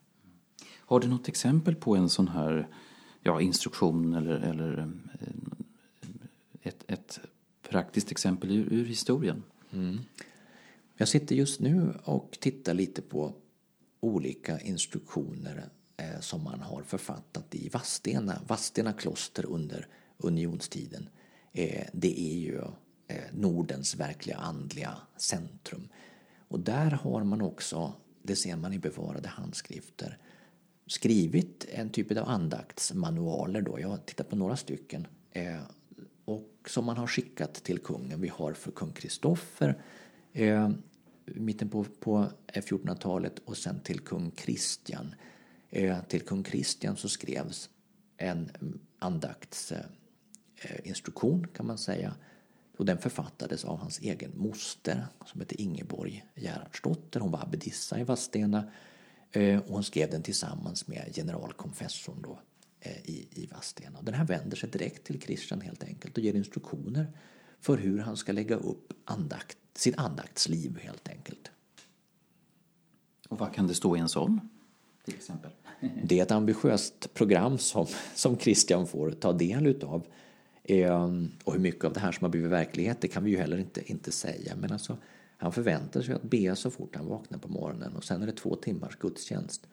Har 0.75 0.99
du 0.99 1.07
något 1.07 1.27
exempel 1.27 1.75
på 1.75 1.95
en 1.95 2.09
sån 2.09 2.27
här 2.27 2.67
ja, 3.21 3.41
instruktion 3.41 4.13
eller, 4.13 4.35
eller 4.35 4.77
eh, 4.79 5.27
ett, 6.61 6.83
ett 6.87 7.19
praktiskt 7.69 8.11
exempel 8.11 8.51
ur, 8.51 8.73
ur 8.73 8.85
historien? 8.85 9.43
Mm. 9.71 9.99
Jag 10.97 11.07
sitter 11.07 11.35
just 11.35 11.59
nu 11.59 11.93
och 12.03 12.37
tittar 12.41 12.73
lite 12.73 13.01
på 13.01 13.33
olika 13.99 14.59
instruktioner 14.59 15.69
eh, 15.97 16.19
som 16.19 16.43
man 16.43 16.59
har 16.59 16.83
författat 16.83 17.55
i 17.55 17.69
Vadstena, 17.69 18.41
Vadstena 18.47 18.93
kloster 18.93 19.45
under 19.45 19.87
unionstiden. 20.17 21.09
Eh, 21.51 21.85
det 21.93 22.21
är 22.21 22.37
ju 22.37 22.61
eh, 23.07 23.23
Nordens 23.33 23.95
verkliga 23.95 24.37
andliga 24.37 24.97
centrum. 25.17 25.89
Och 26.47 26.59
där 26.59 26.91
har 26.91 27.23
man 27.23 27.41
också, 27.41 27.93
det 28.23 28.35
ser 28.35 28.55
man 28.55 28.73
i 28.73 28.79
bevarade 28.79 29.27
handskrifter, 29.27 30.17
skrivit 30.87 31.67
en 31.71 31.89
typ 31.89 32.17
av 32.17 32.29
andaktsmanualer. 32.29 33.61
Då. 33.61 33.79
Jag 33.79 33.89
har 33.89 33.97
tittat 33.97 34.29
på 34.29 34.35
några 34.35 34.55
stycken. 34.55 35.07
Och 36.29 36.69
som 36.69 36.85
man 36.85 36.97
har 36.97 37.07
skickat 37.07 37.53
till 37.53 37.79
kungen. 37.79 38.21
Vi 38.21 38.27
har 38.27 38.53
för 38.53 38.71
kung 38.71 38.91
Kristoffer 38.91 39.81
eh, 40.33 40.69
mitten 41.25 41.69
på, 41.69 41.85
på 41.99 42.27
1400-talet 42.53 43.39
och 43.45 43.57
sen 43.57 43.79
till 43.79 43.99
kung 43.99 44.31
Kristian 44.31 45.15
Eh, 45.69 46.03
till 46.03 46.21
kung 46.21 46.43
Kristian 46.43 46.97
så 46.97 47.09
skrevs 47.09 47.69
en 48.17 48.49
andaktsinstruktion 48.99 51.43
eh, 51.43 51.49
kan 51.55 51.67
man 51.67 51.77
säga. 51.77 52.15
Och 52.77 52.85
den 52.85 52.97
författades 52.97 53.65
av 53.65 53.77
hans 53.77 53.99
egen 53.99 54.37
moster 54.37 55.07
som 55.25 55.41
hette 55.41 55.61
Ingeborg 55.61 56.25
Gerhardsdotter. 56.35 57.19
Hon 57.19 57.31
var 57.31 57.41
abbedissa 57.41 57.99
i 57.99 58.03
Vadstena 58.03 58.71
eh, 59.31 59.59
och 59.59 59.73
hon 59.73 59.83
skrev 59.83 60.09
den 60.09 60.23
tillsammans 60.23 60.87
med 60.87 61.11
generalkonfessorn 61.15 62.21
då, 62.21 62.39
i, 62.81 63.27
i 63.31 63.49
Vadstena. 63.51 64.01
Den 64.01 64.13
här 64.13 64.25
vänder 64.25 64.57
sig 64.57 64.69
direkt 64.69 65.03
till 65.03 65.21
Christian 65.21 65.61
helt 65.61 65.83
enkelt 65.83 66.17
och 66.17 66.23
ger 66.23 66.33
instruktioner 66.33 67.07
för 67.59 67.77
hur 67.77 67.99
han 67.99 68.17
ska 68.17 68.31
lägga 68.31 68.55
upp 68.55 68.93
andakt, 69.05 69.57
sin 69.73 69.93
andaktsliv 69.97 70.79
helt 70.81 71.09
enkelt. 71.09 71.51
Och 73.29 73.39
vad 73.39 73.53
kan 73.53 73.67
det 73.67 73.73
stå 73.73 73.97
i 73.97 73.99
en 73.99 74.09
sån? 74.09 74.49
Till 75.05 75.15
exempel? 75.15 75.51
Det 76.03 76.19
är 76.19 76.23
ett 76.23 76.31
ambitiöst 76.31 77.13
program 77.13 77.57
som, 77.57 77.85
som 78.15 78.37
Christian 78.37 78.87
får 78.87 79.11
ta 79.11 79.33
del 79.33 79.67
utav. 79.67 80.07
Ehm, 80.63 81.31
och 81.43 81.53
hur 81.53 81.59
mycket 81.59 81.83
av 81.85 81.93
det 81.93 81.99
här 81.99 82.11
som 82.11 82.25
har 82.25 82.29
blivit 82.29 82.51
verklighet 82.51 83.01
det 83.01 83.07
kan 83.07 83.23
vi 83.23 83.31
ju 83.31 83.37
heller 83.37 83.57
inte, 83.57 83.91
inte 83.91 84.11
säga. 84.11 84.55
Men 84.55 84.71
alltså, 84.71 84.97
han 85.37 85.51
förväntar 85.51 86.01
sig 86.01 86.15
att 86.15 86.23
be 86.23 86.55
så 86.55 86.71
fort 86.71 86.95
han 86.95 87.05
vaknar 87.05 87.39
på 87.39 87.47
morgonen 87.47 87.95
och 87.95 88.03
sen 88.03 88.21
är 88.21 88.25
det 88.25 88.31
två 88.31 88.55
timmars 88.55 88.95
gudstjänst. 88.95 89.67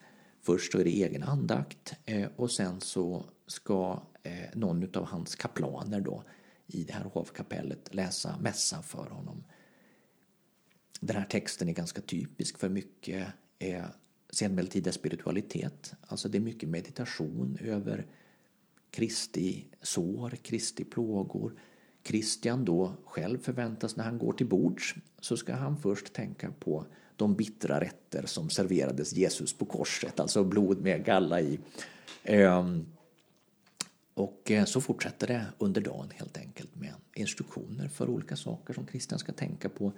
Först 0.46 0.72
så 0.72 0.78
är 0.78 0.84
det 0.84 0.90
egen 0.90 1.22
andakt 1.22 1.94
eh, 2.04 2.28
och 2.36 2.50
sen 2.50 2.80
så 2.80 3.24
ska 3.46 4.02
eh, 4.22 4.32
någon 4.54 4.96
av 4.96 5.04
hans 5.04 5.34
kaplaner 5.34 6.00
då 6.00 6.22
i 6.66 6.84
det 6.84 6.92
här 6.92 7.04
hovkapellet 7.04 7.94
läsa 7.94 8.38
mässa 8.38 8.82
för 8.82 9.10
honom. 9.10 9.44
Den 11.00 11.16
här 11.16 11.24
texten 11.24 11.68
är 11.68 11.72
ganska 11.72 12.00
typisk 12.00 12.58
för 12.58 12.68
mycket 12.68 13.26
eh, 13.58 13.84
senmedeltida 14.30 14.92
spiritualitet. 14.92 15.94
Alltså 16.00 16.28
det 16.28 16.38
är 16.38 16.42
mycket 16.42 16.68
meditation 16.68 17.58
över 17.60 18.06
Kristi 18.90 19.66
sår, 19.82 20.30
Kristi 20.30 20.84
plågor. 20.84 21.60
Kristian 22.02 22.64
då 22.64 22.96
själv 23.04 23.38
förväntas 23.38 23.96
när 23.96 24.04
han 24.04 24.18
går 24.18 24.32
till 24.32 24.48
bords 24.48 24.94
så 25.20 25.36
ska 25.36 25.54
han 25.54 25.76
först 25.76 26.12
tänka 26.12 26.52
på 26.58 26.86
de 27.16 27.34
bittra 27.34 27.80
rätter 27.80 28.26
som 28.26 28.50
serverades 28.50 29.12
Jesus 29.12 29.52
på 29.52 29.64
korset, 29.64 30.20
alltså 30.20 30.44
blod 30.44 30.80
med 30.80 31.04
galla 31.04 31.40
i. 31.40 31.58
Ehm, 32.24 32.86
och 34.14 34.50
eh, 34.50 34.64
så 34.64 34.80
fortsätter 34.80 35.26
det 35.26 35.46
under 35.58 35.80
dagen 35.80 36.10
helt 36.14 36.36
enkelt 36.36 36.74
med 36.74 36.94
instruktioner 37.14 37.88
för 37.88 38.08
olika 38.08 38.36
saker 38.36 38.74
som 38.74 38.86
Kristian 38.86 39.18
ska 39.18 39.32
tänka 39.32 39.68
på. 39.68 39.92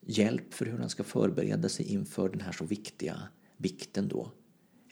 Hjälp 0.00 0.54
för 0.54 0.66
hur 0.66 0.78
han 0.78 0.90
ska 0.90 1.04
förbereda 1.04 1.68
sig 1.68 1.86
inför 1.86 2.28
den 2.28 2.40
här 2.40 2.52
så 2.52 2.64
viktiga 2.64 3.22
vikten 3.56 4.08
då. 4.08 4.30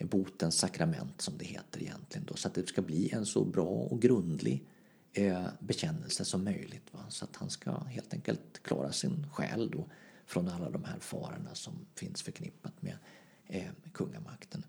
Botens 0.00 0.58
sakrament 0.58 1.20
som 1.20 1.38
det 1.38 1.44
heter 1.44 1.82
egentligen 1.82 2.26
då. 2.26 2.34
Så 2.34 2.48
att 2.48 2.54
det 2.54 2.68
ska 2.68 2.82
bli 2.82 3.10
en 3.12 3.26
så 3.26 3.44
bra 3.44 3.68
och 3.68 4.02
grundlig 4.02 4.64
eh, 5.12 5.46
bekännelse 5.58 6.24
som 6.24 6.44
möjligt. 6.44 6.92
Va? 6.92 7.00
Så 7.08 7.24
att 7.24 7.36
han 7.36 7.50
ska 7.50 7.70
helt 7.70 8.14
enkelt 8.14 8.62
klara 8.62 8.92
sin 8.92 9.26
själ 9.32 9.70
då 9.70 9.86
från 10.30 10.48
alla 10.48 10.70
de 10.70 10.84
här 10.84 10.98
farorna 10.98 11.54
som 11.54 11.86
finns 11.94 12.22
förknippat 12.22 12.82
med 12.82 12.98
eh, 13.46 13.70
kungamakten. 13.92 14.64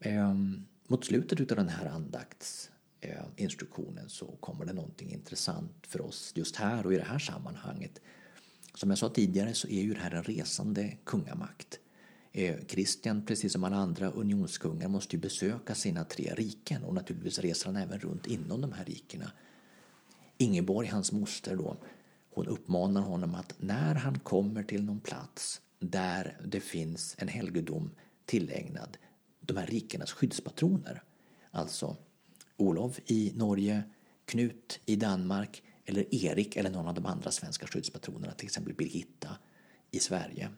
Eh, 0.00 0.34
mot 0.86 1.04
slutet 1.04 1.50
av 1.50 1.56
den 1.56 1.68
här 1.68 1.86
andaktsinstruktionen 1.86 4.04
eh, 4.04 4.08
så 4.08 4.26
kommer 4.26 4.64
det 4.64 4.72
någonting 4.72 5.12
intressant 5.12 5.86
för 5.86 6.00
oss 6.00 6.32
just 6.34 6.56
här 6.56 6.86
och 6.86 6.94
i 6.94 6.96
det 6.96 7.04
här 7.04 7.18
sammanhanget. 7.18 8.00
Som 8.74 8.90
jag 8.90 8.98
sa 8.98 9.08
tidigare 9.08 9.54
så 9.54 9.68
är 9.68 9.82
ju 9.82 9.94
det 9.94 10.00
här 10.00 10.10
en 10.10 10.22
resande 10.22 10.96
kungamakt. 11.04 11.78
Kristian, 12.68 13.18
eh, 13.18 13.24
precis 13.24 13.52
som 13.52 13.64
alla 13.64 13.76
andra 13.76 14.10
unionskungar, 14.10 14.88
måste 14.88 15.16
ju 15.16 15.22
besöka 15.22 15.74
sina 15.74 16.04
tre 16.04 16.34
riken 16.36 16.84
och 16.84 16.94
naturligtvis 16.94 17.38
reser 17.38 17.66
han 17.66 17.76
även 17.76 17.98
runt 17.98 18.26
inom 18.26 18.60
de 18.60 18.72
här 18.72 18.84
rikena. 18.84 19.32
Ingeborg, 20.36 20.88
hans 20.88 21.12
moster, 21.12 21.56
då, 21.56 21.76
hon 22.38 22.46
uppmanar 22.46 23.00
honom 23.00 23.34
att 23.34 23.54
när 23.58 23.94
han 23.94 24.18
kommer 24.18 24.62
till 24.62 24.84
någon 24.84 25.00
plats 25.00 25.60
där 25.78 26.40
det 26.44 26.60
finns 26.60 27.14
en 27.18 27.28
helgedom 27.28 27.90
tillägnad 28.26 28.96
de 29.40 29.56
här 29.56 29.66
rikenas 29.66 30.12
skyddspatroner, 30.12 31.02
alltså 31.50 31.96
Olof 32.56 33.00
i 33.06 33.32
Norge, 33.36 33.82
Knut 34.24 34.80
i 34.86 34.96
Danmark 34.96 35.62
eller 35.84 36.14
Erik 36.14 36.56
eller 36.56 36.70
någon 36.70 36.88
av 36.88 36.94
de 36.94 37.06
andra 37.06 37.30
svenska 37.30 37.66
skyddspatronerna, 37.66 38.32
till 38.32 38.46
exempel 38.46 38.74
Birgitta 38.74 39.38
i 39.90 39.98
Sverige. 39.98 40.48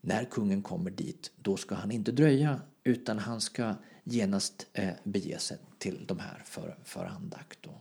När 0.00 0.24
kungen 0.24 0.62
kommer 0.62 0.90
dit, 0.90 1.32
då 1.36 1.56
ska 1.56 1.74
han 1.74 1.90
inte 1.90 2.12
dröja 2.12 2.60
utan 2.84 3.18
han 3.18 3.40
ska 3.40 3.74
genast 4.04 4.66
eh, 4.72 4.94
bege 5.04 5.38
sig 5.38 5.58
till 5.78 6.06
de 6.06 6.18
här 6.18 6.42
för, 6.44 6.78
för 6.84 7.04
andakt. 7.04 7.58
Då. 7.62 7.80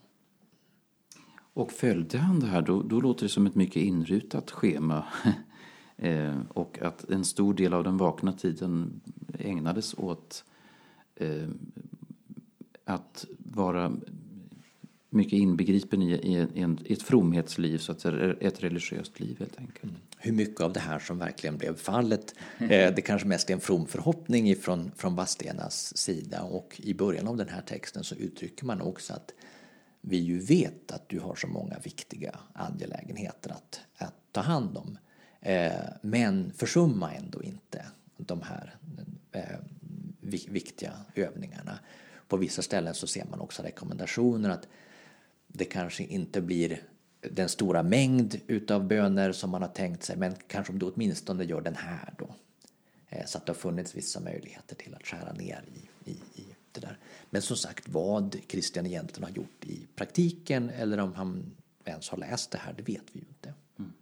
Och 1.57 1.71
följde 1.71 2.17
han 2.17 2.39
det 2.39 2.47
här, 2.47 2.61
då, 2.61 2.81
då 2.81 3.01
låter 3.01 3.23
det 3.25 3.29
som 3.29 3.47
ett 3.47 3.55
mycket 3.55 3.75
inrutat 3.75 4.51
schema. 4.51 5.05
eh, 5.97 6.39
och 6.49 6.81
att 6.81 7.09
en 7.09 7.25
stor 7.25 7.53
del 7.53 7.73
av 7.73 7.83
den 7.83 7.97
vakna 7.97 8.33
tiden 8.33 9.01
ägnades 9.39 9.93
åt 9.97 10.43
eh, 11.15 11.47
att 12.85 13.25
vara 13.37 13.91
mycket 15.09 15.33
inbegripen 15.33 16.01
i, 16.01 16.11
i, 16.11 16.61
en, 16.61 16.79
i 16.85 16.93
ett 16.93 17.03
fromhetsliv, 17.03 17.77
så 17.77 17.91
att 17.91 18.01
säga, 18.01 18.35
ett 18.39 18.63
religiöst 18.63 19.19
liv 19.19 19.35
helt 19.39 19.57
enkelt. 19.57 19.83
Mm. 19.83 19.95
Hur 20.17 20.33
mycket 20.33 20.61
av 20.61 20.73
det 20.73 20.79
här 20.79 20.99
som 20.99 21.19
verkligen 21.19 21.57
blev 21.57 21.75
fallet, 21.75 22.35
eh, 22.57 22.67
det 22.95 23.03
kanske 23.05 23.27
mest 23.27 23.49
är 23.49 23.53
en 23.53 23.59
from 23.59 23.85
förhoppning 23.85 24.49
ifrån, 24.49 24.91
från 24.95 25.15
Vadstenas 25.15 25.97
sida 25.97 26.41
och 26.41 26.81
i 26.83 26.93
början 26.93 27.27
av 27.27 27.37
den 27.37 27.49
här 27.49 27.61
texten 27.61 28.03
så 28.03 28.15
uttrycker 28.15 28.65
man 28.65 28.81
också 28.81 29.13
att 29.13 29.33
vi 30.09 30.17
ju 30.17 30.39
vet 30.39 30.91
att 30.91 31.09
du 31.09 31.19
har 31.19 31.35
så 31.35 31.47
många 31.47 31.79
viktiga 31.79 32.39
angelägenheter 32.53 33.51
att, 33.51 33.81
att 33.97 34.13
ta 34.31 34.41
hand 34.41 34.77
om. 34.77 34.97
Eh, 35.41 35.71
men 36.01 36.51
försumma 36.53 37.13
ändå 37.13 37.43
inte 37.43 37.85
de 38.17 38.41
här 38.41 38.75
eh, 39.31 39.59
viktiga 40.47 40.93
övningarna. 41.15 41.79
På 42.27 42.37
vissa 42.37 42.61
ställen 42.61 42.93
så 42.93 43.07
ser 43.07 43.25
man 43.25 43.39
också 43.39 43.63
rekommendationer 43.63 44.49
att 44.49 44.67
det 45.47 45.65
kanske 45.65 46.03
inte 46.03 46.41
blir 46.41 46.81
den 47.21 47.49
stora 47.49 47.83
mängd 47.83 48.39
utav 48.47 48.87
böner 48.87 49.31
som 49.31 49.49
man 49.49 49.61
har 49.61 49.69
tänkt 49.69 50.03
sig 50.03 50.17
men 50.17 50.35
kanske 50.47 50.73
om 50.73 50.79
du 50.79 50.85
åtminstone 50.85 51.43
gör 51.43 51.61
den 51.61 51.75
här 51.75 52.13
då. 52.17 52.35
Eh, 53.09 53.25
så 53.25 53.37
att 53.37 53.45
det 53.45 53.49
har 53.49 53.57
funnits 53.57 53.95
vissa 53.95 54.19
möjligheter 54.19 54.75
till 54.75 54.95
att 54.95 55.07
skära 55.07 55.33
ner 55.33 55.63
i, 55.75 56.11
i, 56.11 56.41
i 56.41 56.45
det 56.71 56.79
där. 56.79 56.97
Men 57.29 57.41
som 57.41 57.57
sagt, 57.57 57.89
vad 57.89 58.37
Christian 58.47 58.85
egentligen 58.85 59.23
har 59.23 59.35
gjort 59.35 59.65
i 59.65 59.76
praktiken 59.97 60.69
eller 60.69 60.97
om 60.97 61.13
han 61.13 61.55
ens 61.85 62.09
har 62.09 62.17
läst 62.17 62.51
det 62.51 62.57
här, 62.57 62.73
det 62.73 62.83
vet 62.83 63.03
vi 63.11 63.19
ju 63.19 63.25
inte. 63.27 63.53
Mm. 63.79 63.93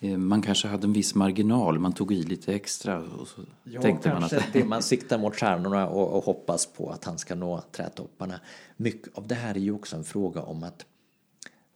Eh, 0.00 0.18
man 0.18 0.42
kanske 0.42 0.68
hade 0.68 0.86
en 0.86 0.92
viss 0.92 1.14
marginal, 1.14 1.78
man 1.78 1.92
tog 1.92 2.12
i 2.12 2.22
lite 2.22 2.54
extra 2.54 2.98
och 2.98 3.28
så 3.28 3.40
ja, 3.64 3.82
tänkte 3.82 4.08
man 4.08 4.24
att... 4.24 4.32
det 4.52 4.64
man 4.64 4.82
siktar 4.82 5.18
mot 5.18 5.36
stjärnorna 5.36 5.88
och, 5.88 6.16
och 6.16 6.24
hoppas 6.24 6.66
på 6.66 6.90
att 6.90 7.04
han 7.04 7.18
ska 7.18 7.34
nå 7.34 7.62
trädtopparna. 7.72 8.40
Mycket 8.76 9.18
av 9.18 9.26
det 9.26 9.34
här 9.34 9.54
är 9.54 9.60
ju 9.60 9.72
också 9.72 9.96
en 9.96 10.04
fråga 10.04 10.42
om 10.42 10.62
att 10.62 10.86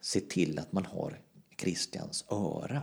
se 0.00 0.20
till 0.20 0.58
att 0.58 0.72
man 0.72 0.84
har 0.84 1.20
Christians 1.60 2.24
öra. 2.30 2.82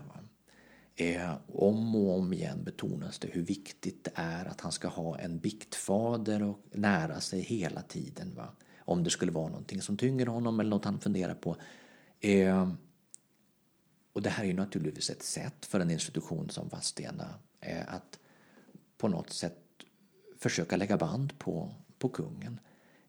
Eh, 0.96 1.34
om 1.54 1.96
och 1.96 2.18
om 2.18 2.34
igen 2.34 2.64
betonas 2.64 3.20
det 3.20 3.28
hur 3.32 3.42
viktigt 3.42 4.04
det 4.04 4.12
är 4.16 4.46
att 4.46 4.62
han 4.62 4.72
ska 4.72 4.88
ha 4.88 5.20
en 5.20 5.40
biktfader 5.40 6.44
och 6.44 6.60
nära 6.72 7.20
sig 7.20 7.42
hela 7.42 7.82
tiden. 7.82 8.36
Va? 8.36 8.48
Om 8.88 9.04
det 9.04 9.10
skulle 9.10 9.32
vara 9.32 9.48
någonting 9.48 9.82
som 9.82 9.98
tynger 9.98 10.26
honom 10.26 10.60
eller 10.60 10.70
något 10.70 10.86
han 10.86 11.00
funderar 11.00 11.36
på. 11.36 11.56
Eh, 12.20 12.70
och 14.14 14.22
det 14.22 14.30
här 14.30 14.46
är 14.46 14.54
naturligtvis 14.54 15.10
ett 15.10 15.24
sätt 15.24 15.66
för 15.66 15.80
en 15.80 15.92
institution 15.92 16.50
som 16.50 16.68
Vadstena 16.70 17.28
eh, 17.62 17.94
att 17.94 18.20
på 18.98 19.08
något 19.08 19.30
sätt 19.30 19.58
försöka 20.38 20.78
lägga 20.78 20.98
band 20.98 21.40
på, 21.40 21.70
på 22.00 22.10
kungen. 22.10 22.60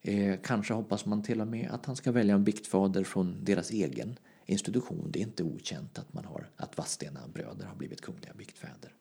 Eh, 0.03 0.39
kanske 0.43 0.75
hoppas 0.75 1.07
man 1.07 1.23
till 1.23 1.41
och 1.41 1.49
med 1.49 1.71
att 1.71 1.87
han 1.87 1.97
ska 1.97 2.13
välja 2.13 2.35
en 2.35 2.45
biktfader 2.45 3.05
från 3.05 3.45
deras 3.45 3.71
egen 3.71 4.19
institution. 4.47 5.11
Det 5.11 5.19
är 5.19 5.23
inte 5.23 5.43
okänt 5.43 5.99
att 5.99 6.13
man 6.13 6.25
har 6.25 6.51
att 6.57 6.77
Vadstena 6.77 7.21
bröder 7.35 7.67
har 7.67 7.77
blivit 7.77 8.01
kungliga 8.01 8.35
biktfäder. 8.35 8.95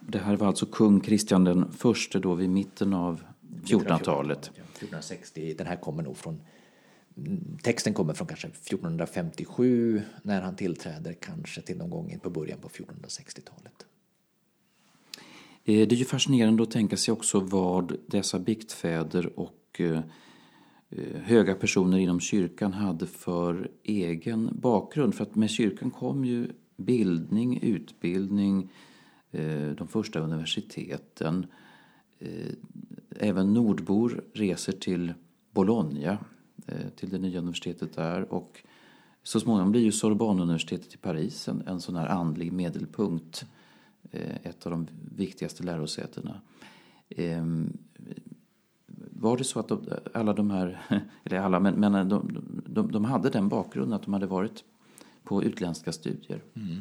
Det 0.00 0.18
här 0.18 0.36
var 0.36 0.46
alltså 0.46 0.66
kung 0.66 1.00
Kristian 1.00 1.44
den 1.44 1.72
förste 1.72 2.18
då 2.18 2.34
vid 2.34 2.50
mitten 2.50 2.94
av 2.94 3.22
1400-talet. 3.64 4.50
1460, 4.78 5.54
den 5.58 5.66
här 5.66 5.76
kommer 5.76 6.02
nog 6.02 6.16
från 6.16 6.40
Texten 7.62 7.94
kommer 7.94 8.14
från 8.14 8.26
kanske 8.26 8.48
1457 8.48 10.02
när 10.22 10.42
han 10.42 10.56
tillträder, 10.56 11.12
kanske 11.12 11.62
till 11.62 11.76
någon 11.76 11.90
gång 11.90 12.10
in 12.10 12.20
på 12.20 12.30
början 12.30 12.58
på 12.58 12.68
1460-talet. 12.68 13.86
Eh, 15.64 15.88
det 15.88 15.94
är 15.94 15.98
ju 15.98 16.04
fascinerande 16.04 16.62
att 16.62 16.70
tänka 16.70 16.96
sig 16.96 17.12
också 17.12 17.40
vad 17.40 17.96
dessa 18.06 18.38
biktfäder 18.38 19.38
och 19.38 19.76
eh, 19.78 20.00
eh, 20.90 21.20
höga 21.22 21.54
personer 21.54 21.98
inom 21.98 22.20
kyrkan 22.20 22.72
hade 22.72 23.06
för 23.06 23.70
egen 23.82 24.50
bakgrund. 24.60 25.14
För 25.14 25.22
att 25.22 25.34
med 25.34 25.50
kyrkan 25.50 25.90
kom 25.90 26.24
ju 26.24 26.48
bildning, 26.76 27.60
utbildning, 27.62 28.72
de 29.76 29.88
första 29.88 30.20
universiteten. 30.20 31.46
Även 33.20 33.54
nordbor 33.54 34.24
reser 34.32 34.72
till 34.72 35.14
Bologna 35.50 36.18
eh, 36.66 36.88
till 36.96 37.10
det 37.10 37.18
nya 37.18 37.38
universitetet 37.38 37.96
där. 37.96 38.32
Och 38.32 38.62
så 39.22 39.40
småningom 39.40 39.70
blir 39.70 39.82
ju 39.82 39.92
Sorbonneuniversitetet 39.92 40.94
i 40.94 40.96
Paris 40.96 41.48
en, 41.48 41.62
en 41.66 41.80
sån 41.80 41.96
här 41.96 42.06
andlig 42.06 42.52
medelpunkt. 42.52 43.46
Eh, 44.10 44.36
ett 44.42 44.66
av 44.66 44.72
de 44.72 44.86
viktigaste 45.16 45.62
lärosätena. 45.62 46.40
Ehm, 47.08 47.78
var 49.10 49.36
det 49.36 49.44
så 49.44 49.60
att 49.60 49.68
de, 49.68 49.80
alla 50.14 50.32
de 50.32 50.50
här, 50.50 50.80
eller 51.24 51.38
alla, 51.38 51.60
men, 51.60 51.74
men 51.74 51.94
eh, 51.94 52.04
de, 52.04 52.42
de, 52.66 52.92
de, 52.92 53.04
hade 53.04 53.30
den 53.30 53.48
bakgrunden 53.48 53.92
att 53.92 54.02
de 54.02 54.12
hade 54.12 54.26
varit 54.26 54.64
på 55.24 55.44
utländska 55.44 55.92
studier? 55.92 56.42
Mm. 56.54 56.80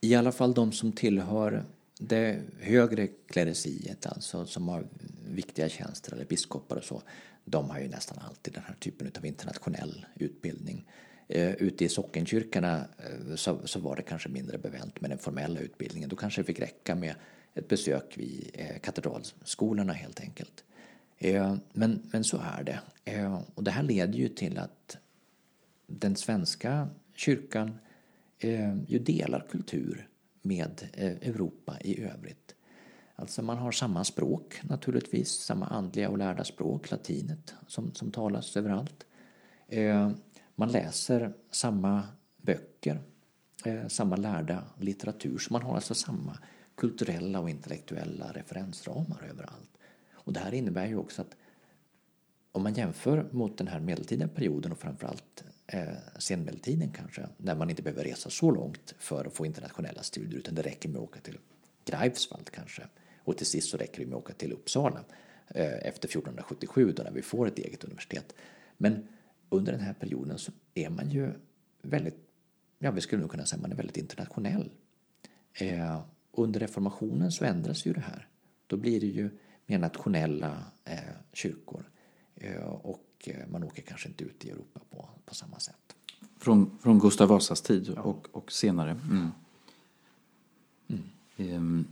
I 0.00 0.14
alla 0.14 0.32
fall 0.32 0.54
de 0.54 0.72
som 0.72 0.92
tillhör 0.92 1.64
det 2.08 2.40
högre 2.60 3.06
kleresiet, 3.06 4.06
alltså 4.06 4.46
som 4.46 4.68
har 4.68 4.86
viktiga 5.28 5.68
tjänster 5.68 6.12
eller 6.12 6.24
biskopar 6.24 6.76
och 6.76 6.84
så, 6.84 7.02
de 7.44 7.70
har 7.70 7.80
ju 7.80 7.88
nästan 7.88 8.18
alltid 8.18 8.54
den 8.54 8.62
här 8.66 8.74
typen 8.74 9.12
av 9.18 9.26
internationell 9.26 10.06
utbildning. 10.14 10.86
Eh, 11.28 11.54
ute 11.54 11.84
i 11.84 11.88
sockenkyrkorna 11.88 12.84
eh, 12.98 13.34
så, 13.34 13.60
så, 13.64 13.80
var 13.80 13.96
det 13.96 14.02
kanske 14.02 14.28
mindre 14.28 14.58
bevänt 14.58 15.00
med 15.00 15.10
den 15.10 15.18
formella 15.18 15.60
utbildningen. 15.60 16.08
Då 16.08 16.16
kanske 16.16 16.40
det 16.40 16.46
fick 16.46 16.60
räcka 16.60 16.94
med 16.94 17.14
ett 17.54 17.68
besök 17.68 18.18
vid 18.18 18.50
eh, 18.54 18.78
katedralskolorna 18.78 19.92
helt 19.92 20.20
enkelt. 20.20 20.64
Eh, 21.18 21.56
men, 21.72 22.02
men 22.12 22.24
så 22.24 22.36
är 22.36 22.62
det. 22.64 22.80
Eh, 23.04 23.42
och 23.54 23.64
det 23.64 23.70
här 23.70 23.82
leder 23.82 24.18
ju 24.18 24.28
till 24.28 24.58
att 24.58 24.96
den 25.86 26.16
svenska 26.16 26.88
kyrkan 27.14 27.78
eh, 28.38 28.76
ju 28.88 28.98
delar 28.98 29.46
kultur 29.50 30.08
med 30.42 30.88
eh, 30.92 31.28
Europa 31.28 31.78
i 31.80 32.02
övrigt. 32.02 32.54
Alltså 33.14 33.42
man 33.42 33.58
har 33.58 33.72
samma 33.72 34.04
språk 34.04 34.60
naturligtvis, 34.62 35.30
samma 35.30 35.66
andliga 35.66 36.08
och 36.08 36.18
lärda 36.18 36.44
språk, 36.44 36.90
latinet, 36.90 37.54
som, 37.66 37.94
som 37.94 38.10
talas 38.10 38.56
överallt. 38.56 39.06
Eh, 39.68 40.10
man 40.54 40.72
läser 40.72 41.32
samma 41.50 42.02
böcker, 42.36 43.00
eh, 43.64 43.86
samma 43.88 44.16
lärda 44.16 44.64
litteratur, 44.78 45.38
så 45.38 45.52
man 45.52 45.62
har 45.62 45.74
alltså 45.74 45.94
samma 45.94 46.38
kulturella 46.74 47.40
och 47.40 47.50
intellektuella 47.50 48.32
referensramar 48.32 49.22
överallt. 49.30 49.78
Och 50.12 50.32
det 50.32 50.40
här 50.40 50.54
innebär 50.54 50.86
ju 50.86 50.96
också 50.96 51.22
att 51.22 51.36
om 52.52 52.62
man 52.62 52.74
jämför 52.74 53.28
mot 53.30 53.58
den 53.58 53.68
här 53.68 53.80
medeltida 53.80 54.28
perioden 54.28 54.72
och 54.72 54.78
framförallt 54.78 55.44
eh, 55.66 55.84
senmedeltiden 56.18 56.90
kanske, 56.90 57.28
när 57.36 57.54
man 57.54 57.70
inte 57.70 57.82
behöver 57.82 58.04
resa 58.04 58.30
så 58.30 58.50
långt 58.50 58.94
för 58.98 59.24
att 59.24 59.34
få 59.34 59.46
internationella 59.46 60.02
studier 60.02 60.38
utan 60.38 60.54
det 60.54 60.62
räcker 60.62 60.88
med 60.88 60.98
att 60.98 61.04
åka 61.04 61.20
till 61.20 61.38
Greifswald 61.84 62.50
kanske 62.50 62.82
och 63.24 63.36
till 63.36 63.46
sist 63.46 63.70
så 63.70 63.76
räcker 63.76 64.00
det 64.00 64.06
med 64.06 64.16
att 64.16 64.22
åka 64.22 64.32
till 64.32 64.52
Uppsala 64.52 65.04
eh, 65.48 65.86
efter 65.86 66.08
1477 66.08 66.92
då 66.96 67.02
när 67.02 67.10
vi 67.10 67.22
får 67.22 67.46
ett 67.46 67.58
eget 67.58 67.84
universitet. 67.84 68.34
Men 68.76 69.08
under 69.48 69.72
den 69.72 69.80
här 69.80 69.94
perioden 69.94 70.38
så 70.38 70.52
är 70.74 70.90
man 70.90 71.10
ju 71.10 71.32
väldigt, 71.82 72.16
ja 72.78 72.90
vi 72.90 73.00
skulle 73.00 73.20
nog 73.20 73.30
kunna 73.30 73.46
säga 73.46 73.62
man 73.62 73.72
är 73.72 73.76
väldigt 73.76 73.96
internationell. 73.96 74.70
Eh, 75.52 76.00
under 76.32 76.60
reformationen 76.60 77.32
så 77.32 77.44
ändras 77.44 77.86
ju 77.86 77.92
det 77.92 78.00
här. 78.00 78.28
Då 78.66 78.76
blir 78.76 79.00
det 79.00 79.06
ju 79.06 79.30
mer 79.66 79.78
nationella 79.78 80.64
eh, 80.84 80.98
kyrkor. 81.32 81.90
Eh, 82.34 82.64
och 82.64 83.08
eh, 83.26 83.48
man 83.48 83.64
åker 83.64 83.82
kanske 83.82 84.08
inte 84.08 84.24
ut 84.24 84.44
i 84.44 84.50
Europa 84.50 84.80
på, 84.90 85.08
på 85.24 85.34
samma 85.34 85.58
sätt. 85.58 85.96
Från, 86.42 86.70
från 86.80 86.98
Gustav 86.98 87.28
Vasas 87.28 87.60
tid 87.60 87.98
och, 87.98 88.28
och 88.32 88.52
senare. 88.52 88.90
Mm. 88.90 89.28
Mm. 90.88 91.02
Ehm, 91.36 91.84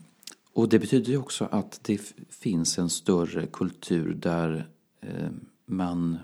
och 0.53 0.69
det 0.69 0.79
betyder 0.79 1.13
ju 1.13 1.19
också 1.19 1.49
att 1.51 1.81
det 1.85 2.01
finns 2.29 2.79
en 2.79 2.91
större 2.91 3.47
kultur 3.47 4.15
där 4.15 4.69
eh, 5.01 5.31
man 5.67 6.19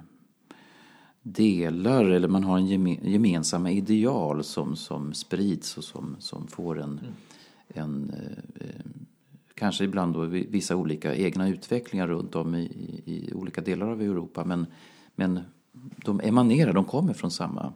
delar 1.22 2.04
eller 2.04 2.28
man 2.28 2.44
har 2.44 2.58
en 2.58 2.66
geme, 2.66 2.98
gemensamma 3.02 3.70
ideal 3.70 4.44
som, 4.44 4.76
som 4.76 5.14
sprids 5.14 5.78
och 5.78 5.84
som, 5.84 6.16
som 6.18 6.46
får 6.46 6.80
en, 6.80 7.00
mm. 7.00 7.12
en 7.68 8.10
eh, 8.60 8.86
kanske 9.54 9.84
ibland 9.84 10.14
då 10.14 10.20
vissa 10.24 10.76
olika 10.76 11.14
egna 11.14 11.48
utvecklingar 11.48 12.06
runt 12.06 12.34
om 12.34 12.54
i, 12.54 12.64
i, 13.04 13.32
olika 13.34 13.60
delar 13.60 13.86
av 13.86 14.02
Europa. 14.02 14.44
Men, 14.44 14.66
men 15.14 15.40
de 16.04 16.20
emanerar, 16.20 16.72
de 16.72 16.84
kommer 16.84 17.12
från 17.12 17.30
samma, 17.30 17.72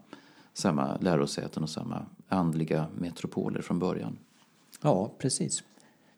samma 0.52 0.96
lärosäten 0.96 1.62
och 1.62 1.70
samma 1.70 2.06
andliga 2.28 2.86
metropoler 2.98 3.62
från 3.62 3.78
början. 3.78 4.18
Ja, 4.82 5.12
precis. 5.18 5.64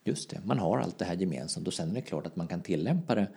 Just 0.04 0.30
det, 0.30 0.40
man 0.44 0.58
har 0.58 0.78
allt 0.78 0.98
det 0.98 1.04
här 1.04 1.16
gemensamt 1.16 1.66
och 1.66 1.74
sen 1.74 1.90
är 1.90 1.94
det 1.94 2.00
klart 2.00 2.26
att 2.26 2.36
man 2.36 2.48
kan 2.48 2.62
tillämpa 2.62 3.14
det 3.14 3.28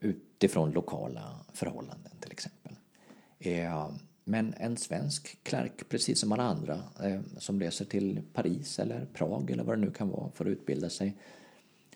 utifrån 0.00 0.70
lokala 0.70 1.22
förhållanden 1.52 2.12
till 2.20 2.32
exempel. 2.32 2.72
Eh, 3.38 3.90
men 4.24 4.54
en 4.56 4.76
svensk 4.76 5.38
klerk, 5.42 5.88
precis 5.88 6.20
som 6.20 6.32
alla 6.32 6.42
andra 6.42 6.82
eh, 7.02 7.20
som 7.38 7.60
reser 7.60 7.84
till 7.84 8.22
Paris 8.32 8.78
eller 8.78 9.06
Prag 9.12 9.50
eller 9.50 9.64
vad 9.64 9.78
det 9.78 9.80
nu 9.80 9.90
kan 9.90 10.08
vara 10.08 10.30
för 10.34 10.44
att 10.44 10.50
utbilda 10.50 10.90
sig, 10.90 11.16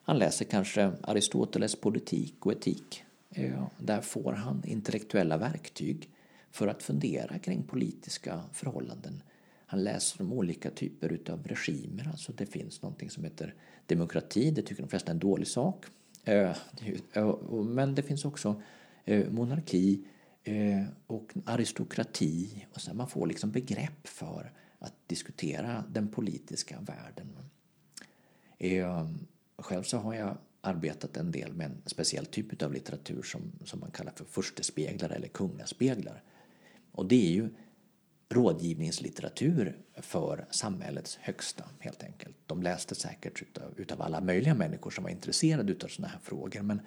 han 0.03 0.19
läser 0.19 0.45
kanske 0.45 0.93
Aristoteles 1.03 1.77
politik 1.77 2.47
och 2.47 2.53
etik. 2.53 3.05
Eh, 3.31 3.65
där 3.79 4.01
får 4.01 4.33
han 4.33 4.63
intellektuella 4.67 5.37
verktyg 5.37 6.09
för 6.53 6.69
att 6.69 6.83
fundera 6.83 7.39
kring 7.39 7.63
politiska 7.63 8.43
förhållanden. 8.53 9.23
Han 9.67 9.85
läser 9.85 10.23
om 10.23 10.33
olika 10.33 10.71
typer 10.71 11.21
av 11.31 11.47
regimer. 11.47 12.09
Alltså 12.09 12.33
det 12.33 12.47
finns 12.47 12.83
någonting 12.83 13.11
som 13.11 13.25
heter 13.25 13.55
demokrati. 13.87 14.51
Det 14.51 14.63
tycker 14.63 14.83
de 14.83 14.89
flesta 14.89 15.11
är 15.11 15.15
en 15.15 15.19
dålig 15.19 15.47
sak. 15.47 15.87
Eh, 16.25 16.57
eh, 17.13 17.37
men 17.65 17.95
det 17.95 18.03
finns 18.03 18.25
också 18.25 18.63
eh, 19.05 19.31
monarki 19.31 20.05
och 21.07 21.33
aristokrati. 21.45 22.67
Och 22.75 22.81
så 22.81 22.95
man 22.95 23.09
får 23.09 23.27
liksom 23.27 23.51
begrepp 23.51 24.09
för 24.09 24.53
att 24.79 24.95
diskutera 25.07 25.85
den 25.89 26.09
politiska 26.09 26.79
världen. 26.81 27.39
Själv 29.59 29.83
så 29.83 29.99
har 29.99 30.15
jag 30.15 30.37
arbetat 30.61 31.17
en 31.17 31.31
del 31.31 31.53
med 31.53 31.67
en 31.67 31.83
speciell 31.87 32.27
typ 32.27 32.63
av 32.63 32.73
litteratur 32.73 33.23
som, 33.23 33.53
som 33.65 33.81
man 33.81 33.91
kallar 33.91 34.13
för 34.17 34.25
förstespeglar 34.25 35.11
eller 35.11 35.29
kungaspeglar. 35.29 36.23
Och 36.93 37.07
det 37.07 37.29
är 37.29 37.33
ju 37.33 37.51
rådgivningslitteratur 38.29 39.79
för 39.97 40.47
samhällets 40.51 41.17
högsta 41.17 41.65
helt 41.79 42.03
enkelt. 42.03 42.37
De 42.47 42.63
läste 42.63 42.95
säkert 42.95 43.43
utav, 43.43 43.75
utav 43.77 44.03
alla 44.03 44.21
möjliga 44.21 44.55
människor 44.55 44.91
som 44.91 45.05
var 45.05 45.11
intresserade 45.11 45.73
utav 45.73 45.89
sådana 45.89 46.13
här 46.13 46.21
frågor 46.23 46.63
men 46.63 46.81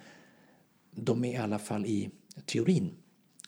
de 0.90 1.24
är 1.24 1.32
i 1.32 1.36
alla 1.36 1.58
fall 1.58 1.86
i 1.86 2.10
teorin 2.46 2.94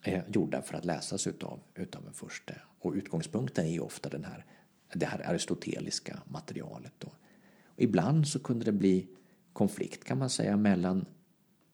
eh, 0.02 0.22
gjorda 0.28 0.62
för 0.62 0.76
att 0.76 0.84
läsas 0.84 1.26
utav, 1.26 1.60
utav 1.74 2.06
en 2.06 2.12
förste. 2.12 2.60
Och 2.80 2.92
utgångspunkten 2.92 3.66
är 3.66 3.82
ofta 3.82 4.08
den 4.08 4.24
här, 4.24 4.44
det 4.94 5.06
här 5.06 5.30
aristoteliska 5.30 6.22
materialet. 6.24 6.92
Då. 6.98 7.08
Och 7.64 7.82
ibland 7.82 8.28
så 8.28 8.38
kunde 8.38 8.64
det 8.64 8.72
bli 8.72 9.08
konflikt 9.52 10.04
kan 10.04 10.18
man 10.18 10.30
säga 10.30 10.56
mellan 10.56 11.06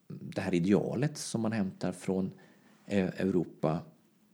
det 0.08 0.40
här 0.40 0.54
idealet 0.54 1.18
som 1.18 1.40
man 1.40 1.52
hämtar 1.52 1.92
från 1.92 2.32
eh, 2.86 3.04
Europa 3.04 3.80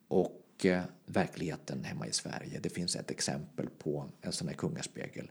och 0.08 0.39
och 0.64 0.66
verkligheten 1.06 1.84
hemma 1.84 2.06
i 2.06 2.12
Sverige. 2.12 2.60
Det 2.62 2.68
finns 2.68 2.96
ett 2.96 3.10
exempel 3.10 3.68
på 3.78 4.10
en 4.20 4.32
sån 4.32 4.48
här 4.48 4.54
kungaspegel 4.54 5.30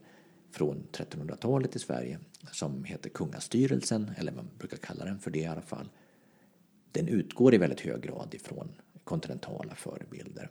från 0.50 0.86
1300-talet 0.92 1.76
i 1.76 1.78
Sverige 1.78 2.18
som 2.52 2.84
heter 2.84 3.10
Kungastyrelsen, 3.10 4.10
eller 4.16 4.32
man 4.32 4.50
brukar 4.58 4.76
kalla 4.76 5.04
den 5.04 5.18
för 5.18 5.30
det 5.30 5.38
i 5.38 5.46
alla 5.46 5.62
fall. 5.62 5.88
Den 6.92 7.08
utgår 7.08 7.54
i 7.54 7.58
väldigt 7.58 7.80
hög 7.80 8.00
grad 8.02 8.34
ifrån 8.34 8.68
kontinentala 9.04 9.74
förebilder. 9.74 10.50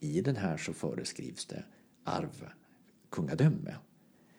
I 0.00 0.20
den 0.20 0.36
här 0.36 0.56
så 0.56 0.72
föreskrivs 0.72 1.46
det 1.46 1.64
arv 2.04 2.48
kungadöme 3.10 3.74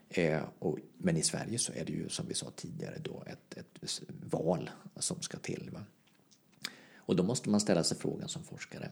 Eh, 0.09 0.43
och, 0.59 0.79
men 0.97 1.17
i 1.17 1.21
Sverige 1.21 1.59
så 1.59 1.73
är 1.73 1.85
det 1.85 1.93
ju 1.93 2.09
som 2.09 2.27
vi 2.27 2.33
sa 2.33 2.51
tidigare 2.55 2.97
då 2.99 3.23
ett, 3.27 3.57
ett 3.57 4.01
val 4.29 4.69
som 4.95 5.21
ska 5.21 5.37
till. 5.37 5.69
Va? 5.73 5.83
Och 6.95 7.15
då 7.15 7.23
måste 7.23 7.49
man 7.49 7.59
ställa 7.59 7.83
sig 7.83 7.97
frågan 7.97 8.29
som 8.29 8.43
forskare. 8.43 8.91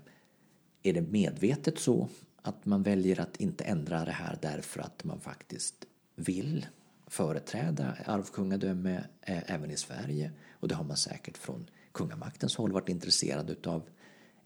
Är 0.83 0.93
det 0.93 1.01
medvetet 1.01 1.79
så 1.79 2.09
att 2.41 2.65
man 2.65 2.83
väljer 2.83 3.19
att 3.19 3.37
inte 3.37 3.63
ändra 3.63 4.05
det 4.05 4.11
här 4.11 4.37
därför 4.41 4.81
att 4.81 5.03
man 5.03 5.19
faktiskt 5.19 5.85
vill 6.15 6.65
företräda 7.07 7.97
arvkungadöme 8.05 9.03
eh, 9.21 9.51
även 9.51 9.71
i 9.71 9.77
Sverige? 9.77 10.31
Och 10.51 10.67
det 10.67 10.75
har 10.75 10.83
man 10.83 10.97
säkert 10.97 11.37
från 11.37 11.69
kungamaktens 11.91 12.55
håll 12.55 12.71
varit 12.71 12.89
intresserad 12.89 13.49
utav. 13.49 13.83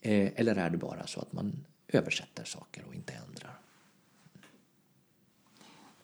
Eh, 0.02 0.30
eller 0.36 0.56
är 0.56 0.70
det 0.70 0.78
bara 0.78 1.08
så 1.08 1.20
att 1.20 1.34
man 1.34 1.66
översätter 1.88 2.44
saker 2.44 2.84
och 2.88 2.96
inte 2.96 3.14
ändrar? 3.14 3.60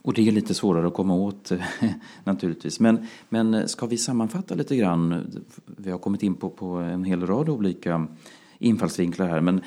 Och 0.02 0.14
det 0.14 0.28
är 0.28 0.32
lite 0.32 0.54
svårare 0.54 0.88
att 0.88 0.94
komma 0.94 1.16
åt 1.16 1.52
eh, 1.52 1.60
naturligtvis. 2.24 2.80
Men, 2.80 3.08
men 3.30 3.68
ska 3.68 3.86
vi 3.86 3.98
sammanfatta 3.98 4.56
lite 4.56 4.76
grann? 4.76 5.26
Vi 5.66 5.92
har 5.92 6.00
kommit 6.00 6.24
in 6.24 6.36
på, 6.36 6.50
på 6.50 6.68
en 6.68 7.04
hel 7.04 7.28
rad 7.28 7.50
olika 7.50 8.08
infallsvinklar 8.60 9.28
här. 9.28 9.42
Men 9.42 9.62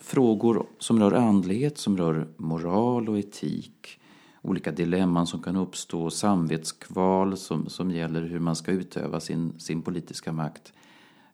frågor 0.00 0.66
som 0.78 1.00
rör 1.00 1.12
andlighet, 1.12 1.78
som 1.78 1.96
rör 1.96 2.28
moral 2.36 3.08
och 3.08 3.18
etik. 3.18 4.00
Olika 4.42 4.72
dilemman 4.72 5.26
som 5.26 5.42
kan 5.42 5.56
uppstå, 5.56 6.10
samvetskval 6.10 7.36
som, 7.36 7.68
som 7.68 7.90
gäller 7.90 8.22
hur 8.22 8.38
man 8.38 8.56
ska 8.56 8.72
utöva 8.72 9.20
sin, 9.20 9.60
sin 9.60 9.82
politiska 9.82 10.32
makt. 10.32 10.72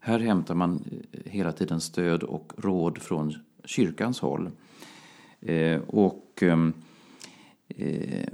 Här 0.00 0.18
hämtar 0.18 0.54
man 0.54 0.84
eh, 1.12 1.32
hela 1.32 1.52
tiden 1.52 1.80
stöd 1.80 2.22
och 2.22 2.52
råd 2.56 2.98
från 2.98 3.34
kyrkans 3.64 4.20
håll. 4.20 4.50
Eh, 5.40 5.80
och 5.80 6.42
ehm, 6.42 6.72
eh, 7.68 8.28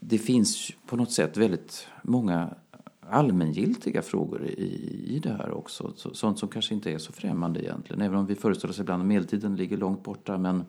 det 0.00 0.18
finns 0.18 0.72
på 0.86 0.96
något 0.96 1.12
sätt 1.12 1.36
väldigt 1.36 1.88
många 2.02 2.54
allmängiltiga 3.10 4.02
frågor 4.02 4.46
i, 4.46 4.62
i 5.06 5.18
det 5.18 5.32
här 5.32 5.50
också. 5.50 5.92
Så, 5.96 6.14
Sånt 6.14 6.38
som 6.38 6.48
kanske 6.48 6.74
inte 6.74 6.92
är 6.92 6.98
så 6.98 7.12
främmande 7.12 7.64
egentligen. 7.64 8.02
Även 8.02 8.18
om 8.18 8.26
vi 8.26 8.34
föreställer 8.34 8.72
oss 8.72 8.80
ibland 8.80 9.02
att 9.02 9.08
medeltiden 9.08 9.56
ligger 9.56 9.76
långt 9.76 10.02
borta. 10.02 10.38
Men, 10.38 10.64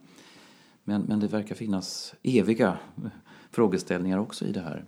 men, 0.83 1.01
men 1.01 1.19
det 1.19 1.27
verkar 1.27 1.55
finnas 1.55 2.13
eviga 2.23 2.77
frågeställningar 3.51 4.17
också 4.17 4.45
i 4.45 4.51
det 4.51 4.61
här. 4.61 4.85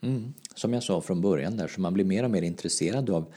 Mm. 0.00 0.34
Som 0.54 0.72
jag 0.72 0.82
sa 0.82 1.00
från 1.00 1.20
början 1.20 1.56
där, 1.56 1.68
så 1.68 1.80
man 1.80 1.94
blir 1.94 2.04
mer 2.04 2.24
och 2.24 2.30
mer 2.30 2.42
intresserad 2.42 3.10
av 3.10 3.32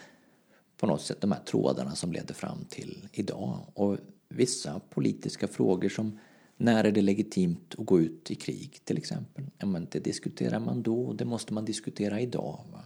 på 0.78 0.88
något 0.88 1.01
sätt 1.01 1.22
de 1.22 1.32
här 1.32 1.39
trådarna 1.39 1.95
som 1.95 2.12
leder 2.12 2.34
fram 2.34 2.66
till 2.70 3.07
idag. 3.12 3.60
Och 3.74 3.97
vissa 4.30 4.82
politiska 4.89 5.47
frågor 5.47 5.89
som 5.89 6.20
när 6.57 6.84
är 6.84 6.91
det 6.91 7.01
legitimt 7.01 7.76
att 7.78 7.86
gå 7.86 7.99
ut 7.99 8.32
i 8.32 8.36
krig 8.36 8.80
till 8.84 8.97
exempel? 8.97 9.45
Ja, 9.57 9.66
men 9.66 9.88
det 9.91 9.99
diskuterar 9.99 10.60
man 10.60 10.82
då, 10.82 11.01
och 11.01 11.16
det 11.16 11.26
måste 11.26 11.53
man 11.53 11.66
diskutera 11.66 12.20
idag. 12.20 12.60
Va? 12.72 12.80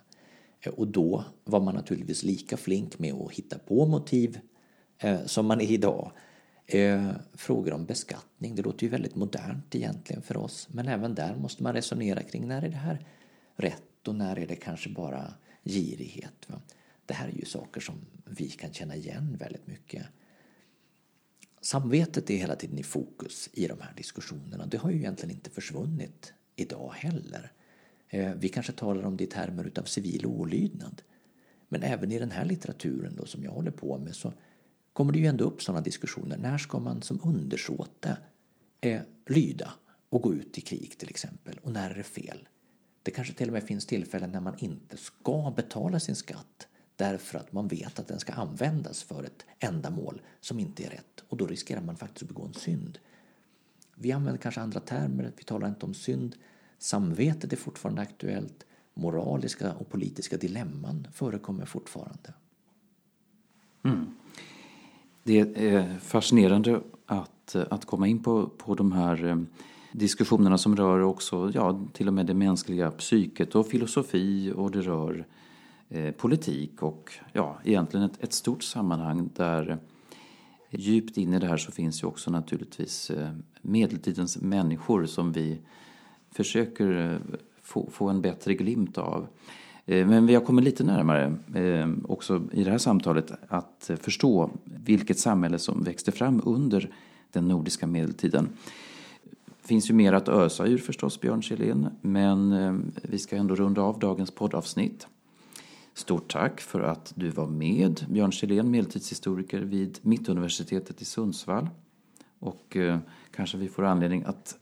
Eh, 0.64 0.74
och 0.74 0.88
då 0.88 1.26
var 1.44 1.60
man 1.60 1.76
naturligtvis 1.76 2.24
lika 2.24 2.58
flink 2.58 3.00
med 3.00 3.14
att 3.14 3.32
hitta 3.32 3.60
på 3.60 3.86
motiv 3.86 4.40
eh, 4.98 5.26
som 5.26 5.46
man 5.46 5.62
är 5.62 5.72
idag. 5.72 6.12
Eh, 6.66 7.12
frågor 7.34 7.74
om 7.74 7.86
beskattning, 7.86 8.56
det 8.56 8.62
låter 8.62 8.84
ju 8.84 8.90
väldigt 8.90 9.16
modernt 9.16 9.76
egentligen 9.76 10.22
för 10.22 10.38
oss. 10.38 10.68
Men 10.72 10.88
även 10.88 11.16
där 11.16 11.36
måste 11.36 11.64
man 11.64 11.74
resonera 11.74 12.24
kring 12.24 12.48
när 12.48 12.62
är 12.62 12.70
det 12.70 12.76
här 12.76 13.08
rätt 13.56 14.08
och 14.08 14.16
när 14.16 14.40
är 14.40 14.48
det 14.48 14.56
kanske 14.56 14.90
bara 14.90 15.34
girighet. 15.64 16.48
Va? 16.48 16.62
Det 17.06 17.14
här 17.14 17.28
är 17.28 17.32
ju 17.32 17.46
saker 17.46 17.82
som 17.82 17.96
vi 18.26 18.50
kan 18.50 18.74
känna 18.74 18.96
igen 18.96 19.38
väldigt 19.40 19.68
mycket. 19.68 20.06
Samvetet 21.62 22.30
är 22.30 22.38
hela 22.38 22.56
tiden 22.56 22.78
i 22.78 22.84
fokus 22.84 23.50
i 23.54 23.68
de 23.68 23.82
här 23.82 23.94
diskussionerna. 23.98 24.66
Det 24.66 24.78
har 24.78 24.92
ju 24.92 24.98
egentligen 24.98 25.36
inte 25.36 25.50
försvunnit 25.50 26.34
idag 26.56 26.94
heller. 26.96 27.52
Eh, 28.14 28.34
vi 28.34 28.50
kanske 28.50 28.72
talar 28.72 29.04
om 29.04 29.18
det 29.18 29.24
i 29.24 29.28
termer 29.28 29.72
av 29.80 29.84
civil 29.84 30.26
olydnad. 30.26 31.02
Men 31.70 31.84
även 31.84 32.12
i 32.12 32.20
den 32.20 32.32
här 32.32 32.46
litteraturen 32.46 33.16
då, 33.16 33.26
som 33.26 33.44
jag 33.44 33.52
håller 33.52 33.72
på 33.72 33.98
med 33.98 34.16
så 34.16 34.34
kommer 34.94 35.14
det 35.14 35.20
ju 35.20 35.26
ändå 35.26 35.44
upp 35.44 35.62
sådana 35.62 35.82
diskussioner. 35.82 36.38
När 36.38 36.58
ska 36.58 36.80
man 36.80 37.02
som 37.02 37.20
undersåte 37.24 38.18
eh, 38.82 39.02
lyda 39.28 39.74
och 40.10 40.22
gå 40.22 40.34
ut 40.34 40.58
i 40.58 40.62
krig 40.62 40.98
till 40.98 41.10
exempel? 41.10 41.60
Och 41.64 41.72
när 41.72 41.90
är 41.90 41.96
det 41.96 42.04
fel? 42.04 42.48
Det 43.04 43.12
kanske 43.12 43.34
till 43.34 43.48
och 43.48 43.54
med 43.54 43.64
finns 43.64 43.86
tillfällen 43.86 44.32
när 44.32 44.42
man 44.42 44.58
inte 44.60 44.98
ska 44.98 45.54
betala 45.56 46.00
sin 46.00 46.16
skatt 46.16 46.68
därför 46.96 47.40
att 47.40 47.52
man 47.52 47.68
vet 47.68 48.00
att 48.00 48.08
den 48.08 48.20
ska 48.20 48.34
användas 48.34 49.04
för 49.04 49.24
ett 49.24 49.46
ändamål 49.60 50.22
som 50.40 50.60
inte 50.60 50.84
är 50.84 50.90
rätt 50.90 51.24
och 51.30 51.38
då 51.38 51.48
riskerar 51.48 51.82
man 51.82 51.98
faktiskt 51.98 52.24
att 52.24 52.30
begå 52.30 52.46
en 52.46 52.54
synd. 52.54 53.00
Vi 53.96 54.12
använder 54.12 54.42
kanske 54.42 54.62
andra 54.62 54.80
termer, 54.80 55.32
vi 55.38 55.44
talar 55.44 55.68
inte 55.68 55.86
om 55.86 55.94
synd. 55.94 56.36
Samvetet 56.84 57.54
är 57.54 57.58
fortfarande 57.58 58.02
aktuellt. 58.02 58.66
Moraliska 58.94 59.74
och 59.74 59.90
politiska 59.90 60.38
dilemman 60.38 61.08
förekommer 61.14 61.66
fortfarande. 61.66 62.34
Mm. 63.84 64.06
Det 65.24 65.40
är 65.40 65.78
eh, 65.78 65.98
fascinerande 65.98 66.82
att, 67.06 67.56
eh, 67.56 67.64
att 67.70 67.86
komma 67.86 68.08
in 68.08 68.24
på, 68.24 68.48
på 68.48 68.76
de 68.76 68.92
här 68.92 69.26
eh, 69.26 69.38
diskussionerna 69.92 70.58
som 70.58 70.76
rör 70.76 71.00
också, 71.00 71.52
ja, 71.54 71.88
till 71.94 72.08
och 72.08 72.14
med 72.14 72.26
det 72.26 72.34
mänskliga 72.34 72.92
psyket 72.92 73.56
och 73.56 73.68
filosofi 73.68 74.54
och 74.56 74.72
det 74.72 74.82
rör 74.82 75.28
eh, 75.90 76.12
politik 76.12 76.84
och 76.84 77.14
ja, 77.34 77.60
egentligen 77.64 78.06
ett, 78.06 78.24
ett, 78.24 78.34
stort 78.34 78.64
sammanhang 78.64 79.30
där 79.36 79.78
djupt 80.70 81.18
in 81.18 81.34
i 81.34 81.40
det 81.40 81.48
här 81.48 81.58
så 81.58 81.72
finns 81.72 82.04
ju 82.04 82.08
också 82.08 82.32
naturligtvis 82.32 83.12
medeltidens 83.62 84.42
människor 84.42 85.06
som 85.06 85.32
vi 85.32 85.60
försöker 86.34 87.12
eh, 87.12 87.38
få, 87.62 87.90
få 87.92 88.10
en 88.10 88.22
bättre 88.22 88.54
glimt 88.54 88.98
av. 88.98 89.28
Eh, 89.86 90.08
men 90.08 90.26
vi 90.26 90.36
har 90.36 90.42
kommit 90.42 90.66
lite 90.66 90.84
närmare 90.84 91.36
eh, 91.56 91.90
också 92.04 92.44
i 92.52 92.64
det 92.64 92.72
här 92.72 92.78
samtalet 92.78 93.32
att 93.48 93.92
förstå 94.02 94.50
vilket 94.64 95.20
samhälle 95.20 95.60
som 95.60 95.84
växte 95.84 96.12
fram 96.12 96.42
under 96.46 96.90
den 97.32 97.48
nordiska 97.48 97.88
medeltiden. 97.88 98.50
Det 99.62 99.68
finns 99.68 99.90
ju 99.90 99.94
mer 99.94 100.14
att 100.14 100.30
ösa 100.30 100.66
ur 100.66 100.78
förstås, 100.78 101.22
Björn 101.22 101.42
Kjellén, 101.42 101.90
men 102.02 102.94
vi 103.02 103.20
ska 103.20 103.36
ändå 103.36 103.56
runda 103.56 103.82
av 103.82 104.00
dagens 104.00 104.32
poddavsnitt. 104.32 105.08
Stort 105.94 106.32
tack 106.32 106.62
för 106.62 106.82
att 106.82 107.14
du 107.16 107.30
var 107.30 107.48
med, 107.48 108.06
Björn 108.10 108.32
Kjellén, 108.32 108.72
medeltidshistoriker 108.72 109.60
vid 109.60 110.00
Mittuniversitetet 110.02 111.02
i 111.02 111.06
Sundsvall. 111.06 111.70
Och 112.40 112.78
kanske 113.36 113.58
vi 113.58 113.68
får 113.68 113.84
anledning 113.84 114.24
att 114.24 114.58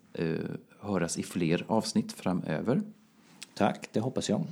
höras 0.81 1.17
i 1.17 1.23
fler 1.23 1.65
avsnitt 1.67 2.11
framöver. 2.11 2.81
Tack, 3.53 3.89
det 3.91 3.99
hoppas 3.99 4.29
jag. 4.29 4.43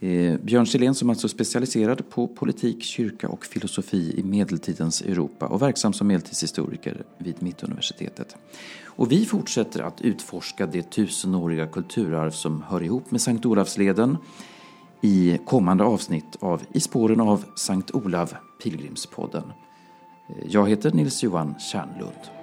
Eh, 0.00 0.36
Björn 0.40 0.66
Silén 0.66 0.94
som 0.94 1.10
alltså 1.10 1.26
är 1.26 1.28
specialiserad 1.28 2.10
på 2.10 2.28
politik, 2.28 2.82
kyrka 2.82 3.28
och 3.28 3.44
filosofi 3.44 4.14
i 4.16 4.22
medeltidens 4.22 5.02
Europa 5.02 5.46
och 5.46 5.62
verksam 5.62 5.92
som 5.92 6.06
medeltidshistoriker 6.06 7.04
vid 7.18 7.42
Mittuniversitetet. 7.42 8.36
Och 8.84 9.12
vi 9.12 9.26
fortsätter 9.26 9.82
att 9.82 10.00
utforska 10.00 10.66
det 10.66 10.90
tusenåriga 10.90 11.66
kulturarv 11.66 12.30
som 12.30 12.62
hör 12.62 12.82
ihop 12.82 13.10
med 13.10 13.20
Sankt 13.20 13.46
Olavsleden 13.46 14.16
i 15.00 15.38
kommande 15.46 15.84
avsnitt 15.84 16.36
av 16.40 16.62
I 16.72 16.80
spåren 16.80 17.20
av 17.20 17.44
Sankt 17.56 17.90
Olav, 17.90 18.34
Pilgrimspodden. 18.62 19.52
Eh, 20.28 20.46
jag 20.48 20.68
heter 20.68 20.90
Nils-Johan 20.90 21.54
Kärnlund. 21.58 22.33